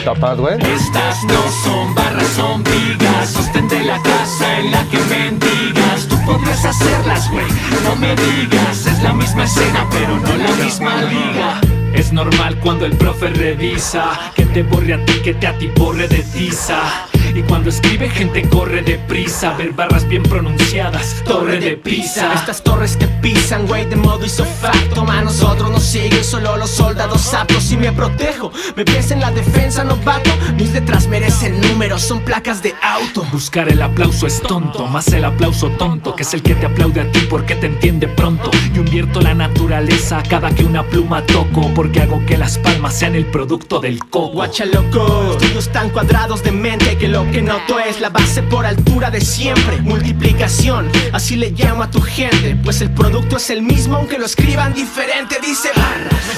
¿Tapas, 0.05 0.38
güey? 0.38 0.55
Estas 0.55 1.25
no 1.25 1.42
son 1.64 1.94
barras, 1.94 2.27
son 2.35 2.64
vigas 2.64 3.31
Sostén 3.31 3.68
de 3.68 3.85
la 3.85 4.01
casa 4.03 4.59
en 4.59 4.72
la 4.72 4.85
que 4.90 4.99
mendigas 4.99 6.07
Tú 6.09 6.16
podrías 6.25 6.64
hacerlas, 6.64 7.31
güey, 7.31 7.46
no 7.85 7.96
me 7.96 8.14
digas 8.16 8.87
Es 8.87 9.03
la 9.03 9.12
misma 9.12 9.44
escena, 9.44 9.87
pero 9.90 10.18
no 10.18 10.37
la 10.37 10.64
misma 10.64 11.03
liga 11.03 11.61
Es 11.96 12.12
normal 12.12 12.61
cuando 12.61 12.85
el 12.85 12.96
profe 12.96 13.30
revisa 13.30 14.32
Que 14.35 14.44
te 14.44 14.62
borre 14.62 14.94
a 14.94 15.04
ti, 15.04 15.14
que 15.24 15.35
te 15.35 15.46
atiborre 15.46 16.06
de 16.06 16.18
tiza 16.18 17.06
Y 17.37 17.42
cuando 17.42 17.68
escribe 17.68 18.09
gente 18.09 18.49
corre 18.49 18.81
deprisa. 18.81 19.55
Ver 19.59 19.72
barras 19.72 20.09
bien 20.09 20.22
pronunciadas, 20.22 21.22
torre 21.27 21.61
de 21.61 21.77
pisa 21.77 22.33
Estas 22.33 22.62
torres 22.62 22.96
que 22.96 23.07
pisan, 23.07 23.66
güey, 23.66 23.85
de 23.85 23.96
modo 23.96 24.25
isofacto. 24.25 25.07
A 25.07 25.20
nosotros 25.20 25.70
nos 25.70 25.83
siguen 25.83 26.25
solo 26.25 26.57
los 26.57 26.70
soldados 26.70 27.35
aptos. 27.35 27.70
Y 27.72 27.77
me 27.77 27.92
protejo, 27.92 28.51
me 28.75 28.85
ves 28.85 29.11
en 29.11 29.20
la 29.20 29.31
defensa, 29.31 29.85
novato. 29.85 30.31
Mis 30.57 30.72
letras 30.72 31.09
merecen 31.09 31.61
números, 31.61 32.01
son 32.01 32.20
placas 32.20 32.62
de 32.62 32.75
auto. 32.83 33.22
Buscar 33.31 33.68
el 33.68 33.83
aplauso 33.83 34.27
es 34.27 34.40
tonto, 34.40 34.87
más 34.87 35.09
el 35.09 35.25
aplauso 35.25 35.68
tonto 35.70 36.14
Que 36.14 36.22
es 36.22 36.33
el 36.33 36.42
que 36.42 36.55
te 36.55 36.66
aplaude 36.66 37.03
a 37.03 37.12
ti 37.12 37.20
porque 37.29 37.55
te 37.55 37.66
entiende 37.66 38.09
pronto. 38.09 38.51
Yo 38.72 38.81
invierto 38.81 39.20
la 39.20 39.35
naturaleza 39.35 40.22
cada 40.29 40.51
que 40.51 40.64
una 40.64 40.83
pluma 40.85 41.25
toco 41.27 41.70
Porque 41.75 42.01
hago 42.01 42.25
que 42.25 42.38
las 42.38 42.57
palmas 42.57 42.94
sean 42.94 43.14
el 43.14 43.27
producto 43.27 43.79
del 43.79 43.99
coco. 43.99 44.33
Guacha 44.33 44.64
loco, 44.64 45.33
estudios 45.33 45.68
tan 45.68 45.90
cuadrados 45.90 46.42
de 46.42 46.53
mente 46.53 46.96
que 46.96 47.09
lo 47.09 47.15
que 47.24 47.40
noto 47.40 47.79
es 47.79 48.00
la 48.00 48.11
base 48.11 48.42
por 48.42 48.66
altura 48.66 49.11
de 49.11 49.20
siempre 49.20 49.81
Multiplicación, 49.81 50.90
así 51.12 51.37
le 51.37 51.50
llamo 51.50 51.85
a 51.85 51.90
tu 51.90 52.02
gente 52.02 52.57
Pues 52.62 52.81
el 52.83 52.90
producto 52.90 53.37
es 53.38 53.48
el 53.50 53.62
mismo 53.62 53.96
aunque 53.96 54.18
lo 54.18 54.26
escriban 54.26 54.74
diferente 54.74 55.37
Dice 55.40 55.70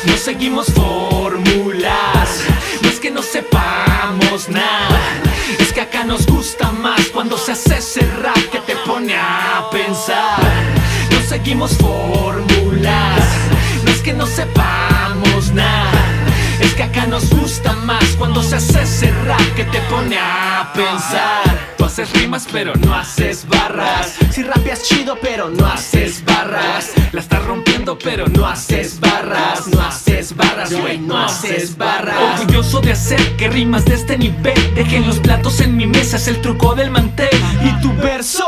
No 0.06 0.16
seguimos 0.16 0.66
fórmulas, 0.66 2.44
no 2.82 2.88
es 2.88 3.00
que 3.00 3.10
no 3.10 3.22
sepamos 3.22 4.48
nada, 4.48 5.00
es 5.58 5.72
que 5.72 5.80
acá 5.80 6.04
nos 6.04 6.26
gusta 6.26 6.70
más 6.70 7.00
cuando 7.06 7.36
se 7.36 7.52
hace 7.52 7.78
ese 7.78 8.00
rap 8.22 8.38
que 8.52 8.60
te 8.60 8.76
pone 8.86 9.14
a 9.16 9.68
pensar. 9.72 10.40
No 11.10 11.20
seguimos 11.28 11.76
fórmulas, 11.76 13.24
no 13.84 13.90
es 13.90 14.00
que 14.02 14.12
no 14.12 14.26
sepamos 14.26 15.52
nada, 15.52 15.97
que 16.78 16.84
acá 16.84 17.06
nos 17.08 17.28
gusta 17.30 17.72
más 17.72 18.04
cuando 18.16 18.40
se 18.40 18.54
hace 18.54 18.82
ese 18.82 19.10
rap 19.24 19.40
que 19.56 19.64
te 19.64 19.80
pone 19.90 20.16
a 20.16 20.70
pensar. 20.72 21.74
Tú 21.76 21.84
haces 21.84 22.12
rimas 22.12 22.46
pero 22.52 22.72
no 22.76 22.94
haces 22.94 23.44
barras. 23.48 24.16
si 24.30 24.44
rapeas 24.44 24.84
chido 24.84 25.18
pero 25.20 25.50
no 25.50 25.66
haces 25.66 26.24
barras. 26.24 26.92
La 27.10 27.20
estás 27.20 27.44
rompiendo 27.44 27.98
pero 27.98 28.28
no 28.28 28.46
haces 28.46 29.00
barras. 29.00 29.66
No 29.66 29.80
haces 29.80 30.36
barras, 30.36 30.72
güey, 30.72 30.98
no 30.98 31.18
haces 31.18 31.76
barras. 31.76 32.40
Orgulloso 32.40 32.80
de 32.80 32.92
hacer 32.92 33.36
que 33.36 33.48
rimas 33.48 33.84
de 33.84 33.94
este 33.94 34.16
nivel. 34.16 34.74
Dejen 34.76 35.04
los 35.04 35.18
platos 35.18 35.60
en 35.60 35.76
mi 35.76 35.86
mesa, 35.86 36.16
es 36.16 36.28
el 36.28 36.40
truco 36.40 36.76
del 36.76 36.92
mantel. 36.92 37.28
Y 37.64 37.82
tu 37.82 37.92
verso, 37.94 38.46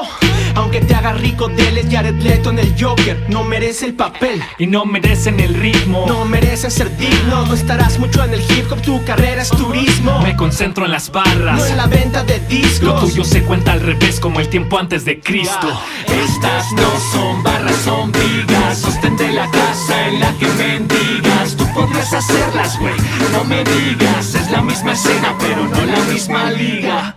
aunque 0.54 0.80
te 0.80 0.94
haga 0.94 1.14
rico 1.14 1.48
Deles 1.48 1.86
Jared 1.90 2.20
Leto 2.22 2.50
en 2.50 2.60
el 2.60 2.74
Joker. 2.80 3.24
No 3.28 3.42
merece 3.42 3.86
el 3.86 3.94
papel. 3.94 4.40
Y 4.58 4.68
no 4.68 4.84
merecen 4.84 5.40
el 5.40 5.54
ritmo. 5.54 6.04
No 6.06 6.24
mereces 6.24 6.74
ser 6.74 6.96
digno. 6.96 7.44
No 7.46 7.54
estarás 7.54 7.98
mucho 7.98 8.19
en 8.24 8.34
el 8.34 8.40
hip 8.40 8.70
hop, 8.70 8.80
tu 8.82 9.04
carrera 9.04 9.42
es 9.42 9.50
turismo. 9.50 10.20
Me 10.20 10.36
concentro 10.36 10.84
en 10.84 10.92
las 10.92 11.08
No 11.08 11.20
barras 11.20 11.70
en 11.70 11.76
la 11.76 11.86
venta 11.86 12.22
de 12.24 12.38
Lo 12.38 12.46
discos 12.46 13.00
tuyo 13.00 13.24
se 13.24 13.42
cuenta 13.42 13.72
al 13.72 13.80
revés 13.80 14.20
como 14.20 14.40
el 14.40 14.48
tiempo 14.48 14.78
antes 14.78 15.04
de 15.04 15.20
Cristo. 15.20 15.68
Estas 16.06 16.72
no 16.72 16.90
son 17.12 17.42
barras, 17.42 17.76
son 17.76 18.12
vigas. 18.12 18.78
Sostén 18.78 19.16
de 19.16 19.32
la 19.32 19.50
casa 19.50 20.08
en 20.08 20.20
la 20.20 20.32
que 20.38 20.46
mendigas. 20.46 21.56
Tú 21.56 21.66
podrías 21.72 22.12
hacerlas, 22.12 22.78
güey, 22.78 22.94
no 23.32 23.44
me 23.44 23.64
digas 23.64 24.34
Es 24.34 24.50
la 24.50 24.62
misma 24.62 24.92
escena, 24.92 25.34
pero 25.38 25.66
no 25.66 25.86
la 25.86 26.00
misma 26.12 26.50
liga. 26.50 27.16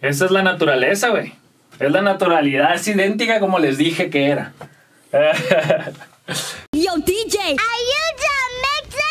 Esa 0.00 0.24
es 0.26 0.30
la 0.30 0.42
naturaleza, 0.42 1.08
güey. 1.08 1.32
Es 1.80 1.90
la 1.90 2.02
naturalidad, 2.02 2.74
es 2.74 2.86
idéntica 2.86 3.40
como 3.40 3.58
les 3.58 3.78
dije 3.78 4.10
que 4.10 4.28
era 4.28 4.52
Yo, 6.72 6.96
DJ. 6.96 7.38
Are 7.38 7.82
you 7.90 8.04
mixing? 8.82 9.04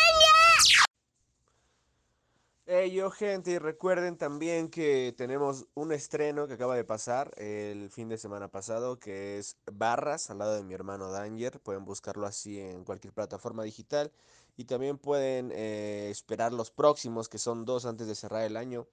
Hey 2.66 2.90
yo 2.90 3.10
gente, 3.10 3.52
y 3.52 3.58
recuerden 3.58 4.16
también 4.16 4.68
que 4.68 5.14
tenemos 5.16 5.66
un 5.74 5.92
estreno 5.92 6.48
que 6.48 6.54
acaba 6.54 6.74
de 6.74 6.82
pasar 6.82 7.30
el 7.36 7.90
fin 7.90 8.08
de 8.08 8.18
semana 8.18 8.48
pasado, 8.48 8.98
que 8.98 9.38
es 9.38 9.58
Barras, 9.70 10.30
al 10.30 10.38
lado 10.38 10.56
de 10.56 10.64
mi 10.64 10.74
hermano 10.74 11.12
Danger. 11.12 11.60
Pueden 11.60 11.84
buscarlo 11.84 12.26
así 12.26 12.58
en 12.58 12.84
cualquier 12.84 13.12
plataforma 13.12 13.62
digital. 13.62 14.10
Y 14.56 14.64
también 14.64 14.98
pueden 14.98 15.52
eh, 15.54 16.08
esperar 16.10 16.52
los 16.52 16.70
próximos, 16.72 17.28
que 17.28 17.38
son 17.38 17.64
dos 17.64 17.86
antes 17.86 18.08
de 18.08 18.14
cerrar 18.16 18.42
el 18.42 18.56
año. 18.56 18.88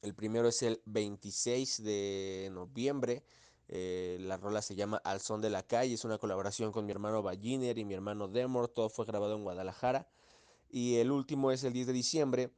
El 0.00 0.14
primero 0.14 0.48
es 0.48 0.62
el 0.62 0.82
26 0.86 1.84
de 1.84 2.48
noviembre. 2.52 3.22
Eh, 3.68 4.18
la 4.20 4.36
rola 4.36 4.62
se 4.62 4.74
llama 4.74 4.98
Al 4.98 5.20
Son 5.20 5.40
de 5.40 5.50
la 5.50 5.62
Calle. 5.62 5.94
Es 5.94 6.04
una 6.04 6.18
colaboración 6.18 6.72
con 6.72 6.86
mi 6.86 6.92
hermano 6.92 7.22
Balliner 7.22 7.78
y 7.78 7.84
mi 7.84 7.94
hermano 7.94 8.28
Demor. 8.28 8.68
Todo 8.68 8.88
fue 8.88 9.06
grabado 9.06 9.36
en 9.36 9.42
Guadalajara. 9.42 10.08
Y 10.70 10.96
el 10.96 11.10
último 11.10 11.50
es 11.50 11.64
el 11.64 11.72
10 11.72 11.88
de 11.88 11.92
diciembre 11.92 12.52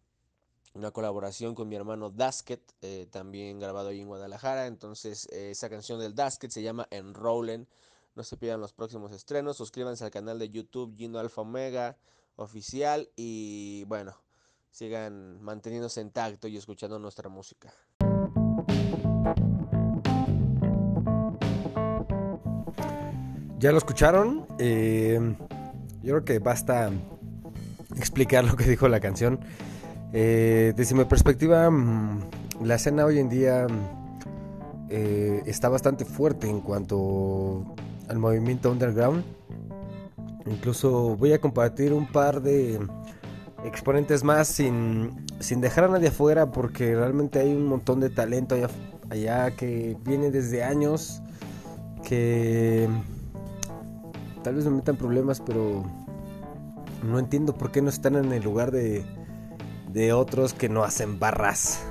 una 0.75 0.91
colaboración 0.91 1.55
con 1.55 1.69
mi 1.69 1.77
hermano 1.77 2.11
Dasket, 2.11 2.61
eh, 2.83 3.07
también 3.11 3.61
grabado 3.61 3.89
ahí 3.89 4.01
en 4.01 4.09
Guadalajara. 4.09 4.67
Entonces, 4.67 5.29
eh, 5.31 5.53
esa 5.53 5.71
canción 5.71 6.01
del 6.01 6.15
Dasket 6.15 6.51
se 6.51 6.63
llama 6.63 6.89
Enrollen. 6.91 7.69
No 8.17 8.25
se 8.25 8.37
pierdan 8.37 8.61
los 8.61 8.73
próximos 8.73 9.13
estrenos. 9.13 9.57
Suscríbanse 9.57 10.05
al 10.05 10.11
canal 10.11 10.39
de 10.39 10.51
YouTube 10.51 10.97
Gino 10.97 11.19
Alfa 11.19 11.43
Omega 11.43 11.97
oficial. 12.37 13.09
Y 13.17 13.85
bueno, 13.85 14.17
sigan 14.71 15.41
manteniéndose 15.41 16.01
en 16.01 16.11
tacto 16.11 16.49
y 16.49 16.57
escuchando 16.57 16.99
nuestra 16.99 17.29
música. 17.29 17.73
Ya 23.65 23.73
lo 23.73 23.79
escucharon. 23.79 24.47
eh, 24.59 25.19
yo 26.03 26.17
creo 26.17 26.25
que 26.27 26.39
basta 26.39 26.91
explicar 27.97 28.45
lo 28.45 28.57
que 28.57 28.65
dijo 28.65 28.89
la 28.89 29.01
canción. 29.01 29.41
Eh, 30.13 30.75
desde 30.77 30.95
mi 30.95 31.07
perspectiva, 31.07 31.71
mm, 31.71 32.25
la 32.63 32.75
escena 32.75 33.07
hoy 33.07 33.21
en 33.21 33.31
día 33.31 33.67
mm, 33.67 34.91
eh, 34.91 35.43
está 35.47 35.71
bastante 35.71 36.05
fuerte 36.05 36.47
en 36.47 36.61
cuanto 36.61 37.75
al 38.07 38.19
movimiento 38.19 38.71
underground. 38.71 39.25
Incluso 40.45 41.17
voy 41.17 41.33
a 41.33 41.41
compartir 41.41 41.95
un 41.95 42.07
par 42.07 42.43
de 42.43 42.79
exponentes 43.65 44.25
más 44.25 44.47
sin, 44.47 45.25
sin 45.41 45.63
dejar 45.63 45.85
a 45.85 45.89
nadie 45.89 46.09
afuera 46.09 46.53
porque 46.53 46.95
realmente 46.95 47.39
hay 47.39 47.55
un 47.55 47.67
montón 47.67 48.01
de 48.01 48.11
talento 48.11 48.57
allá, 48.57 48.69
allá 49.09 49.51
que 49.53 49.97
viene 50.05 50.31
desde 50.31 50.63
años 50.63 51.23
que 52.07 52.91
tal 54.45 54.55
vez 54.55 54.65
me 54.67 54.71
metan 54.71 54.97
problemas 54.97 55.41
pero 55.41 55.83
no 57.03 57.19
entiendo 57.19 57.55
por 57.55 57.73
qué 57.73 57.83
no 57.83 57.89
están 57.89 58.15
en 58.15 58.33
el 58.33 58.45
lugar 58.45 58.71
de, 58.71 59.05
de 59.91 60.13
otros 60.13 60.55
que 60.55 60.69
no 60.69 60.85
hacen 60.85 61.19
barras. 61.19 61.85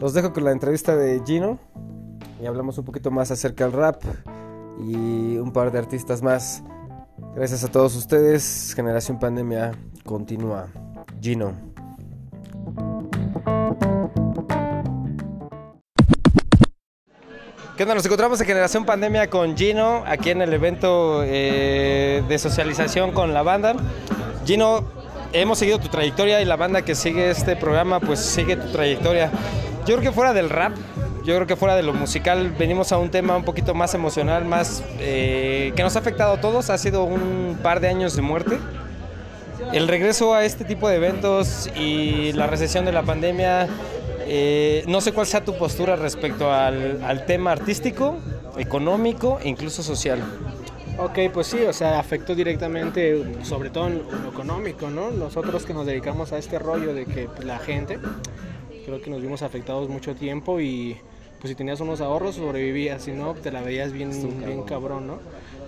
Los 0.00 0.14
dejo 0.14 0.32
con 0.32 0.44
la 0.44 0.52
entrevista 0.52 0.96
de 0.96 1.22
Gino 1.24 1.58
y 2.42 2.46
hablamos 2.46 2.78
un 2.78 2.84
poquito 2.84 3.10
más 3.10 3.30
acerca 3.30 3.64
del 3.64 3.74
rap 3.74 4.02
y 4.82 5.36
un 5.36 5.52
par 5.52 5.70
de 5.70 5.78
artistas 5.78 6.22
más. 6.22 6.62
Gracias 7.34 7.62
a 7.64 7.68
todos 7.68 7.94
ustedes. 7.94 8.72
Generación 8.74 9.18
Pandemia 9.18 9.72
continúa. 10.04 10.68
Gino. 11.20 11.69
¿Qué 17.80 17.84
onda? 17.84 17.94
Nos 17.94 18.04
encontramos 18.04 18.38
en 18.38 18.46
Generación 18.46 18.84
Pandemia 18.84 19.30
con 19.30 19.56
Gino, 19.56 20.04
aquí 20.06 20.28
en 20.28 20.42
el 20.42 20.52
evento 20.52 21.22
eh, 21.24 22.22
de 22.28 22.38
socialización 22.38 23.12
con 23.12 23.32
la 23.32 23.42
banda. 23.42 23.74
Gino, 24.44 24.84
hemos 25.32 25.58
seguido 25.58 25.78
tu 25.78 25.88
trayectoria 25.88 26.42
y 26.42 26.44
la 26.44 26.56
banda 26.56 26.82
que 26.82 26.94
sigue 26.94 27.30
este 27.30 27.56
programa, 27.56 27.98
pues 27.98 28.20
sigue 28.20 28.56
tu 28.56 28.70
trayectoria. 28.70 29.30
Yo 29.86 29.96
creo 29.96 30.00
que 30.00 30.12
fuera 30.12 30.34
del 30.34 30.50
rap, 30.50 30.76
yo 31.24 31.34
creo 31.34 31.46
que 31.46 31.56
fuera 31.56 31.74
de 31.74 31.82
lo 31.82 31.94
musical, 31.94 32.50
venimos 32.50 32.92
a 32.92 32.98
un 32.98 33.10
tema 33.10 33.34
un 33.34 33.44
poquito 33.44 33.72
más 33.72 33.94
emocional, 33.94 34.44
más 34.44 34.84
eh, 34.98 35.72
que 35.74 35.82
nos 35.82 35.96
ha 35.96 36.00
afectado 36.00 36.34
a 36.34 36.40
todos. 36.42 36.68
Ha 36.68 36.76
sido 36.76 37.04
un 37.04 37.58
par 37.62 37.80
de 37.80 37.88
años 37.88 38.14
de 38.14 38.20
muerte. 38.20 38.58
El 39.72 39.88
regreso 39.88 40.34
a 40.34 40.44
este 40.44 40.66
tipo 40.66 40.86
de 40.86 40.96
eventos 40.96 41.70
y 41.74 42.32
la 42.32 42.46
recesión 42.46 42.84
de 42.84 42.92
la 42.92 43.04
pandemia 43.04 43.68
Eh, 44.32 44.84
no 44.86 45.00
sé 45.00 45.12
cuál 45.12 45.26
sea 45.26 45.44
tu 45.44 45.58
postura 45.58 45.96
respecto 45.96 46.52
al, 46.52 47.02
al 47.02 47.26
tema 47.26 47.50
artístico, 47.50 48.16
económico 48.56 49.40
e 49.42 49.48
incluso 49.48 49.82
social. 49.82 50.22
Ok, 50.98 51.18
pues 51.34 51.48
sí, 51.48 51.58
o 51.62 51.72
sea, 51.72 51.98
afectó 51.98 52.36
directamente, 52.36 53.24
sobre 53.42 53.70
todo 53.70 53.88
en 53.88 54.02
lo 54.22 54.30
económico, 54.30 54.88
¿no? 54.88 55.10
Nosotros 55.10 55.66
que 55.66 55.74
nos 55.74 55.84
dedicamos 55.84 56.30
a 56.32 56.38
este 56.38 56.60
rollo 56.60 56.94
de 56.94 57.06
que 57.06 57.24
pues, 57.24 57.44
la 57.44 57.58
gente, 57.58 57.98
creo 58.84 59.02
que 59.02 59.10
nos 59.10 59.20
vimos 59.20 59.42
afectados 59.42 59.88
mucho 59.88 60.14
tiempo 60.14 60.60
y 60.60 60.96
pues 61.40 61.48
si 61.48 61.56
tenías 61.56 61.80
unos 61.80 62.00
ahorros 62.00 62.36
sobrevivías, 62.36 63.02
si 63.02 63.10
no, 63.10 63.34
te 63.34 63.50
la 63.50 63.62
veías 63.62 63.92
bien, 63.92 64.12
bien 64.46 64.62
cabrón, 64.62 65.08
¿no? 65.08 65.18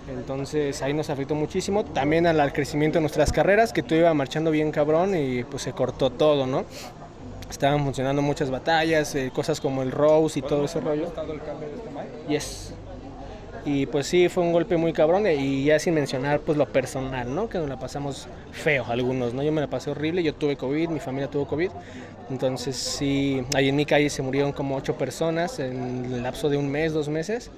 Entonces 0.09 0.81
ahí 0.81 0.93
nos 0.93 1.09
afectó 1.09 1.35
muchísimo, 1.35 1.83
también 1.83 2.27
al, 2.27 2.39
al 2.39 2.53
crecimiento 2.53 2.99
de 2.99 3.01
nuestras 3.01 3.33
carreras, 3.33 3.73
que 3.73 3.83
tú 3.83 3.95
iba 3.95 4.13
marchando 4.13 4.51
bien 4.51 4.71
cabrón 4.71 5.17
y 5.17 5.43
pues 5.43 5.63
se 5.63 5.73
cortó 5.73 6.11
todo, 6.11 6.47
¿no? 6.47 6.63
Estaban 7.49 7.83
funcionando 7.83 8.21
muchas 8.21 8.49
batallas, 8.49 9.13
eh, 9.15 9.31
cosas 9.33 9.61
como 9.61 9.83
el 9.83 9.91
Rose 9.91 10.39
y 10.39 10.41
todo 10.41 10.65
ese 10.65 10.79
rollo. 10.79 11.11
Yes. 12.27 12.73
Y 13.65 13.85
pues 13.85 14.07
sí, 14.07 14.27
fue 14.27 14.43
un 14.43 14.51
golpe 14.51 14.75
muy 14.75 14.91
cabrón 14.91 15.25
eh, 15.25 15.35
y 15.35 15.65
ya 15.65 15.79
sin 15.79 15.93
mencionar 15.93 16.41
pues 16.41 16.57
lo 16.57 16.65
personal, 16.65 17.33
¿no? 17.33 17.47
Que 17.47 17.59
nos 17.59 17.69
la 17.69 17.79
pasamos 17.79 18.27
feo 18.51 18.85
algunos, 18.89 19.33
¿no? 19.33 19.41
Yo 19.41 19.53
me 19.53 19.61
la 19.61 19.67
pasé 19.67 19.91
horrible, 19.91 20.21
yo 20.21 20.33
tuve 20.33 20.57
COVID, 20.57 20.89
mi 20.89 20.99
familia 20.99 21.29
tuvo 21.29 21.47
COVID. 21.47 21.69
Entonces 22.29 22.75
sí, 22.75 23.41
ahí 23.55 23.69
en 23.69 23.75
mi 23.75 23.85
calle 23.85 24.09
se 24.09 24.21
murieron 24.21 24.51
como 24.51 24.75
ocho 24.75 24.95
personas 24.97 25.59
en 25.59 26.05
el 26.05 26.23
lapso 26.23 26.49
de 26.49 26.57
un 26.57 26.69
mes, 26.69 26.91
dos 26.91 27.07
meses. 27.07 27.51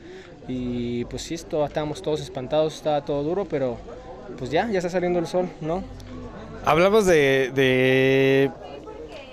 Y 0.47 1.05
pues 1.05 1.23
sí, 1.23 1.33
esto, 1.33 1.65
estábamos 1.65 2.03
todos 2.03 2.21
espantados, 2.21 2.75
estaba 2.75 3.03
todo 3.03 3.23
duro, 3.23 3.45
pero 3.45 3.77
pues 4.37 4.51
ya, 4.51 4.69
ya 4.69 4.77
está 4.77 4.89
saliendo 4.89 5.17
el 5.17 5.25
sol, 5.25 5.49
¿no? 5.59 5.83
Hablamos 6.65 7.05
de, 7.05 7.51
de, 7.53 8.51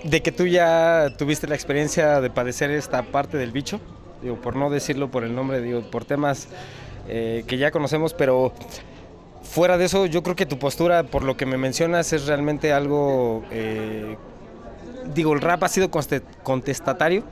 de 0.04 0.20
que 0.20 0.32
tú 0.32 0.46
ya 0.46 1.12
tuviste 1.16 1.46
la 1.46 1.54
experiencia 1.54 2.20
de 2.20 2.30
padecer 2.30 2.70
esta 2.70 3.02
parte 3.02 3.36
del 3.36 3.52
bicho, 3.52 3.80
digo, 4.22 4.36
por 4.36 4.56
no 4.56 4.70
decirlo 4.70 5.10
por 5.10 5.24
el 5.24 5.34
nombre, 5.34 5.60
digo, 5.60 5.82
por 5.82 6.04
temas 6.04 6.48
eh, 7.08 7.44
que 7.46 7.56
ya 7.58 7.70
conocemos, 7.70 8.14
pero 8.14 8.52
fuera 9.42 9.78
de 9.78 9.84
eso, 9.84 10.06
yo 10.06 10.22
creo 10.22 10.36
que 10.36 10.46
tu 10.46 10.58
postura, 10.58 11.04
por 11.04 11.22
lo 11.22 11.36
que 11.36 11.46
me 11.46 11.56
mencionas, 11.56 12.12
es 12.12 12.26
realmente 12.26 12.72
algo, 12.72 13.44
eh, 13.50 14.16
digo, 15.14 15.34
el 15.34 15.40
rap 15.40 15.62
ha 15.64 15.68
sido 15.68 15.90
contestatario. 15.90 17.24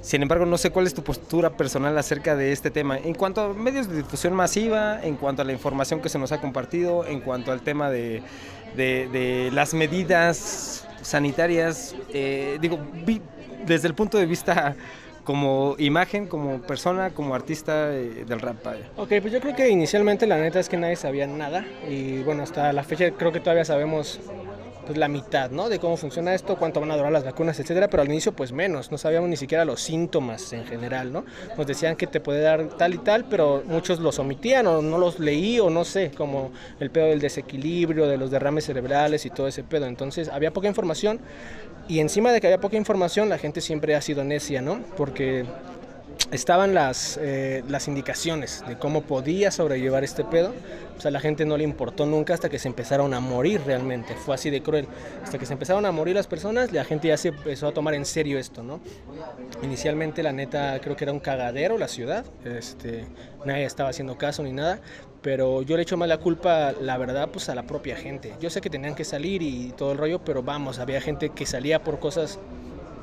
Sin 0.00 0.22
embargo, 0.22 0.46
no 0.46 0.56
sé 0.56 0.70
cuál 0.70 0.86
es 0.86 0.94
tu 0.94 1.02
postura 1.02 1.56
personal 1.56 1.98
acerca 1.98 2.36
de 2.36 2.52
este 2.52 2.70
tema. 2.70 2.96
En 2.96 3.14
cuanto 3.14 3.42
a 3.42 3.52
medios 3.52 3.88
de 3.88 3.96
difusión 3.96 4.32
masiva, 4.32 5.02
en 5.02 5.16
cuanto 5.16 5.42
a 5.42 5.44
la 5.44 5.52
información 5.52 6.00
que 6.00 6.08
se 6.08 6.18
nos 6.18 6.30
ha 6.30 6.40
compartido, 6.40 7.04
en 7.04 7.20
cuanto 7.20 7.50
al 7.50 7.60
tema 7.62 7.90
de 7.90 8.22
las 9.52 9.74
medidas 9.74 10.87
sanitarias, 11.02 11.94
eh, 12.12 12.58
digo, 12.60 12.78
vi- 13.04 13.20
desde 13.66 13.88
el 13.88 13.94
punto 13.94 14.18
de 14.18 14.26
vista 14.26 14.74
como 15.24 15.74
imagen, 15.78 16.26
como 16.26 16.60
persona, 16.62 17.10
como 17.10 17.34
artista 17.34 17.92
eh, 17.94 18.24
del 18.26 18.40
rap. 18.40 18.64
vaya. 18.64 18.86
Ok, 18.96 19.08
pues 19.20 19.32
yo 19.32 19.40
creo 19.40 19.54
que 19.54 19.68
inicialmente 19.68 20.26
la 20.26 20.38
neta 20.38 20.58
es 20.58 20.68
que 20.70 20.76
nadie 20.78 20.96
sabía 20.96 21.26
nada 21.26 21.66
y 21.88 22.22
bueno, 22.22 22.42
hasta 22.42 22.72
la 22.72 22.82
fecha 22.82 23.10
creo 23.10 23.30
que 23.30 23.40
todavía 23.40 23.64
sabemos 23.66 24.20
pues 24.88 24.96
la 24.96 25.08
mitad, 25.08 25.50
¿no? 25.50 25.68
De 25.68 25.78
cómo 25.78 25.98
funciona 25.98 26.34
esto, 26.34 26.56
cuánto 26.56 26.80
van 26.80 26.90
a 26.90 26.96
durar 26.96 27.12
las 27.12 27.22
vacunas, 27.22 27.60
etcétera, 27.60 27.88
pero 27.90 28.02
al 28.02 28.08
inicio 28.08 28.32
pues 28.32 28.52
menos, 28.52 28.90
no 28.90 28.96
sabíamos 28.96 29.28
ni 29.28 29.36
siquiera 29.36 29.66
los 29.66 29.82
síntomas 29.82 30.50
en 30.54 30.64
general, 30.64 31.12
¿no? 31.12 31.26
Nos 31.58 31.66
decían 31.66 31.94
que 31.94 32.06
te 32.06 32.20
puede 32.20 32.40
dar 32.40 32.68
tal 32.78 32.94
y 32.94 32.98
tal, 32.98 33.26
pero 33.26 33.62
muchos 33.66 34.00
los 34.00 34.18
omitían 34.18 34.66
o 34.66 34.80
no 34.80 34.96
los 34.96 35.20
leí 35.20 35.60
o 35.60 35.68
no 35.68 35.84
sé, 35.84 36.10
como 36.10 36.52
el 36.80 36.90
pedo 36.90 37.04
del 37.04 37.20
desequilibrio, 37.20 38.06
de 38.06 38.16
los 38.16 38.30
derrames 38.30 38.64
cerebrales 38.64 39.26
y 39.26 39.30
todo 39.30 39.46
ese 39.46 39.62
pedo, 39.62 39.84
entonces 39.84 40.30
había 40.30 40.54
poca 40.54 40.68
información 40.68 41.20
y 41.86 41.98
encima 42.00 42.32
de 42.32 42.40
que 42.40 42.46
había 42.46 42.60
poca 42.60 42.78
información, 42.78 43.28
la 43.28 43.36
gente 43.36 43.60
siempre 43.60 43.94
ha 43.94 44.00
sido 44.00 44.24
necia, 44.24 44.62
¿no? 44.62 44.80
Porque 44.96 45.44
estaban 46.30 46.74
las, 46.74 47.18
eh, 47.20 47.64
las 47.68 47.88
indicaciones 47.88 48.64
de 48.66 48.78
cómo 48.78 49.02
podía 49.02 49.50
sobrellevar 49.50 50.04
este 50.04 50.24
pedo. 50.24 50.54
Pues 50.94 51.06
a 51.06 51.10
la 51.10 51.20
gente 51.20 51.44
no 51.44 51.56
le 51.56 51.64
importó 51.64 52.06
nunca 52.06 52.34
hasta 52.34 52.48
que 52.48 52.58
se 52.58 52.66
empezaron 52.68 53.14
a 53.14 53.20
morir 53.20 53.60
realmente. 53.64 54.14
Fue 54.14 54.34
así 54.34 54.50
de 54.50 54.62
cruel. 54.62 54.88
Hasta 55.22 55.38
que 55.38 55.46
se 55.46 55.52
empezaron 55.52 55.86
a 55.86 55.92
morir 55.92 56.16
las 56.16 56.26
personas, 56.26 56.72
la 56.72 56.84
gente 56.84 57.08
ya 57.08 57.16
se 57.16 57.28
empezó 57.28 57.68
a 57.68 57.72
tomar 57.72 57.94
en 57.94 58.04
serio 58.04 58.38
esto, 58.38 58.62
¿no? 58.62 58.80
Inicialmente, 59.62 60.22
la 60.22 60.32
neta, 60.32 60.80
creo 60.80 60.96
que 60.96 61.04
era 61.04 61.12
un 61.12 61.20
cagadero 61.20 61.78
la 61.78 61.88
ciudad. 61.88 62.24
Este, 62.44 63.04
nadie 63.44 63.64
estaba 63.64 63.90
haciendo 63.90 64.18
caso 64.18 64.42
ni 64.42 64.52
nada. 64.52 64.80
Pero 65.22 65.62
yo 65.62 65.76
le 65.76 65.82
echo 65.82 65.96
más 65.96 66.08
la 66.08 66.18
culpa, 66.18 66.72
la 66.80 66.96
verdad, 66.96 67.28
pues 67.32 67.48
a 67.48 67.54
la 67.54 67.64
propia 67.64 67.96
gente. 67.96 68.34
Yo 68.40 68.50
sé 68.50 68.60
que 68.60 68.70
tenían 68.70 68.94
que 68.94 69.04
salir 69.04 69.42
y 69.42 69.72
todo 69.76 69.92
el 69.92 69.98
rollo, 69.98 70.20
pero 70.24 70.42
vamos, 70.42 70.78
había 70.78 71.00
gente 71.00 71.30
que 71.30 71.44
salía 71.44 71.82
por 71.82 71.98
cosas 71.98 72.38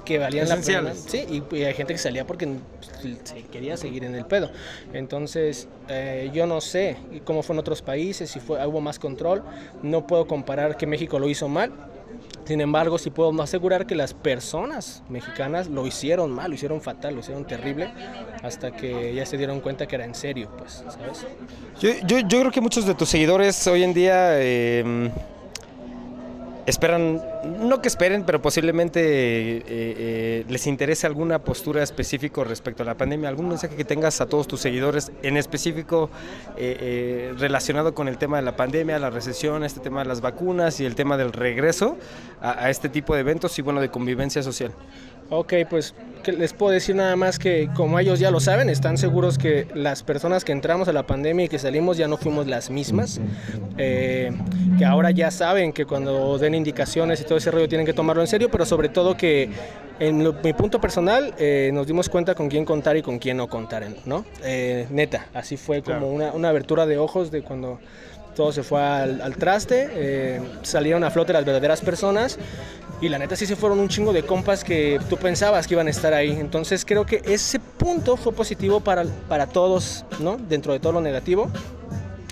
que 0.06 0.20
valían 0.20 0.48
la 0.48 0.58
pena. 0.58 0.94
Sí, 0.94 1.26
y, 1.30 1.56
y 1.56 1.64
hay 1.64 1.74
gente 1.74 1.94
que 1.94 2.00
salía 2.00 2.26
porque 2.26 2.48
pues, 2.48 3.18
se 3.24 3.44
quería 3.44 3.76
seguir 3.76 4.04
en 4.04 4.16
el 4.16 4.26
pedo. 4.26 4.52
Entonces, 4.94 5.68
eh, 5.90 6.30
yo 6.34 6.46
no 6.46 6.62
sé 6.62 6.98
cómo 7.26 7.44
fue 7.44 7.56
en 7.56 7.60
otros 7.60 7.82
países, 7.82 8.30
si 8.30 8.40
fue, 8.40 8.66
hubo 8.66 8.80
más 8.80 9.00
control. 9.00 9.44
No 9.84 10.08
puedo 10.08 10.28
comparar 10.28 10.78
que 10.78 10.88
México 10.88 11.20
lo 11.20 11.28
hizo 11.28 11.50
mal. 11.50 11.72
Sin 12.46 12.62
embargo, 12.62 13.00
sí 13.00 13.10
puedo 13.10 13.42
asegurar 13.42 13.88
que 13.88 13.96
las 13.96 14.14
personas 14.14 15.02
mexicanas 15.10 15.68
lo 15.68 15.88
hicieron 15.88 16.32
mal, 16.32 16.50
lo 16.52 16.56
hicieron 16.56 16.80
fatal, 16.80 17.16
lo 17.16 17.22
hicieron 17.22 17.46
terrible, 17.46 17.92
hasta 18.44 18.72
que 18.72 19.16
ya 19.16 19.26
se 19.26 19.36
dieron 19.38 19.62
cuenta 19.62 19.88
que 19.88 19.96
era 19.96 20.06
en 20.06 20.14
serio, 20.14 20.50
pues, 20.56 20.84
¿sabes? 20.88 21.26
Yo, 21.82 21.90
yo, 22.06 22.20
yo 22.20 22.40
creo 22.42 22.52
que 22.52 22.62
muchos 22.62 22.86
de 22.86 22.94
tus 22.94 23.10
seguidores 23.10 23.66
hoy 23.66 23.84
en 23.84 23.96
día 23.96 24.40
eh, 24.40 25.10
esperan, 26.66 27.22
no 27.60 27.82
que 27.82 27.88
esperen, 27.88 28.24
pero 28.24 28.42
posiblemente 28.42 29.00
eh, 29.02 29.64
eh, 29.68 30.46
les 30.48 30.68
interese 30.68 31.06
alguna 31.06 31.40
postura 31.40 31.84
específica 31.84 32.44
respecto 32.44 32.84
a 32.84 32.86
la 32.86 32.96
pandemia, 32.96 33.30
algún 33.30 33.50
mensaje 33.50 33.76
que 33.76 33.86
tengas 33.86 34.20
a 34.22 34.26
todos 34.26 34.48
tus 34.48 34.62
seguidores, 34.62 35.12
en 35.22 35.38
específico 35.38 36.10
eh, 36.58 36.78
eh, 36.80 37.34
relacionado 37.38 37.94
con 37.94 38.08
el 38.08 38.18
tema 38.18 38.38
de 38.38 38.44
la 38.44 38.56
pandemia, 38.56 38.98
la 39.00 39.10
recesión, 39.10 39.64
este 39.64 39.80
tema 39.80 40.02
de 40.02 40.08
las 40.08 40.22
vacunas 40.22 40.80
y 40.80 40.86
el 40.86 40.96
tema 40.96 41.18
del 41.18 41.34
regreso 41.34 41.98
a, 42.42 42.66
a 42.66 42.70
este 42.70 42.90
tipo 42.90 43.14
de 43.14 43.22
eventos 43.22 43.58
y 43.60 43.62
bueno, 43.62 43.80
de 43.82 43.90
convivencia 43.90 44.42
social. 44.42 44.72
Ok, 45.30 45.54
pues 45.70 45.94
que 46.24 46.32
les 46.32 46.54
puedo 46.54 46.72
decir 46.72 46.96
nada 46.96 47.16
más 47.16 47.38
que 47.38 47.70
como 47.76 48.00
ellos 48.00 48.20
ya 48.20 48.32
lo 48.32 48.40
saben, 48.40 48.68
están 48.70 48.98
seguros 48.98 49.38
que 49.38 49.68
las 49.76 50.02
personas 50.02 50.44
que 50.44 50.52
entramos 50.52 50.88
a 50.88 50.94
la 50.94 51.06
pandemia 51.06 51.46
y 51.46 51.50
que 51.50 51.60
salimos 51.60 51.98
ya 51.98 52.08
no 52.08 52.18
fuimos 52.18 52.48
las 52.48 52.70
mismas, 52.72 53.20
eh, 53.78 54.32
que 54.80 54.86
ahora 54.86 55.12
ya 55.12 55.30
saben 55.30 55.72
que 55.72 55.86
cuando 55.86 56.38
den 56.40 56.56
indicaciones 56.56 57.22
y 57.22 57.26
todo 57.26 57.38
ese 57.38 57.52
rollo 57.52 57.68
tienen 57.70 57.86
que 57.86 57.94
tomarlo 57.94 58.22
en 58.24 58.28
serio, 58.28 58.50
pero 58.50 58.66
sobre 58.66 58.90
todo 58.90 59.16
que 59.16 59.50
en 60.00 60.24
lo- 60.24 60.34
mi 60.34 60.54
punto 60.54 60.82
personal 60.82 61.34
eh, 61.38 61.70
nos 61.74 61.86
dimos 61.86 62.10
cuenta 62.10 62.34
con 62.34 62.50
quién 62.50 62.66
contar 62.66 62.98
y 62.98 63.04
con 63.04 63.20
quién 63.20 63.38
no 63.38 63.48
contar, 63.48 63.86
¿no? 64.06 64.26
Eh, 64.44 64.88
neta, 64.90 65.28
así 65.34 65.58
fue 65.58 65.84
como 65.84 66.08
una, 66.12 66.32
una 66.34 66.50
abertura 66.50 66.86
de 66.88 66.98
ojos 66.98 67.30
de 67.30 67.44
cuando 67.44 67.80
todo 68.36 68.52
se 68.52 68.64
fue 68.64 68.82
al, 68.82 69.22
al 69.22 69.38
traste, 69.38 69.88
eh, 69.94 70.42
salieron 70.64 71.06
a 71.06 71.10
flote 71.12 71.32
las 71.32 71.46
verdaderas 71.46 71.80
personas 71.80 72.38
y 73.02 73.10
la 73.10 73.18
neta 73.18 73.36
sí 73.36 73.46
se 73.46 73.56
fueron 73.56 73.80
un 73.80 73.90
chingo 73.90 74.14
de 74.14 74.24
compas 74.24 74.64
que 74.64 75.00
tú 75.10 75.18
pensabas 75.18 75.68
que 75.68 75.74
iban 75.74 75.88
a 75.88 75.90
estar 75.90 76.14
ahí. 76.14 76.32
Entonces 76.32 76.86
creo 76.86 77.06
que 77.06 77.22
ese 77.26 77.60
punto 77.60 78.18
fue 78.18 78.34
positivo 78.34 78.80
para, 78.80 79.06
para 79.28 79.48
todos, 79.48 80.06
¿no? 80.20 80.38
Dentro 80.38 80.74
de 80.74 80.80
todo 80.80 80.94
lo 80.94 81.02
negativo 81.02 81.50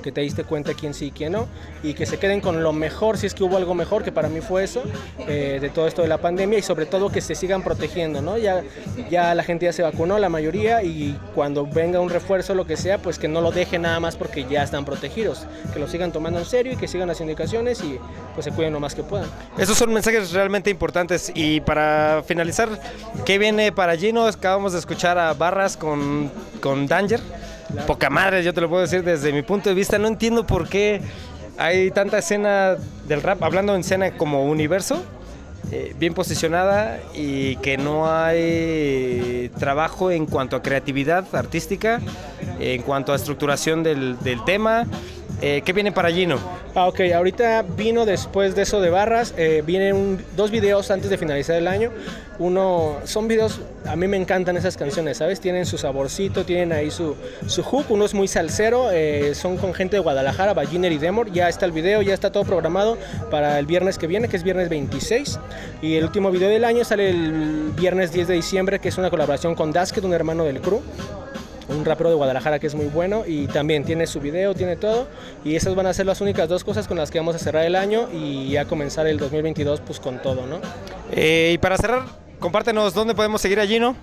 que 0.04 0.12
te 0.12 0.22
diste 0.22 0.44
cuenta 0.44 0.76
quién 0.76 0.94
sí 0.94 1.06
y 1.08 1.12
quién 1.12 1.32
no, 1.32 1.48
y 1.82 1.96
que 1.96 2.06
se 2.06 2.20
queden 2.20 2.42
con 2.42 2.62
lo 2.62 2.74
mejor, 2.74 3.18
si 3.18 3.26
es 3.26 3.34
que 3.34 3.44
hubo 3.44 3.58
algo 3.58 3.74
mejor, 3.74 4.04
que 4.04 4.12
para 4.12 4.30
mí 4.30 4.42
fue 4.42 4.64
eso, 4.64 4.84
eh, 5.28 5.58
de 5.60 5.70
todo 5.70 5.88
esto 5.88 6.04
de 6.04 6.08
la 6.08 6.20
pandemia, 6.20 6.60
y 6.60 6.62
sobre 6.62 6.86
todo 6.86 7.10
que 7.10 7.22
se 7.22 7.34
sigan 7.34 7.64
protegiendo, 7.64 8.22
¿no? 8.22 8.38
Ya, 8.38 8.64
ya 9.10 9.34
la 9.34 9.44
gente 9.44 9.66
ya 9.66 9.74
se 9.74 9.82
vacunó, 9.82 10.20
la 10.20 10.30
mayoría, 10.30 10.84
y 10.84 11.18
cuando 11.34 11.66
venga 11.66 12.00
un 12.00 12.12
refuerzo, 12.12 12.54
lo 12.54 12.68
que 12.68 12.78
sea, 12.78 13.00
pues 13.00 13.18
que 13.18 13.28
no 13.28 13.42
lo 13.42 13.52
dejen 13.52 13.84
nada 13.84 14.00
más 14.00 14.16
porque 14.16 14.46
ya 14.46 14.62
están 14.62 14.86
protegidos, 14.86 15.48
que 15.74 15.80
lo 15.80 15.88
sigan 15.88 16.12
tomando 16.12 16.40
en 16.40 16.46
serio 16.46 16.74
y 16.74 16.76
que 16.76 16.88
sigan 16.88 17.08
las 17.08 17.22
indicaciones 17.22 17.82
y 17.82 17.98
pues 18.34 18.46
se 18.46 18.52
cuiden 18.52 18.74
lo 18.74 18.80
más 18.80 18.94
que 18.94 19.04
puedan. 19.04 19.30
Esos 19.58 19.78
son 19.78 19.94
mensajes 19.94 20.32
realmente 20.32 20.70
importantes. 20.70 21.32
Y 21.34 21.62
para 21.62 22.24
finalizar, 22.26 22.70
¿qué 23.26 23.38
viene 23.38 23.72
para 23.72 23.96
Gino? 23.96 24.26
Acabamos 24.26 24.74
de 24.74 24.80
escuchar 24.80 25.18
a 25.18 25.34
Barras 25.34 25.78
con, 25.78 26.32
con 26.62 26.88
Danger. 26.88 27.22
Poca 27.88 28.10
madre, 28.10 28.44
yo 28.44 28.54
te 28.54 28.62
lo 28.62 28.70
puedo 28.70 28.82
decir 28.82 29.04
desde 29.04 29.34
mi 29.34 29.42
punto 29.42 29.70
de 29.70 29.76
vista. 29.76 29.98
No 29.98 30.08
entiendo 30.08 30.46
por 30.46 30.70
qué 30.70 31.02
hay 31.58 31.92
tanta 31.92 32.20
escena 32.20 32.76
del 33.08 33.22
rap, 33.22 33.44
hablando 33.44 33.74
en 33.76 33.82
escena 33.82 34.16
como 34.18 34.46
universo, 34.46 35.04
eh, 35.72 35.96
bien 35.98 36.14
posicionada 36.14 37.00
y 37.14 37.56
que 37.58 37.78
no 37.78 38.12
hay 38.12 39.50
trabajo 39.58 40.12
en 40.12 40.26
cuanto 40.26 40.56
a 40.56 40.62
creatividad 40.62 41.26
artística, 41.36 42.00
en 42.60 42.82
cuanto 42.84 43.12
a 43.12 43.16
estructuración 43.16 43.84
del, 43.84 44.20
del 44.20 44.44
tema. 44.46 44.86
Eh, 45.42 45.62
¿Qué 45.66 45.74
viene 45.74 45.92
para 45.92 46.12
Gino? 46.12 46.38
Ah, 46.76 46.88
ok, 46.88 47.02
ahorita 47.14 47.62
vino 47.62 48.06
después 48.06 48.56
de 48.56 48.64
eso 48.64 48.82
de 48.82 48.90
barras, 48.90 49.34
eh, 49.38 49.62
vienen 49.66 50.24
dos 50.36 50.50
videos 50.50 50.90
antes 50.90 51.10
de 51.10 51.18
finalizar 51.18 51.56
el 51.56 51.68
año. 51.68 51.92
Uno, 52.40 52.98
son 53.04 53.28
videos, 53.28 53.60
a 53.86 53.96
mí 53.96 54.08
me 54.08 54.18
encantan 54.18 54.58
esas 54.58 54.76
canciones, 54.76 55.18
¿sabes? 55.18 55.40
Tienen 55.40 55.66
su 55.66 55.78
saborcito, 55.78 56.46
tienen 56.46 56.72
ahí 56.72 56.90
su, 56.90 57.16
su 57.46 57.62
hook, 57.62 57.86
uno 57.90 58.06
es 58.06 58.14
muy 58.14 58.28
salsero, 58.28 58.90
eh, 58.92 59.36
son 59.36 59.58
con 59.58 59.74
gente 59.74 59.98
de 59.98 60.00
Guadalajara, 60.00 60.54
Balliner 60.54 60.92
y 60.92 60.98
Demor, 60.98 61.32
ya 61.32 61.48
está 61.48 61.66
el 61.66 61.72
video, 61.72 62.02
ya 62.02 62.14
está 62.14 62.32
todo 62.32 62.44
programado 62.44 62.98
para 63.30 63.60
el 63.60 63.68
viernes 63.68 64.00
que 64.00 64.08
viene, 64.08 64.30
que 64.30 64.38
es 64.38 64.44
viernes 64.44 64.70
26. 64.70 65.40
Y 65.82 65.96
el 65.96 66.06
último 66.06 66.32
video 66.32 66.50
del 66.50 66.66
año 66.66 66.84
sale 66.84 67.12
el 67.12 67.72
viernes 67.76 68.12
10 68.12 68.30
de 68.30 68.34
diciembre, 68.34 68.80
que 68.80 68.90
es 68.90 68.98
una 68.98 69.12
colaboración 69.12 69.54
con 69.54 69.72
Dasket, 69.72 70.04
un 70.04 70.14
hermano 70.14 70.44
del 70.44 70.60
crew 70.60 70.82
un 71.74 71.86
rapero 71.86 72.10
de 72.10 72.16
Guadalajara 72.16 72.60
que 72.60 72.68
es 72.68 72.76
muy 72.76 72.88
bueno 72.88 73.24
y 73.26 73.48
también 73.48 73.84
tiene 73.84 74.08
su 74.08 74.20
video, 74.20 74.54
tiene 74.54 74.76
todo 74.76 75.08
y 75.44 75.56
esas 75.56 75.76
van 75.76 75.88
a 75.88 75.94
ser 75.94 76.06
las 76.06 76.22
únicas 76.22 76.48
dos 76.50 76.64
cosas 76.64 76.88
con 76.88 76.98
las 76.98 77.12
que 77.12 77.20
vamos 77.20 77.36
a 77.36 77.40
cerrar 77.40 77.66
el 77.66 77.76
año 77.76 78.08
y 78.14 78.52
ya 78.52 78.66
comenzar 78.66 79.08
el 79.08 79.18
2022 79.18 79.82
pues 79.82 80.00
con 80.00 80.22
todo, 80.22 80.46
¿no? 80.46 80.60
Eh, 81.12 81.52
y 81.54 81.58
para 81.58 81.78
cerrar, 81.78 82.04
compártenos 82.44 82.94
dónde 82.94 83.16
podemos 83.16 83.40
seguir 83.40 83.58
a 83.62 83.66
Gino. 83.66 83.96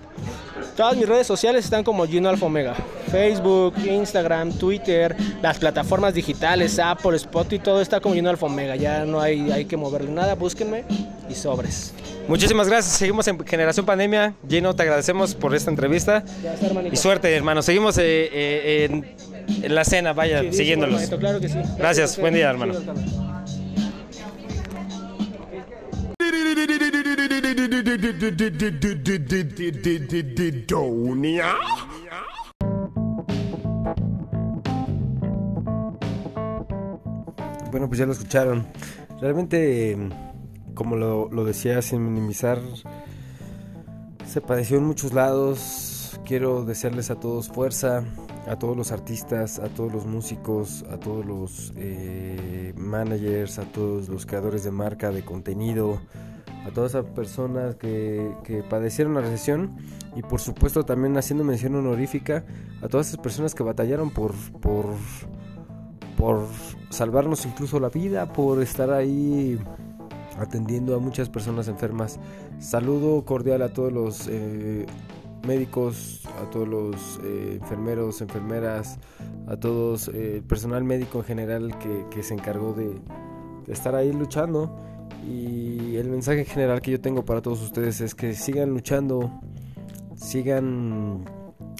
Todas 0.75 0.97
mis 0.97 1.07
redes 1.07 1.27
sociales 1.27 1.63
están 1.63 1.83
como 1.83 2.07
Gino 2.07 2.27
Alfa 2.27 2.47
Omega. 2.47 2.75
Facebook, 3.11 3.75
Instagram, 3.85 4.51
Twitter, 4.53 5.15
las 5.43 5.59
plataformas 5.59 6.15
digitales, 6.15 6.79
Apple, 6.79 7.17
Spotify, 7.17 7.59
todo 7.59 7.81
está 7.81 7.99
como 7.99 8.15
Gino 8.15 8.31
Alfa 8.31 8.47
Omega. 8.47 8.75
Ya 8.75 9.05
no 9.05 9.21
hay, 9.21 9.51
hay 9.51 9.65
que 9.65 9.77
moverle 9.77 10.09
nada, 10.09 10.33
búsquenme 10.33 10.85
y 11.29 11.35
sobres. 11.35 11.93
Muchísimas 12.27 12.67
gracias. 12.67 12.95
Seguimos 12.95 13.27
en 13.27 13.45
Generación 13.45 13.85
Pandemia. 13.85 14.33
Gino, 14.49 14.75
te 14.75 14.81
agradecemos 14.81 15.35
por 15.35 15.53
esta 15.53 15.69
entrevista. 15.69 16.23
Hermanito. 16.63 16.95
Y 16.95 16.97
suerte, 16.97 17.31
hermano. 17.35 17.61
Seguimos 17.61 17.99
eh, 17.99 18.01
eh, 18.33 18.87
en, 18.89 19.63
en 19.63 19.75
la 19.75 19.85
cena, 19.85 20.13
vaya, 20.13 20.51
siguiéndolos. 20.51 21.07
claro 21.19 21.39
que 21.39 21.47
sí. 21.47 21.59
Gracias, 21.77 22.17
a 22.17 22.21
buen 22.21 22.33
día, 22.33 22.49
hermano. 22.49 22.73
Bueno, 37.71 37.87
pues 37.87 37.99
ya 37.99 38.05
lo 38.05 38.13
escucharon. 38.13 38.67
Realmente, 39.19 39.97
como 40.73 40.95
lo, 40.95 41.29
lo 41.29 41.43
decía, 41.43 41.81
sin 41.81 42.05
minimizar, 42.05 42.59
se 44.25 44.39
padeció 44.39 44.77
en 44.77 44.85
muchos 44.85 45.13
lados. 45.13 46.19
Quiero 46.25 46.63
desearles 46.63 47.11
a 47.11 47.15
todos 47.15 47.49
fuerza, 47.49 48.03
a 48.47 48.57
todos 48.57 48.77
los 48.77 48.91
artistas, 48.91 49.59
a 49.59 49.67
todos 49.67 49.91
los 49.91 50.05
músicos, 50.05 50.85
a 50.89 50.97
todos 50.97 51.25
los 51.25 51.73
eh, 51.75 52.73
managers, 52.77 53.59
a 53.59 53.63
todos 53.63 54.07
los 54.07 54.25
creadores 54.25 54.63
de 54.63 54.71
marca, 54.71 55.11
de 55.11 55.23
contenido, 55.23 56.01
a 56.65 56.71
todas 56.71 56.91
esas 56.91 57.05
personas 57.05 57.75
que, 57.75 58.31
que 58.43 58.63
padecieron 58.63 59.13
la 59.15 59.21
recesión 59.21 59.77
y 60.15 60.21
por 60.21 60.39
supuesto 60.39 60.83
también 60.83 61.17
haciendo 61.17 61.43
mención 61.43 61.75
honorífica 61.75 62.45
a 62.81 62.87
todas 62.87 63.07
esas 63.07 63.19
personas 63.19 63.55
que 63.55 63.63
batallaron 63.63 64.09
por, 64.11 64.33
por, 64.61 64.85
por 66.17 66.45
salvarnos 66.89 67.45
incluso 67.45 67.79
la 67.79 67.89
vida, 67.89 68.31
por 68.31 68.61
estar 68.61 68.91
ahí 68.91 69.59
atendiendo 70.37 70.95
a 70.95 70.99
muchas 70.99 71.29
personas 71.29 71.67
enfermas. 71.67 72.19
Saludo 72.59 73.23
cordial 73.25 73.61
a 73.61 73.73
todos 73.73 73.91
los 73.91 74.27
eh, 74.27 74.85
médicos, 75.47 76.27
a 76.41 76.49
todos 76.49 76.67
los 76.67 77.19
eh, 77.23 77.57
enfermeros, 77.61 78.21
enfermeras, 78.21 78.99
a 79.47 79.57
todos 79.57 80.09
eh, 80.09 80.37
el 80.37 80.43
personal 80.43 80.83
médico 80.83 81.19
en 81.19 81.25
general 81.25 81.79
que, 81.79 82.05
que 82.11 82.23
se 82.23 82.33
encargó 82.33 82.73
de, 82.73 83.01
de 83.65 83.73
estar 83.73 83.95
ahí 83.95 84.11
luchando. 84.11 84.75
Y 85.27 85.95
el 85.97 86.09
mensaje 86.09 86.39
en 86.39 86.45
general 86.45 86.81
que 86.81 86.91
yo 86.91 87.01
tengo 87.01 87.25
para 87.25 87.41
todos 87.41 87.61
ustedes 87.61 88.01
es 88.01 88.15
que 88.15 88.33
sigan 88.33 88.71
luchando, 88.71 89.31
sigan 90.15 91.25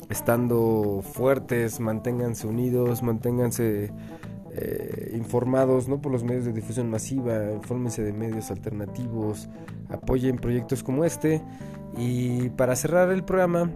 estando 0.09 1.01
fuertes, 1.01 1.79
manténganse 1.79 2.45
unidos, 2.47 3.01
manténganse 3.01 3.91
eh, 4.53 5.11
informados 5.15 5.87
¿no? 5.87 6.01
por 6.01 6.11
los 6.11 6.23
medios 6.23 6.45
de 6.45 6.51
difusión 6.51 6.89
masiva, 6.89 7.51
infórmense 7.53 8.03
de 8.03 8.11
medios 8.11 8.51
alternativos, 8.51 9.49
apoyen 9.89 10.37
proyectos 10.37 10.83
como 10.83 11.05
este. 11.05 11.41
Y 11.97 12.49
para 12.51 12.75
cerrar 12.75 13.11
el 13.11 13.23
programa, 13.23 13.71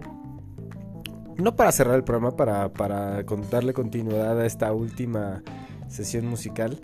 no 1.36 1.56
para 1.56 1.72
cerrar 1.72 1.96
el 1.96 2.04
programa, 2.04 2.36
para, 2.36 2.72
para 2.72 3.22
darle 3.50 3.72
continuidad 3.72 4.38
a 4.38 4.46
esta 4.46 4.72
última 4.72 5.42
sesión 5.88 6.26
musical, 6.26 6.78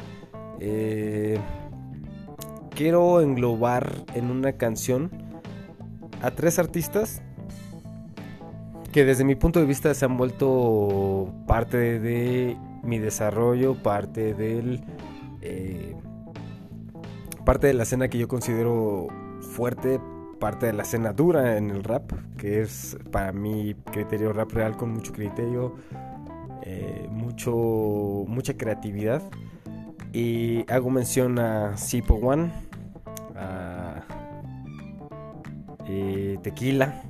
eh, 0.61 1.39
quiero 2.75 3.21
englobar 3.21 4.05
en 4.15 4.31
una 4.31 4.53
canción 4.53 5.11
a 6.23 6.31
tres 6.31 6.59
artistas 6.59 7.23
que 8.93 9.05
desde 9.05 9.25
mi 9.25 9.35
punto 9.35 9.61
de 9.61 9.67
vista 9.67 9.93
se 9.95 10.05
han 10.05 10.17
vuelto 10.17 11.33
parte 11.47 11.99
de 11.99 12.57
mi 12.83 12.99
desarrollo, 12.99 13.75
parte 13.75 14.35
del 14.35 14.83
eh, 15.41 15.95
parte 17.45 17.67
de 17.67 17.75
la 17.75 17.83
escena 17.85 18.09
que 18.09 18.19
yo 18.19 18.29
considero 18.29 19.09
fuerte, 19.41 19.99
parte 20.39 20.67
de 20.67 20.73
la 20.75 20.83
escena 20.83 21.13
dura 21.13 21.57
en 21.57 21.71
el 21.71 21.83
rap, 21.83 22.13
que 22.37 22.61
es 22.61 22.97
para 23.11 23.33
mi 23.33 23.75
criterio 23.93 24.33
rap 24.33 24.53
real 24.53 24.77
con 24.77 24.93
mucho 24.93 25.13
criterio, 25.13 25.75
eh, 26.63 27.07
mucho 27.11 27.53
mucha 28.29 28.57
creatividad 28.57 29.23
y 30.13 30.71
hago 30.71 30.91
mención 30.91 31.39
a 31.39 31.77
Sipo 31.77 32.15
One, 32.15 32.53
a 33.37 34.05
eh, 35.89 36.39
Tequila 36.43 37.03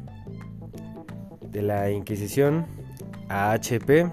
de 1.50 1.62
la 1.62 1.90
Inquisición, 1.90 2.66
a 3.28 3.52
HP, 3.52 4.10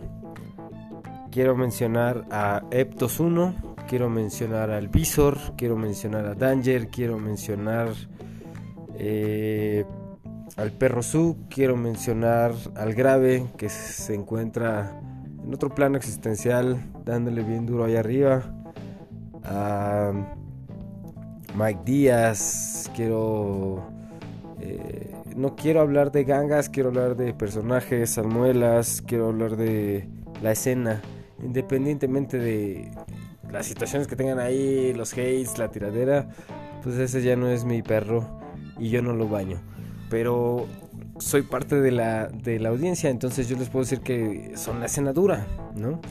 quiero 1.32 1.56
mencionar 1.56 2.26
a 2.32 2.64
Eptos 2.72 3.20
1, 3.20 3.76
quiero 3.88 4.10
mencionar 4.10 4.72
al 4.72 4.88
Visor, 4.88 5.38
quiero 5.56 5.76
mencionar 5.76 6.26
a 6.26 6.36
Danger, 6.36 6.90
quiero 6.90 7.18
mencionar 7.18 7.90
eh, 8.96 9.86
al 10.58 10.72
Perro 10.72 11.02
Su, 11.04 11.38
quiero 11.50 11.78
mencionar 11.78 12.54
al 12.76 12.94
Grave 12.94 13.46
que 13.58 13.70
se 13.70 14.14
encuentra 14.14 15.00
en 15.44 15.54
otro 15.54 15.70
plano 15.70 15.98
existencial 15.98 16.92
dándole 17.06 17.44
bien 17.44 17.66
duro 17.66 17.86
ahí 17.86 17.96
arriba. 17.96 18.59
Mike 21.56 21.82
Díaz, 21.86 22.92
quiero 22.96 23.84
eh, 24.62 25.16
no 25.36 25.56
quiero 25.56 25.80
hablar 25.80 26.12
de 26.12 26.24
gangas, 26.26 26.70
quiero 26.70 26.90
hablar 26.90 27.16
de 27.16 27.34
personajes, 27.34 28.18
almuelas, 28.18 29.02
quiero 29.06 29.28
hablar 29.28 29.56
de 29.56 30.10
la 30.42 30.52
escena, 30.52 31.02
independientemente 31.42 32.38
de 32.38 32.92
las 33.50 33.66
situaciones 33.66 34.08
que 34.08 34.16
tengan 34.16 34.40
ahí, 34.40 34.94
los 34.94 35.14
hates, 35.14 35.58
la 35.58 35.72
tiradera, 35.72 36.30
pues 36.84 36.98
ese 36.98 37.22
ya 37.22 37.36
no 37.36 37.48
es 37.48 37.64
mi 37.64 37.82
perro 37.82 38.42
y 38.78 38.90
yo 38.90 39.02
no 39.02 39.14
lo 39.14 39.30
baño. 39.30 39.62
Pero 40.10 40.68
soy 41.20 41.44
parte 41.44 41.80
de 41.80 41.92
la, 41.92 42.28
de 42.28 42.60
la 42.60 42.70
audiencia, 42.70 43.10
entonces 43.10 43.48
yo 43.48 43.58
les 43.58 43.70
puedo 43.70 43.86
decir 43.86 44.02
que 44.02 44.54
son 44.56 44.80
la 44.80 44.88
escena 44.88 45.14
dura, 45.14 45.48
¿no? 45.76 46.02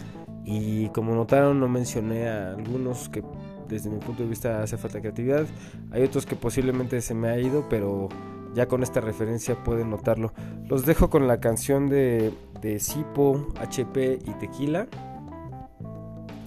Y 0.50 0.88
como 0.88 1.14
notaron, 1.14 1.60
no 1.60 1.68
mencioné 1.68 2.26
a 2.26 2.52
algunos 2.52 3.10
que 3.10 3.22
desde 3.68 3.90
mi 3.90 3.98
punto 3.98 4.22
de 4.22 4.30
vista 4.30 4.62
hace 4.62 4.78
falta 4.78 4.98
creatividad. 4.98 5.44
Hay 5.90 6.02
otros 6.02 6.24
que 6.24 6.36
posiblemente 6.36 7.02
se 7.02 7.12
me 7.12 7.28
ha 7.28 7.38
ido, 7.38 7.68
pero 7.68 8.08
ya 8.54 8.66
con 8.66 8.82
esta 8.82 9.02
referencia 9.02 9.62
pueden 9.62 9.90
notarlo. 9.90 10.32
Los 10.66 10.86
dejo 10.86 11.10
con 11.10 11.28
la 11.28 11.38
canción 11.38 11.90
de, 11.90 12.32
de 12.62 12.80
Sipo, 12.80 13.46
HP 13.60 14.20
y 14.24 14.30
Tequila. 14.40 14.86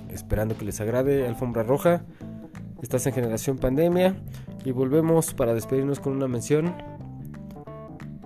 Esperando 0.10 0.58
que 0.58 0.66
les 0.66 0.82
agrade 0.82 1.28
Alfombra 1.28 1.62
Roja. 1.62 2.02
Estás 2.82 3.06
en 3.06 3.14
Generación 3.14 3.60
Pandemia. 3.60 4.16
Y 4.66 4.72
volvemos 4.72 5.36
para 5.36 5.54
despedirnos 5.54 6.00
con 6.00 6.14
una 6.14 6.28
mención. 6.28 6.74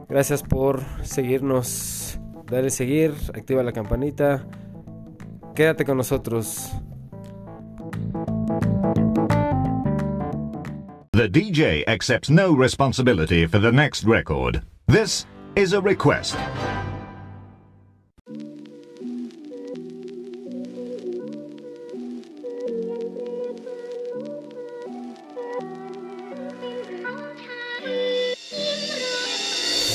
Gracias 0.07 0.41
por 0.41 0.83
seguirnos. 1.03 2.17
Dale 2.49 2.69
seguir, 2.69 3.13
activa 3.33 3.61
la 3.61 3.73
campanita. 3.73 4.47
Quédate 5.55 5.85
con 5.85 5.95
nosotros. 5.95 6.69
The 11.13 11.29
DJ 11.29 11.85
accepts 11.87 12.29
no 12.29 12.53
responsibility 12.53 13.47
for 13.47 13.59
the 13.59 13.71
next 13.71 14.03
record. 14.03 14.63
This 14.87 15.25
is 15.55 15.71
a 15.71 15.79
request. 15.79 16.35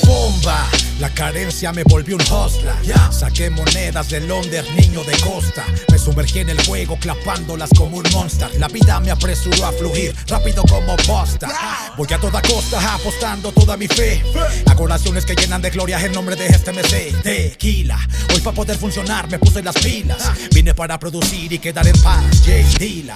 Bomba, 0.07 0.80
La 1.01 1.09
carencia 1.09 1.73
me 1.73 1.83
volvió 1.83 2.15
un 2.15 2.21
hostler. 2.31 2.75
Saqué 3.09 3.49
monedas 3.49 4.07
de 4.09 4.19
Londres, 4.19 4.63
niño 4.75 5.03
de 5.03 5.17
costa. 5.17 5.65
Me 5.91 5.97
sumergí 5.97 6.41
en 6.41 6.51
el 6.51 6.63
juego, 6.63 6.95
clapándolas 6.99 7.71
como 7.75 7.97
un 7.97 8.03
monster. 8.11 8.53
La 8.59 8.67
vida 8.67 8.99
me 8.99 9.09
apresuró 9.09 9.65
a 9.65 9.71
fluir, 9.71 10.13
rápido 10.27 10.61
como 10.61 10.95
posta. 10.97 11.49
Voy 11.97 12.07
a 12.13 12.19
toda 12.19 12.39
costa, 12.43 12.93
apostando 12.93 13.51
toda 13.51 13.77
mi 13.77 13.87
fe. 13.87 14.21
Hago 14.67 14.83
oraciones 14.83 15.25
que 15.25 15.33
llenan 15.33 15.63
de 15.63 15.71
gloria 15.71 15.99
en 16.05 16.11
nombre 16.11 16.35
de 16.35 16.45
este 16.45 16.71
MC. 16.71 17.19
Tequila, 17.23 17.97
hoy 18.31 18.41
para 18.41 18.55
poder 18.55 18.77
funcionar 18.77 19.27
me 19.27 19.39
puse 19.39 19.63
las 19.63 19.79
pilas. 19.79 20.21
Vine 20.53 20.75
para 20.75 20.99
producir 20.99 21.51
y 21.51 21.57
quedar 21.57 21.87
en 21.87 21.99
paz. 22.03 22.43
Jay 22.45 22.63
Dilla. 22.77 23.15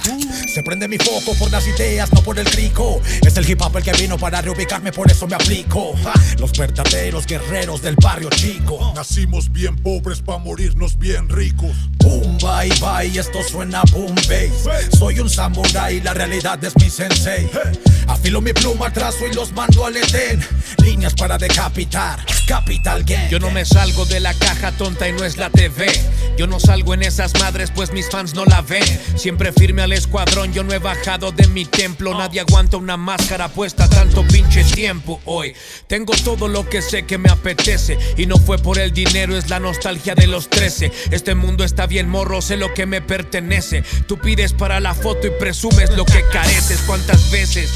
Se 0.52 0.64
prende 0.64 0.88
mi 0.88 0.98
foco 0.98 1.34
por 1.38 1.52
las 1.52 1.64
ideas, 1.68 2.12
no 2.12 2.20
por 2.20 2.36
el 2.36 2.50
crico. 2.50 3.00
Es 3.24 3.36
el 3.36 3.48
hip 3.48 3.62
hop 3.62 3.76
el 3.76 3.84
que 3.84 3.92
vino 3.92 4.18
para 4.18 4.42
reubicarme, 4.42 4.90
por 4.90 5.08
eso 5.08 5.28
me 5.28 5.36
aplico. 5.36 5.94
Los 6.40 6.50
verdaderos 6.50 7.26
guerreros 7.26 7.75
del 7.82 7.96
barrio 7.96 8.30
chico. 8.30 8.92
Nacimos 8.94 9.52
bien 9.52 9.76
pobres 9.76 10.20
para 10.20 10.38
morirnos 10.38 10.98
bien 10.98 11.28
ricos. 11.28 11.76
Boom, 11.98 12.38
bye, 12.38 12.70
bye, 12.80 13.18
esto 13.18 13.42
suena 13.42 13.82
boom 13.92 14.14
bass. 14.14 14.96
Soy 14.98 15.20
un 15.20 15.28
samurai, 15.28 16.00
la 16.00 16.14
realidad 16.14 16.62
es 16.64 16.74
mi 16.76 16.88
sensei. 16.88 17.48
Afilo 18.06 18.40
mi 18.40 18.52
pluma, 18.52 18.92
trazo 18.92 19.26
y 19.26 19.34
los 19.34 19.52
mando 19.52 19.84
al 19.84 19.96
Edén. 19.96 20.40
Líneas 20.78 21.14
para 21.14 21.36
decapitar, 21.38 22.24
Capital 22.46 23.02
Gang. 23.04 23.28
Yo 23.28 23.40
no 23.40 23.50
me 23.50 23.64
salgo 23.64 24.04
de 24.06 24.20
la 24.20 24.32
caja 24.34 24.72
tonta 24.72 25.08
y 25.08 25.12
no 25.12 25.24
es 25.24 25.36
la 25.36 25.50
TV. 25.50 25.86
Yo 26.38 26.46
no 26.46 26.60
salgo 26.60 26.94
en 26.94 27.02
esas 27.02 27.34
madres, 27.40 27.72
pues 27.74 27.92
mis 27.92 28.08
fans 28.08 28.34
no 28.34 28.44
la 28.44 28.62
ven. 28.62 28.84
Siempre 29.16 29.52
firme 29.52 29.82
al 29.82 29.92
escuadrón, 29.92 30.52
yo 30.52 30.62
no 30.62 30.72
he 30.72 30.78
bajado 30.78 31.32
de 31.32 31.48
mi 31.48 31.64
templo. 31.64 32.16
Nadie 32.16 32.40
aguanta 32.40 32.76
una 32.76 32.96
máscara 32.96 33.48
puesta 33.48 33.88
tanto 33.88 34.22
pinche 34.28 34.62
tiempo 34.64 35.20
hoy. 35.24 35.54
Tengo 35.88 36.14
todo 36.24 36.46
lo 36.46 36.68
que 36.68 36.82
sé 36.82 37.04
que 37.04 37.18
me 37.18 37.28
apetece. 37.28 37.65
Y 38.16 38.26
no 38.26 38.36
fue 38.36 38.58
por 38.58 38.78
el 38.78 38.92
dinero, 38.92 39.36
es 39.36 39.50
la 39.50 39.58
nostalgia 39.58 40.14
de 40.14 40.28
los 40.28 40.48
13. 40.48 40.92
Este 41.10 41.34
mundo 41.34 41.64
está 41.64 41.88
bien 41.88 42.08
morro, 42.08 42.40
sé 42.40 42.56
lo 42.56 42.72
que 42.72 42.86
me 42.86 43.00
pertenece. 43.00 43.82
Tú 44.06 44.18
pides 44.18 44.52
para 44.52 44.78
la 44.78 44.94
foto 44.94 45.26
y 45.26 45.30
presumes 45.30 45.90
lo 45.96 46.04
que 46.04 46.22
careces. 46.30 46.80
¿Cuántas 46.86 47.28
veces? 47.32 47.68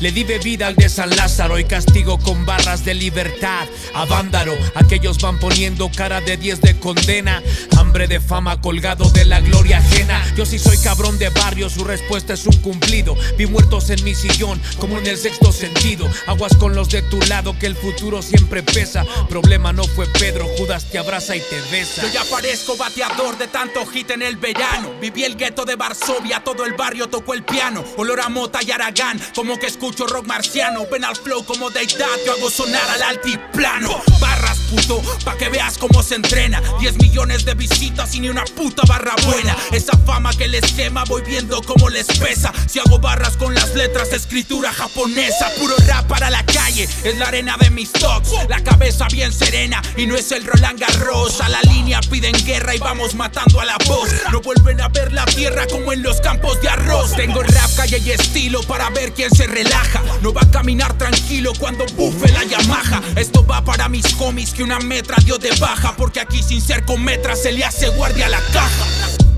Le 0.00 0.12
di 0.12 0.22
bebida 0.22 0.68
al 0.68 0.76
de 0.76 0.88
San 0.88 1.10
Lázaro 1.10 1.58
y 1.58 1.64
castigo 1.64 2.18
con 2.18 2.46
barras 2.46 2.84
de 2.84 2.94
libertad. 2.94 3.66
A 3.94 4.04
Vándaro, 4.04 4.56
aquellos 4.76 5.18
van 5.18 5.40
poniendo 5.40 5.90
cara 5.90 6.20
de 6.20 6.36
10 6.36 6.60
de 6.60 6.78
condena. 6.78 7.42
Hambre 7.76 8.06
de 8.06 8.20
fama 8.20 8.60
colgado 8.60 9.10
de 9.10 9.24
la 9.24 9.40
gloria 9.40 9.78
ajena. 9.78 10.24
Yo 10.36 10.46
sí 10.46 10.60
soy 10.60 10.78
cabrón 10.78 11.18
de 11.18 11.30
barrio, 11.30 11.68
su 11.68 11.82
respuesta 11.82 12.34
es 12.34 12.46
un 12.46 12.56
cumplido. 12.58 13.16
Vi 13.36 13.46
muertos 13.46 13.90
en 13.90 14.04
mi 14.04 14.14
sillón, 14.14 14.60
como 14.78 14.98
en 14.98 15.06
el 15.08 15.18
sexto 15.18 15.50
sentido. 15.50 16.08
Aguas 16.28 16.54
con 16.56 16.76
los 16.76 16.90
de 16.90 17.02
tu 17.02 17.18
lado, 17.22 17.58
que 17.58 17.66
el 17.66 17.74
futuro 17.74 18.22
siempre 18.22 18.62
pesa. 18.62 19.04
Problema 19.28 19.72
no 19.72 19.82
fue 19.82 20.06
Pedro, 20.06 20.46
Judas 20.58 20.84
te 20.84 20.98
abraza 20.98 21.34
y 21.34 21.40
te 21.40 21.60
besa. 21.72 22.02
Yo 22.02 22.12
ya 22.12 22.24
parezco 22.30 22.76
bateador 22.76 23.36
de 23.36 23.48
tanto 23.48 23.84
hit 23.86 24.10
en 24.10 24.22
el 24.22 24.36
verano. 24.36 24.92
Viví 25.00 25.24
el 25.24 25.36
gueto 25.36 25.64
de 25.64 25.74
Varsovia, 25.74 26.44
todo 26.44 26.64
el 26.64 26.74
barrio 26.74 27.08
tocó 27.08 27.34
el 27.34 27.42
piano. 27.42 27.84
Olor 27.96 28.20
a 28.20 28.28
mota 28.28 28.60
y 28.62 28.70
aragán, 28.70 29.20
como 29.34 29.58
que 29.58 29.66
escucho 29.88 30.06
rock 30.06 30.26
marciano. 30.26 30.86
Ven 30.90 31.04
al 31.04 31.16
flow 31.16 31.44
como 31.44 31.70
deidad, 31.70 32.06
yo 32.26 32.32
hago 32.32 32.50
sonar 32.50 32.88
al 32.90 33.02
altiplano. 33.02 34.02
Barras, 34.20 34.58
puto, 34.70 35.02
pa' 35.24 35.36
que 35.36 35.48
veas 35.48 35.78
cómo 35.78 36.02
se 36.02 36.16
entrena. 36.16 36.60
10 36.78 36.98
millones 36.98 37.46
de 37.46 37.54
visitas 37.54 38.14
y 38.14 38.20
ni 38.20 38.28
una 38.28 38.44
puta 38.44 38.82
barra 38.86 39.14
buena. 39.24 39.56
Esa 39.72 39.96
fama 40.04 40.30
que 40.34 40.46
les 40.46 40.72
quema, 40.72 41.04
voy 41.04 41.22
viendo 41.22 41.62
cómo 41.62 41.88
les 41.88 42.06
pesa. 42.18 42.52
Si 42.66 42.78
hago 42.78 42.98
barras 42.98 43.38
con 43.38 43.54
las 43.54 43.74
letras 43.74 44.10
de 44.10 44.16
escritura 44.16 44.72
japonesa, 44.72 45.50
puro 45.58 45.74
rap 45.86 46.06
para 46.06 46.28
la 46.28 46.44
calle, 46.44 46.86
es 47.04 47.16
la 47.16 47.28
arena 47.28 47.56
de 47.58 47.70
mis 47.70 47.90
talks. 47.92 48.30
La 48.48 48.62
cabeza 48.62 49.06
bien 49.10 49.32
serena 49.32 49.80
y 49.96 50.06
no 50.06 50.16
es 50.16 50.30
el 50.32 50.44
Roland 50.44 50.78
Garros. 50.78 51.40
A 51.40 51.48
la 51.48 51.62
línea 51.62 52.00
piden 52.10 52.34
guerra 52.44 52.74
y 52.74 52.78
vamos 52.78 53.14
matando 53.14 53.58
a 53.60 53.64
la 53.64 53.78
voz. 53.86 54.10
No 54.32 54.42
vuelven 54.42 54.82
a 54.82 54.88
ver 54.88 55.12
la 55.12 55.24
tierra 55.24 55.66
como 55.66 55.94
en 55.94 56.02
los 56.02 56.20
campos 56.20 56.60
de 56.60 56.68
arroz. 56.68 57.14
Tengo 57.16 57.42
rap, 57.42 57.74
calle 57.74 58.02
y 58.04 58.10
estilo 58.10 58.60
para 58.64 58.90
ver 58.90 59.14
quién 59.14 59.30
se 59.30 59.46
relaja. 59.46 59.77
No 60.22 60.32
va 60.32 60.42
a 60.42 60.50
caminar 60.50 60.96
tranquilo 60.98 61.52
cuando 61.58 61.86
bufe 61.96 62.30
la 62.32 62.44
Yamaha. 62.44 63.02
Esto 63.16 63.46
va 63.46 63.64
para 63.64 63.88
mis 63.88 64.04
homies 64.18 64.52
que 64.52 64.62
una 64.62 64.78
metra 64.80 65.16
dio 65.24 65.38
de 65.38 65.50
baja. 65.60 65.94
Porque 65.96 66.20
aquí 66.20 66.42
sin 66.42 66.60
ser 66.60 66.84
con 66.84 67.02
metras 67.02 67.42
se 67.42 67.52
le 67.52 67.64
hace 67.64 67.88
guardia 67.90 68.26
a 68.26 68.30
la 68.30 68.40
caja. 68.52 68.86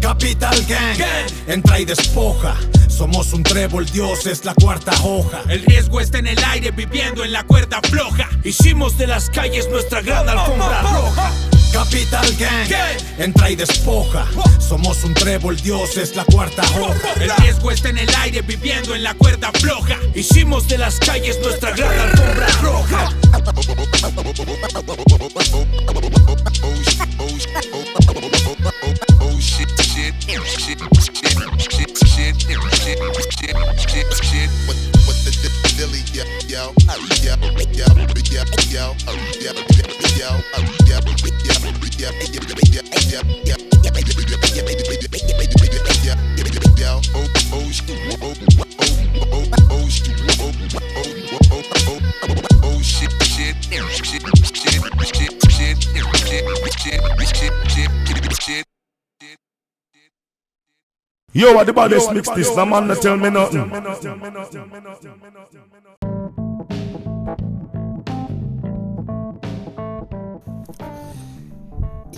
Capital 0.01 0.65
Gang, 0.67 0.99
entra 1.47 1.79
y 1.79 1.85
despoja. 1.85 2.57
Somos 2.89 3.33
un 3.33 3.43
trébol, 3.43 3.87
Dios 3.87 4.27
es 4.27 4.45
la 4.45 4.55
cuarta 4.55 4.93
hoja. 5.03 5.43
El 5.49 5.63
riesgo 5.65 6.01
está 6.01 6.19
en 6.19 6.27
el 6.27 6.43
aire, 6.43 6.71
viviendo 6.71 7.25
en 7.25 7.33
la 7.33 7.45
cuerda 7.45 7.81
floja. 7.83 8.29
Hicimos 8.43 8.97
de 8.99 9.07
las 9.07 9.29
calles 9.31 9.69
nuestra 9.71 10.01
gran 10.01 10.29
alfombra 10.29 10.83
roja. 10.83 11.33
Capital 11.73 12.37
Gang, 12.37 12.71
entra 13.19 13.51
y 13.51 13.57
despoja. 13.57 14.27
Somos 14.59 15.03
un 15.05 15.15
trébol, 15.15 15.57
Dios 15.57 15.97
es 15.97 16.17
la 16.17 16.25
cuarta 16.25 16.63
hoja. 16.79 17.13
El 17.21 17.31
riesgo 17.37 17.71
está 17.71 17.89
en 17.89 17.99
el 17.99 18.15
aire, 18.17 18.43
viviendo 18.43 18.95
en 18.95 19.03
la 19.03 19.15
cuerda 19.15 19.51
floja. 19.53 19.97
Hicimos 20.15 20.69
de 20.69 20.79
las 20.79 20.99
calles 20.99 21.39
nuestra 21.43 21.71
gran 21.73 21.99
alfombra 21.99 22.47
roja. 22.63 23.11
Oh 52.63 52.81
shit, 52.83 53.11
shit, 53.23 53.57
shit, 54.03 54.23
shit, 54.55 55.17
shit. 55.17 55.40
Yo, 61.33 61.55
what 61.55 61.65
the 61.65 61.73
baddest 61.73 62.13
mix 62.13 62.29
this? 62.35 62.53
The 62.53 62.67
man 62.67 62.89
not 62.89 63.01
tell 63.01 63.17
me 63.17 63.31
nothing. 63.31 63.71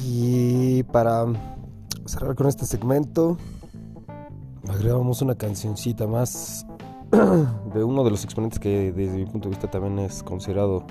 Y 0.03 0.83
para 0.85 1.27
cerrar 2.07 2.35
con 2.35 2.47
este 2.47 2.65
segmento, 2.65 3.37
agregamos 4.67 5.21
una 5.21 5.35
cancioncita 5.35 6.07
más 6.07 6.67
de 7.75 7.85
uno 7.85 8.05
de 8.05 8.11
los 8.11 8.25
exponentes 8.25 8.59
que 8.59 8.93
desde 8.93 9.19
mi 9.19 9.27
punto 9.27 9.51
de 9.51 9.57
vista 9.57 9.71
también 9.71 9.99
es 9.99 10.23
considerado 10.23 10.87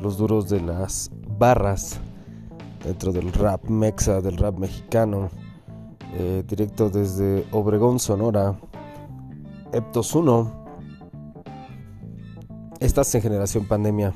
los 0.00 0.16
duros 0.16 0.48
de 0.48 0.60
las 0.60 1.10
barras 1.38 1.98
dentro 2.84 3.10
del 3.12 3.32
rap 3.32 3.68
mexa, 3.68 4.20
del 4.20 4.36
rap 4.36 4.58
mexicano, 4.58 5.28
eh, 6.14 6.44
directo 6.46 6.90
desde 6.90 7.46
Obregón, 7.52 7.98
Sonora, 7.98 8.54
Eptos 9.72 10.14
1. 10.14 10.62
Estás 12.80 13.14
en 13.14 13.22
generación 13.22 13.66
pandemia. 13.66 14.12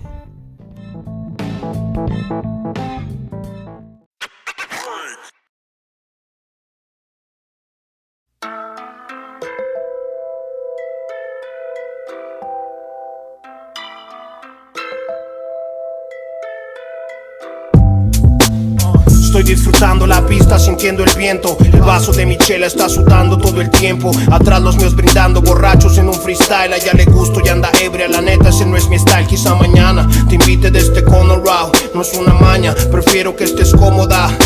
Disfrutando 19.47 20.07
la 20.07 20.27
pista, 20.27 20.59
sintiendo 20.59 21.05
el 21.05 21.11
viento. 21.17 21.57
El 21.61 21.81
vaso 21.81 22.13
de 22.13 22.27
mi 22.27 22.37
chela 22.37 22.67
está 22.67 22.89
sudando 22.89 23.39
todo 23.39 23.61
el 23.61 23.71
tiempo. 23.71 24.11
Atrás 24.31 24.61
los 24.61 24.77
míos 24.77 24.95
brindando, 24.95 25.41
borrachos 25.41 25.97
en 25.99 26.09
un 26.09 26.15
freestyle. 26.15 26.73
A 26.73 26.77
ella 26.77 26.93
le 26.95 27.05
gusto 27.05 27.41
y 27.45 27.49
anda 27.49 27.71
ebria, 27.81 28.09
la 28.09 28.21
neta, 28.21 28.49
ese 28.49 28.67
no 28.67 28.77
es 28.77 28.89
mi 28.89 28.99
style. 28.99 29.27
Quizá 29.27 29.55
mañana 29.55 30.09
te 30.29 30.35
invite 30.35 30.71
de 30.71 30.81
este 30.81 31.05
cono 31.05 31.37
raw. 31.37 31.71
No 31.95 32.03
es 32.03 32.13
una 32.15 32.35
maña, 32.35 32.75
prefiero 32.91 33.37
que 33.37 33.45
estés 33.45 33.73
cómoda. 33.73 34.37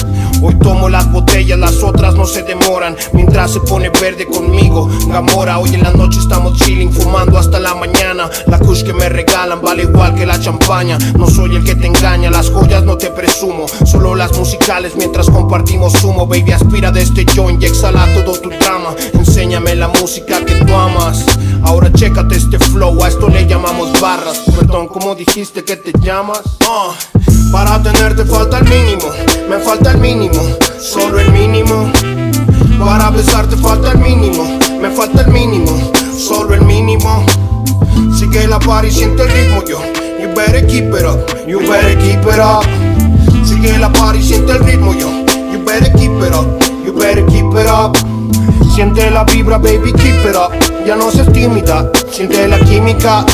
Hoy 0.43 0.55
tomo 0.55 0.89
las 0.89 1.11
botellas, 1.13 1.59
las 1.59 1.83
otras 1.83 2.15
no 2.15 2.25
se 2.25 2.43
demoran. 2.43 2.97
Mientras 3.13 3.53
se 3.53 3.61
pone 3.61 3.91
verde 3.91 4.27
conmigo, 4.27 4.89
Gamora. 5.09 5.59
Hoy 5.59 5.75
en 5.75 5.83
la 5.83 5.91
noche 5.91 6.19
estamos 6.19 6.59
chilling, 6.59 6.93
fumando 6.93 7.39
hasta 7.39 7.61
la 7.61 7.75
mañana. 7.75 8.31
La 8.47 8.59
kush 8.59 8.83
que 8.83 8.95
me 8.95 9.09
regalan 9.09 9.61
vale 9.61 9.83
igual 9.83 10.15
que 10.15 10.25
la 10.25 10.41
champaña. 10.41 10.97
No 11.19 11.29
soy 11.29 11.57
el 11.57 11.65
que 11.65 11.75
te 11.75 11.87
engaña, 11.87 12.31
las 12.31 12.51
joyas 12.51 12.85
no 12.85 12.97
te 12.97 13.11
presumo. 13.11 13.67
Solo 13.85 14.15
las 14.15 14.37
musicales 14.37 14.95
mientras 14.97 15.29
compartimos 15.29 16.03
humo. 16.03 16.27
Baby, 16.27 16.53
aspira 16.53 16.91
de 16.91 17.03
este 17.03 17.27
joint 17.27 17.63
y 17.63 17.67
exhala 17.67 18.07
todo 18.15 18.39
tu 18.41 18.49
drama. 18.49 18.95
Enséñame 19.13 19.75
la 19.75 19.89
música 19.89 20.43
que 20.45 20.55
tú 20.55 20.75
amas. 20.75 21.25
Ahora 21.63 21.93
chécate 21.93 22.37
este 22.37 22.59
flow, 22.59 23.05
a 23.05 23.09
esto 23.09 23.29
le 23.29 23.47
llamamos 23.47 24.01
barras. 24.01 24.39
Perdón, 24.59 24.89
¿cómo 24.89 25.15
dijiste 25.15 25.63
que 25.63 25.77
te 25.77 25.93
llamas? 26.01 26.41
Ah, 26.67 26.95
Para 27.53 27.83
tenerte 27.83 28.25
falta 28.25 28.59
el 28.59 28.65
mínimo, 28.65 29.11
me 29.49 29.59
falta 29.59 29.91
el 29.91 29.99
mínimo, 29.99 30.41
solo 30.79 31.19
el 31.19 31.33
mínimo. 31.33 31.91
Para 32.79 33.11
besarte 33.11 33.57
falta 33.57 33.91
el 33.93 33.99
mínimo, 33.99 34.59
me 34.81 34.89
falta 34.91 35.23
el 35.23 35.29
mínimo, 35.29 35.91
solo 36.17 36.55
el 36.55 36.63
mínimo. 36.63 37.25
Sigue 38.17 38.47
la 38.47 38.59
par 38.61 38.85
y 38.85 38.91
siente 38.91 39.23
el 39.23 39.31
ritmo 39.31 39.65
yo. 39.65 39.81
You 40.21 40.29
better 40.35 40.65
keep 40.67 40.95
it 40.95 41.05
up, 41.05 41.19
you 41.47 41.59
better 41.61 41.99
keep 41.99 42.23
it 42.23 42.39
up. 42.39 42.65
Sigue 43.45 43.77
la 43.79 43.93
par 43.93 44.15
y 44.15 44.23
siente 44.23 44.53
el 44.53 44.61
ritmo 44.61 44.95
yo. 44.95 45.09
You 45.53 45.65
better 45.65 45.93
keep 45.95 46.13
it 46.23 46.33
up, 46.33 46.47
you 46.85 46.93
better 46.93 47.27
keep 47.27 47.53
it 47.55 47.67
up. 47.67 47.97
Siente 48.75 49.11
la 49.11 49.25
vibra, 49.25 49.59
baby, 49.59 49.93
keep 49.93 50.25
it 50.25 50.37
up. 50.37 50.53
Ya 50.87 50.95
no 50.95 51.11
seas 51.11 51.33
tímida, 51.33 51.91
siente 52.13 52.47
la 52.47 52.59
química. 52.61 53.27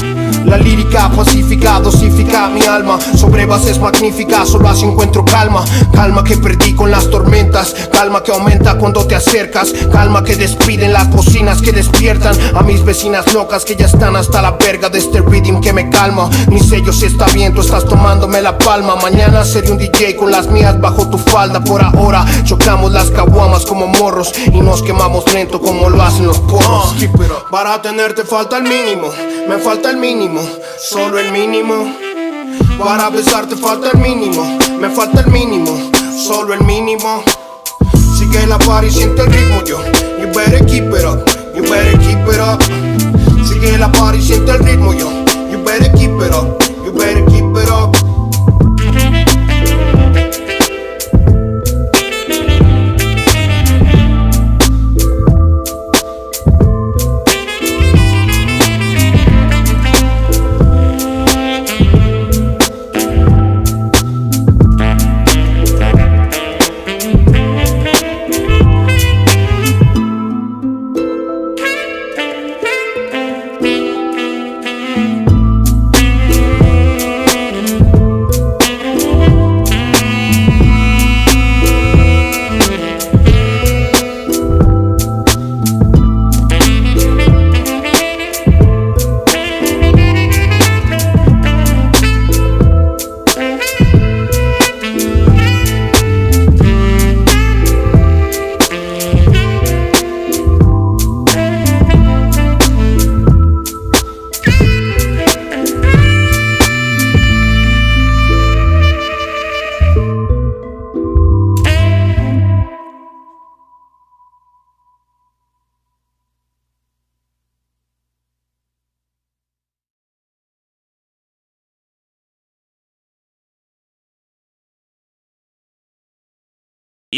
La 0.47 0.57
lírica 0.57 1.11
pacífica, 1.11 1.81
dosifica 1.81 2.49
mi 2.49 2.63
alma. 2.63 2.99
Sobre 3.17 3.47
bases 3.47 3.81
magníficas, 3.81 4.49
solo 4.49 4.69
así 4.69 4.85
encuentro 4.85 5.25
calma. 5.25 5.65
Calma 5.93 6.23
que 6.23 6.37
perdí 6.37 6.73
con 6.73 6.91
las 6.91 7.11
tormentas. 7.11 7.75
Calma 7.93 8.23
que 8.23 8.31
aumenta 8.31 8.79
cuando 8.79 9.05
te 9.07 9.17
acercas. 9.17 9.73
Calma 9.93 10.23
que 10.23 10.37
despiden 10.37 10.93
las 10.93 11.11
bocinas 11.11 11.61
que 11.61 11.73
despiertan 11.73 12.37
a 12.55 12.63
mis 12.63 12.85
vecinas 12.85 13.33
locas 13.35 13.65
que 13.65 13.75
ya 13.75 13.87
están 13.87 14.15
hasta 14.15 14.41
la 14.41 14.53
verga 14.53 14.89
de 14.89 14.99
este 14.99 15.21
rhythm 15.21 15.61
que 15.61 15.73
me 15.73 15.91
calma. 15.91 16.31
Mi 16.49 16.61
sello 16.61 16.93
se 16.93 17.07
está 17.07 17.27
bien, 17.27 17.53
tú 17.53 17.61
estás 17.63 17.85
tomándome 17.85 18.41
la 18.41 18.57
palma. 18.57 18.95
Mañana 18.97 19.45
seré 19.45 19.73
un 19.73 19.79
DJ 19.79 20.15
con 20.15 20.31
las 20.31 20.49
mías 20.49 20.81
bajo 20.81 21.09
tu 21.09 21.19
falda. 21.19 21.63
Por 21.65 21.83
ahora 21.83 22.25
chocamos 22.45 22.93
las 22.93 23.11
caguamas 23.11 23.67
como 23.67 23.89
morros 23.89 24.33
y 24.47 24.61
nos 24.61 24.83
quemamos 24.83 25.33
lento 25.35 25.61
como 25.61 25.91
lo 25.91 26.01
hacen 26.03 26.27
los 26.27 26.39
porros. 26.39 26.95
Para 27.51 27.83
tenerte 27.83 28.25
falta 28.25 28.59
el 28.59 28.65
mínimo, 28.65 29.09
me 29.49 29.59
falta 29.59 29.91
el 29.91 29.97
mínimo, 29.97 30.36
solo 30.79 31.19
el 31.19 31.33
mínimo. 31.33 31.95
Para 32.79 33.11
besarte 33.11 33.57
falta 33.57 33.91
el 33.93 33.99
mínimo, 33.99 34.59
me 34.79 34.91
falta 34.91 35.21
el 35.21 35.29
mínimo, 35.29 35.91
solo 36.17 36.55
el 36.55 36.63
mínimo. 36.65 37.23
Sigue 38.19 38.47
la 38.47 38.59
par 38.59 38.85
y 38.85 38.91
siente 38.91 39.23
el 39.23 39.33
ritmo 39.33 39.63
yo. 39.65 39.79
You 40.19 40.29
better 40.35 40.65
keep 40.67 40.93
it 40.93 41.05
up, 41.05 41.25
you 41.55 41.63
better 41.63 41.99
keep 41.99 42.27
it 42.29 42.41
up. 42.41 42.63
Sigue 43.47 43.79
la 43.79 43.91
par 43.93 44.15
y 44.15 44.23
siente 44.23 44.53
el 44.53 44.59
ritmo 44.61 44.93
yo. 44.93 45.11
You 45.51 45.59
better 45.65 45.91
keep 45.93 46.21
it 46.21 46.33
up, 46.33 46.59
you 46.85 46.93
better 46.93 47.25
keep 47.27 47.57
it 47.57 47.71
up. 47.71 48.06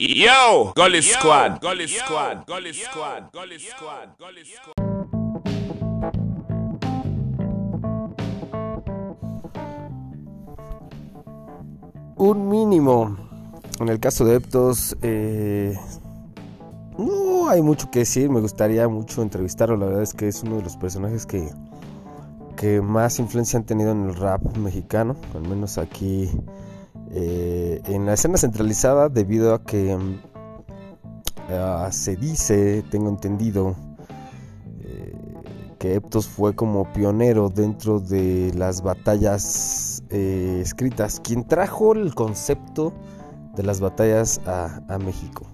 Yo, 0.00 0.72
Gully 0.76 1.02
Squad, 1.02 1.60
Gully 1.60 1.88
Squad, 1.88 2.44
Gully 2.46 2.72
Squad, 2.72 3.32
Gully 3.32 3.58
Squad, 3.58 4.10
Gully 4.16 4.44
Squad. 4.44 4.74
Un 12.16 12.48
mínimo. 12.48 13.16
En 13.80 13.88
el 13.88 13.98
caso 13.98 14.24
de 14.24 14.36
Eptos, 14.36 14.96
eh, 15.02 15.76
no 16.96 17.48
hay 17.48 17.60
mucho 17.60 17.90
que 17.90 18.00
decir. 18.00 18.30
Me 18.30 18.40
gustaría 18.40 18.86
mucho 18.86 19.22
entrevistarlo. 19.22 19.76
La 19.76 19.86
verdad 19.86 20.02
es 20.02 20.14
que 20.14 20.28
es 20.28 20.44
uno 20.44 20.58
de 20.58 20.62
los 20.62 20.76
personajes 20.76 21.26
que, 21.26 21.50
que 22.56 22.80
más 22.80 23.18
influencia 23.18 23.58
han 23.58 23.66
tenido 23.66 23.90
en 23.90 24.10
el 24.10 24.14
rap 24.14 24.56
mexicano. 24.58 25.16
Al 25.34 25.42
menos 25.42 25.76
aquí 25.76 26.30
eh, 27.10 27.80
en 27.86 28.06
la 28.06 28.14
escena 28.14 28.36
centralizada, 28.36 29.08
debido 29.08 29.54
a 29.54 29.62
que 29.62 29.96
mm, 29.96 30.20
ah, 31.50 31.88
se 31.90 32.16
dice, 32.16 32.84
tengo 32.90 33.08
entendido, 33.08 33.74
eh, 34.80 35.14
que 35.78 35.94
Eptos 35.94 36.26
fue 36.26 36.54
como 36.54 36.92
pionero 36.92 37.48
dentro 37.48 37.98
de 37.98 38.52
las 38.54 38.82
batallas 38.82 40.02
eh, 40.10 40.60
escritas, 40.62 41.20
quien 41.20 41.46
trajo 41.46 41.92
el 41.92 42.14
concepto 42.14 42.92
de 43.56 43.62
las 43.62 43.80
batallas 43.80 44.40
a, 44.46 44.82
a 44.88 44.98
México. 44.98 45.46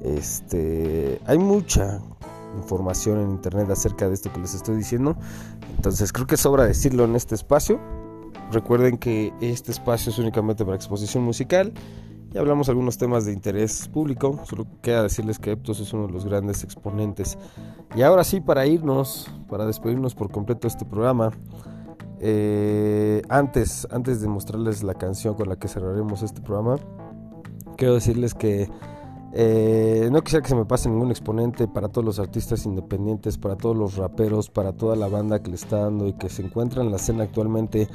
Este, 0.00 1.20
hay 1.26 1.38
mucha 1.38 2.00
información 2.56 3.20
en 3.20 3.30
internet 3.30 3.68
acerca 3.70 4.08
de 4.08 4.14
esto 4.14 4.32
que 4.32 4.40
les 4.40 4.54
estoy 4.54 4.76
diciendo, 4.76 5.16
entonces 5.76 6.12
creo 6.12 6.26
que 6.26 6.38
sobra 6.38 6.64
decirlo 6.64 7.04
en 7.04 7.14
este 7.14 7.34
espacio. 7.34 7.78
Recuerden 8.50 8.96
que 8.96 9.32
este 9.40 9.72
espacio 9.72 10.10
es 10.10 10.18
únicamente 10.18 10.64
para 10.64 10.76
exposición 10.76 11.22
musical 11.22 11.72
y 12.32 12.38
hablamos 12.38 12.68
algunos 12.68 12.98
temas 12.98 13.26
de 13.26 13.32
interés 13.32 13.88
público. 13.88 14.40
Solo 14.44 14.66
queda 14.82 15.02
decirles 15.02 15.38
que 15.38 15.52
Eptos 15.52 15.80
es 15.80 15.92
uno 15.92 16.06
de 16.06 16.12
los 16.12 16.24
grandes 16.24 16.64
exponentes. 16.64 17.38
Y 17.94 18.02
ahora 18.02 18.24
sí, 18.24 18.40
para 18.40 18.66
irnos, 18.66 19.30
para 19.48 19.66
despedirnos 19.66 20.14
por 20.14 20.30
completo 20.30 20.62
de 20.62 20.68
este 20.68 20.84
programa, 20.84 21.30
eh, 22.20 23.22
antes, 23.28 23.86
antes 23.90 24.20
de 24.20 24.28
mostrarles 24.28 24.82
la 24.82 24.94
canción 24.94 25.34
con 25.34 25.48
la 25.48 25.56
que 25.56 25.68
cerraremos 25.68 26.22
este 26.22 26.40
programa, 26.40 26.76
quiero 27.76 27.94
decirles 27.94 28.34
que 28.34 28.68
eh, 29.32 30.08
no 30.10 30.22
quisiera 30.22 30.42
que 30.42 30.48
se 30.48 30.56
me 30.56 30.64
pase 30.64 30.88
ningún 30.88 31.10
exponente 31.10 31.68
para 31.68 31.88
todos 31.88 32.04
los 32.04 32.18
artistas 32.18 32.64
independientes, 32.64 33.36
para 33.36 33.56
todos 33.56 33.76
los 33.76 33.96
raperos, 33.96 34.48
para 34.48 34.72
toda 34.72 34.96
la 34.96 35.08
banda 35.08 35.42
que 35.42 35.50
le 35.50 35.56
está 35.56 35.80
dando 35.80 36.06
y 36.06 36.14
que 36.14 36.28
se 36.28 36.42
encuentra 36.42 36.82
en 36.82 36.90
la 36.90 36.96
escena 36.96 37.24
actualmente. 37.24 37.88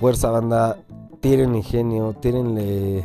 Fuerza 0.00 0.30
banda, 0.30 0.78
tienen 1.20 1.54
ingenio, 1.54 2.14
tienen 2.14 3.04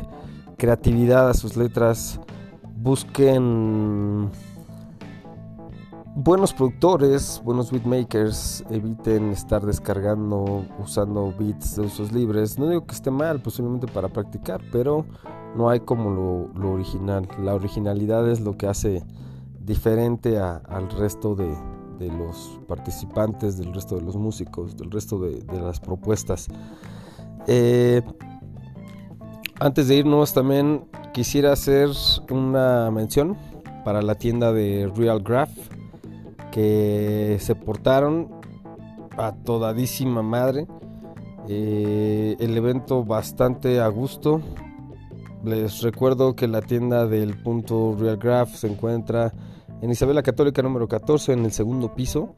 creatividad 0.56 1.28
a 1.28 1.34
sus 1.34 1.54
letras, 1.54 2.18
busquen 2.74 4.30
buenos 6.14 6.54
productores, 6.54 7.42
buenos 7.44 7.70
beatmakers, 7.70 8.64
eviten 8.70 9.30
estar 9.30 9.66
descargando, 9.66 10.64
usando 10.82 11.34
beats 11.38 11.76
de 11.76 11.82
usos 11.82 12.12
libres. 12.12 12.58
No 12.58 12.66
digo 12.66 12.86
que 12.86 12.94
esté 12.94 13.10
mal, 13.10 13.42
posiblemente 13.42 13.86
para 13.86 14.08
practicar, 14.08 14.62
pero 14.72 15.04
no 15.54 15.68
hay 15.68 15.80
como 15.80 16.50
lo, 16.54 16.72
original. 16.72 17.28
La 17.42 17.54
originalidad 17.54 18.26
es 18.26 18.40
lo 18.40 18.56
que 18.56 18.68
hace 18.68 19.04
diferente 19.60 20.38
al 20.38 20.88
resto 20.96 21.34
de, 21.34 21.54
de, 21.98 22.08
los 22.08 22.60
participantes, 22.66 23.56
del 23.56 23.72
resto 23.72 23.96
de 23.96 24.02
los 24.02 24.16
músicos, 24.16 24.76
del 24.76 24.90
resto 24.90 25.18
de, 25.18 25.42
las 25.60 25.80
propuestas. 25.80 26.48
Eh, 27.46 28.02
antes 29.58 29.88
de 29.88 29.96
irnos 29.96 30.34
también 30.34 30.84
quisiera 31.12 31.52
hacer 31.52 31.88
una 32.30 32.90
mención 32.90 33.36
para 33.84 34.02
la 34.02 34.16
tienda 34.16 34.52
de 34.52 34.90
Real 34.94 35.22
Graph 35.22 35.50
que 36.50 37.38
se 37.40 37.54
portaron 37.54 38.28
a 39.16 39.32
todadísima 39.32 40.22
madre. 40.22 40.66
Eh, 41.48 42.36
el 42.38 42.56
evento 42.56 43.04
bastante 43.04 43.80
a 43.80 43.88
gusto. 43.88 44.40
Les 45.44 45.82
recuerdo 45.82 46.34
que 46.34 46.48
la 46.48 46.62
tienda 46.62 47.06
del 47.06 47.40
punto 47.42 47.96
Real 47.98 48.16
Graph 48.16 48.54
se 48.54 48.66
encuentra 48.66 49.32
en 49.80 49.90
Isabela 49.90 50.22
Católica 50.22 50.62
número 50.62 50.88
14 50.88 51.32
en 51.32 51.44
el 51.44 51.52
segundo 51.52 51.94
piso. 51.94 52.34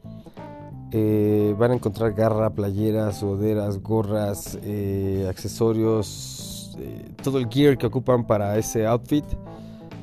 Eh, 0.91 1.55
van 1.57 1.71
a 1.71 1.75
encontrar 1.75 2.13
garra, 2.13 2.49
playeras, 2.49 3.19
sudaderas, 3.19 3.79
gorras, 3.79 4.57
eh, 4.63 5.27
accesorios, 5.29 6.75
eh, 6.79 7.11
todo 7.23 7.37
el 7.37 7.47
gear 7.47 7.77
que 7.77 7.85
ocupan 7.85 8.25
para 8.25 8.57
ese 8.57 8.87
outfit 8.87 9.25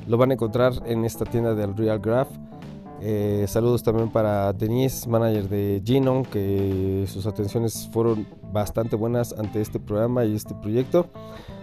lo 0.07 0.17
van 0.17 0.31
a 0.31 0.35
encontrar 0.35 0.71
en 0.85 1.03
esta 1.03 1.25
tienda 1.25 1.53
del 1.53 1.75
Real 1.75 1.99
Graph. 1.99 2.29
Saludos 3.45 3.83
también 3.83 4.09
para 4.09 4.51
Denise, 4.53 5.07
manager 5.07 5.49
de 5.49 5.83
Genon, 5.85 6.23
que 6.23 7.05
sus 7.07 7.27
atenciones 7.27 7.87
fueron 7.91 8.25
bastante 8.51 8.95
buenas 8.95 9.33
ante 9.37 9.61
este 9.61 9.79
programa 9.79 10.25
y 10.25 10.33
este 10.33 10.55
proyecto. 10.55 11.07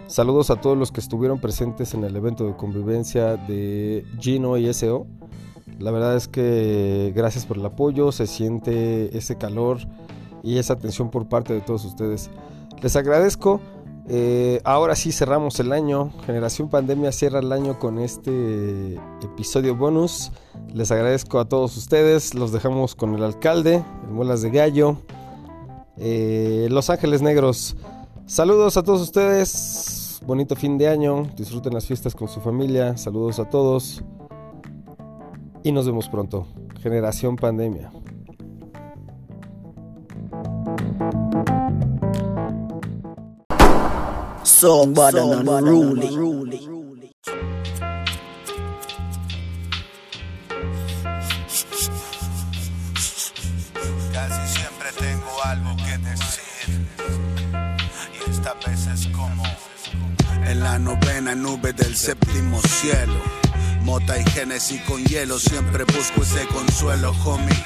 Saludos 0.07 0.51
a 0.51 0.61
todos 0.61 0.77
los 0.77 0.91
que 0.91 1.01
estuvieron 1.01 1.39
presentes 1.39 1.95
en 1.95 2.03
el 2.03 2.15
evento 2.15 2.45
de 2.45 2.55
convivencia 2.55 3.35
de 3.35 4.05
Gino 4.19 4.55
y 4.57 4.71
SO. 4.71 5.07
La 5.79 5.91
verdad 5.91 6.15
es 6.15 6.27
que 6.27 7.11
gracias 7.15 7.45
por 7.45 7.57
el 7.57 7.65
apoyo, 7.65 8.11
se 8.11 8.27
siente 8.27 9.17
ese 9.17 9.37
calor 9.37 9.79
y 10.43 10.57
esa 10.57 10.73
atención 10.73 11.09
por 11.09 11.27
parte 11.27 11.53
de 11.53 11.61
todos 11.61 11.85
ustedes. 11.85 12.29
Les 12.81 12.95
agradezco. 12.95 13.59
Eh, 14.07 14.61
ahora 14.63 14.95
sí 14.95 15.11
cerramos 15.11 15.59
el 15.59 15.71
año. 15.71 16.11
Generación 16.25 16.69
Pandemia 16.69 17.11
cierra 17.11 17.39
el 17.39 17.51
año 17.51 17.79
con 17.79 17.99
este 17.99 18.95
episodio 19.23 19.75
bonus. 19.75 20.31
Les 20.73 20.91
agradezco 20.91 21.39
a 21.39 21.45
todos 21.45 21.75
ustedes. 21.75 22.35
Los 22.35 22.51
dejamos 22.51 22.95
con 22.95 23.15
el 23.15 23.23
alcalde, 23.23 23.83
el 24.03 24.13
Muelas 24.13 24.41
de 24.43 24.51
Gallo, 24.51 24.97
eh, 25.97 26.67
Los 26.69 26.89
Ángeles 26.89 27.21
Negros. 27.21 27.75
Saludos 28.27 28.77
a 28.77 28.83
todos 28.83 29.01
ustedes. 29.01 30.21
Bonito 30.25 30.55
fin 30.55 30.77
de 30.77 30.87
año. 30.87 31.23
Disfruten 31.35 31.73
las 31.73 31.85
fiestas 31.85 32.13
con 32.15 32.27
su 32.27 32.39
familia. 32.39 32.97
Saludos 32.97 33.39
a 33.39 33.49
todos. 33.49 34.03
Y 35.65 35.71
nos 35.71 35.87
vemos 35.87 36.07
pronto. 36.09 36.47
Generación 36.83 37.37
Pandemia. 37.37 37.91
Somebody 44.43 45.17
unruly. 45.17 46.69
Casi 54.13 54.47
siempre 54.53 54.89
tengo 54.99 55.25
algo 55.45 55.75
que 55.77 55.97
decir. 55.97 56.87
Y 58.13 58.29
esta 58.29 58.53
vez 58.67 58.85
es 58.85 59.07
como 59.07 59.41
en 60.45 60.59
la 60.59 60.77
novena 60.77 61.33
nube 61.33 61.73
del 61.73 61.95
séptimo 61.95 62.59
cielo. 62.59 63.44
Mota 63.85 64.19
y 64.19 64.25
Génesis 64.31 64.81
con 64.81 65.05
hielo, 65.05 65.37
siempre 65.37 65.83
busco 65.83 66.23
ese 66.23 66.47
consuelo, 66.47 67.11
homie. 67.23 67.63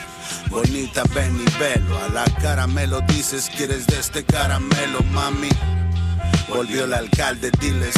Bonita, 0.49 1.03
ven 1.15 1.33
y 1.39 1.57
velo. 1.57 1.97
A 1.97 2.09
la 2.09 2.25
cara 2.41 2.67
me 2.67 2.85
lo 2.87 2.99
dices, 2.99 3.49
quieres 3.55 3.87
de 3.87 3.97
este 3.97 4.25
caramelo, 4.25 5.01
mami. 5.13 5.47
Volvió 6.49 6.83
el 6.83 6.93
alcalde, 6.93 7.51
diles. 7.61 7.95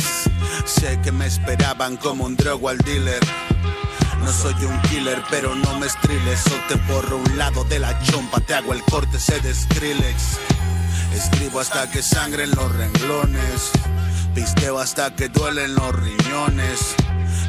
Sé 0.66 1.00
que 1.02 1.12
me 1.12 1.26
esperaban 1.26 1.98
como 1.98 2.26
un 2.26 2.36
drogo 2.38 2.70
al 2.70 2.78
dealer. 2.78 3.24
No 4.20 4.32
soy 4.32 4.54
un 4.66 4.80
killer, 4.84 5.24
pero 5.32 5.56
no 5.56 5.80
me 5.80 5.88
estriles. 5.88 6.46
O 6.46 6.68
te 6.68 6.76
borro 6.94 7.18
un 7.18 7.38
lado 7.40 7.64
de 7.64 7.80
la 7.80 8.00
chompa, 8.04 8.40
te 8.40 8.54
hago 8.54 8.74
el 8.74 8.84
corte, 8.84 9.20
se 9.20 9.40
de 9.40 9.52
Skrillex. 9.52 10.38
Escribo 11.16 11.60
hasta 11.60 11.90
que 11.90 12.04
sangren 12.04 12.52
los 12.52 12.72
renglones. 12.76 13.72
Pisteo 14.36 14.78
hasta 14.78 15.16
que 15.16 15.28
duelen 15.28 15.74
los 15.74 15.96
riñones. 15.96 16.96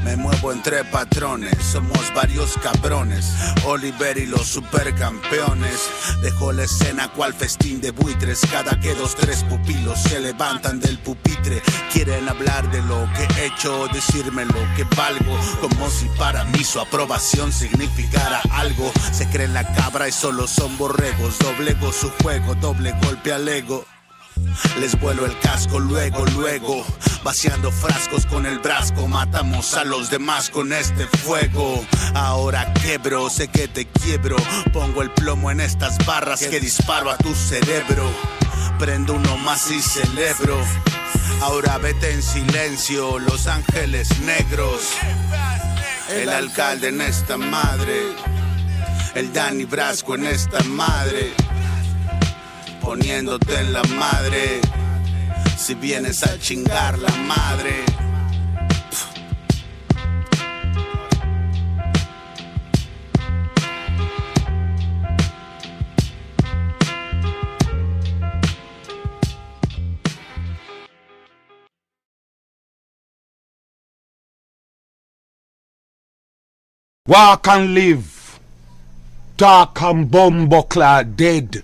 Me 0.05 0.17
muevo 0.17 0.53
entre 0.53 0.85
patrones, 0.85 1.57
somos 1.65 2.13
varios 2.15 2.59
cabrones. 2.59 3.33
Oliver 3.65 4.19
y 4.19 4.27
los 4.27 4.47
supercampeones. 4.49 5.89
Dejo 6.23 6.53
la 6.53 6.65
escena 6.65 7.09
cual 7.13 7.33
festín 7.33 7.81
de 7.81 7.93
buitres. 7.93 8.41
Cada 8.51 8.79
que 8.81 8.95
dos, 8.95 9.15
tres 9.15 9.45
pupilos 9.45 9.99
se 10.03 10.21
levantan 10.21 10.81
del 10.81 10.99
pupitre. 10.99 11.63
Quieren 11.93 12.29
hablar 12.29 12.71
de 12.71 12.83
lo 12.83 13.09
que 13.15 13.41
he 13.41 13.47
hecho, 13.47 13.87
decirme 13.93 14.45
lo 14.45 14.75
que 14.77 14.85
valgo. 14.97 15.39
Como 15.61 15.89
si 15.89 16.07
para 16.19 16.45
mí 16.47 16.65
su 16.65 16.81
aprobación 16.81 17.53
significara 17.53 18.41
algo. 18.51 18.93
Se 19.13 19.29
creen 19.29 19.55
la 19.55 19.73
cabra 19.75 20.09
y 20.09 20.13
solo 20.13 20.49
son 20.49 20.77
borregos. 20.79 21.39
Doblego 21.39 21.93
su 21.93 22.11
juego, 22.23 22.55
doble 22.57 22.93
golpe 23.03 23.33
al 23.33 23.49
ego. 23.49 23.85
Les 24.81 24.99
vuelo 24.99 25.27
el 25.27 25.39
casco 25.39 25.79
luego, 25.79 26.25
luego, 26.27 26.85
vaciando 27.23 27.71
frascos 27.71 28.27
con 28.27 28.47
el 28.47 28.59
brasco, 28.59 29.07
matamos 29.07 29.75
a 29.75 29.85
los 29.85 30.11
demás 30.11 30.51
con 30.51 30.73
este 30.73 31.07
fuego. 31.07 31.85
Ahora 32.15 32.73
quebro, 32.75 33.31
sé 33.31 33.49
que 33.49 33.69
te 33.69 33.87
quiebro, 33.87 34.37
pongo 34.73 35.03
el 35.03 35.11
plomo 35.11 35.51
en 35.51 35.61
estas 35.61 35.99
barras 36.07 36.41
que 36.41 36.61
disparo 36.61 37.11
a 37.11 37.17
tu 37.17 37.35
cerebro. 37.35 38.11
Prendo 38.79 39.15
uno 39.15 39.37
más 39.39 39.71
y 39.71 39.81
celebro. 39.81 40.59
Ahora 41.41 41.79
vete 41.79 42.13
en 42.13 42.23
silencio, 42.23 43.19
Los 43.19 43.47
Ángeles 43.47 44.21
Negros. 44.21 44.81
El 46.11 46.29
alcalde 46.29 46.89
en 46.89 47.01
esta 47.01 47.37
madre, 47.37 48.15
el 49.15 49.33
Dani 49.33 49.65
Brasco 49.65 50.15
en 50.15 50.27
esta 50.27 50.63
madre 50.65 51.33
poniéndote 52.83 53.55
en 53.61 53.73
la 53.73 53.83
madre. 53.85 54.61
Si 55.57 55.75
vienes 55.75 56.23
a 56.25 56.39
chingar 56.39 56.99
la 56.99 57.11
madre. 57.17 57.85
Walk 77.07 77.49
and 77.49 77.75
live. 77.75 78.39
Dark 79.37 79.83
and 79.83 80.11
bumbuckler 80.11 81.05
dead. 81.17 81.63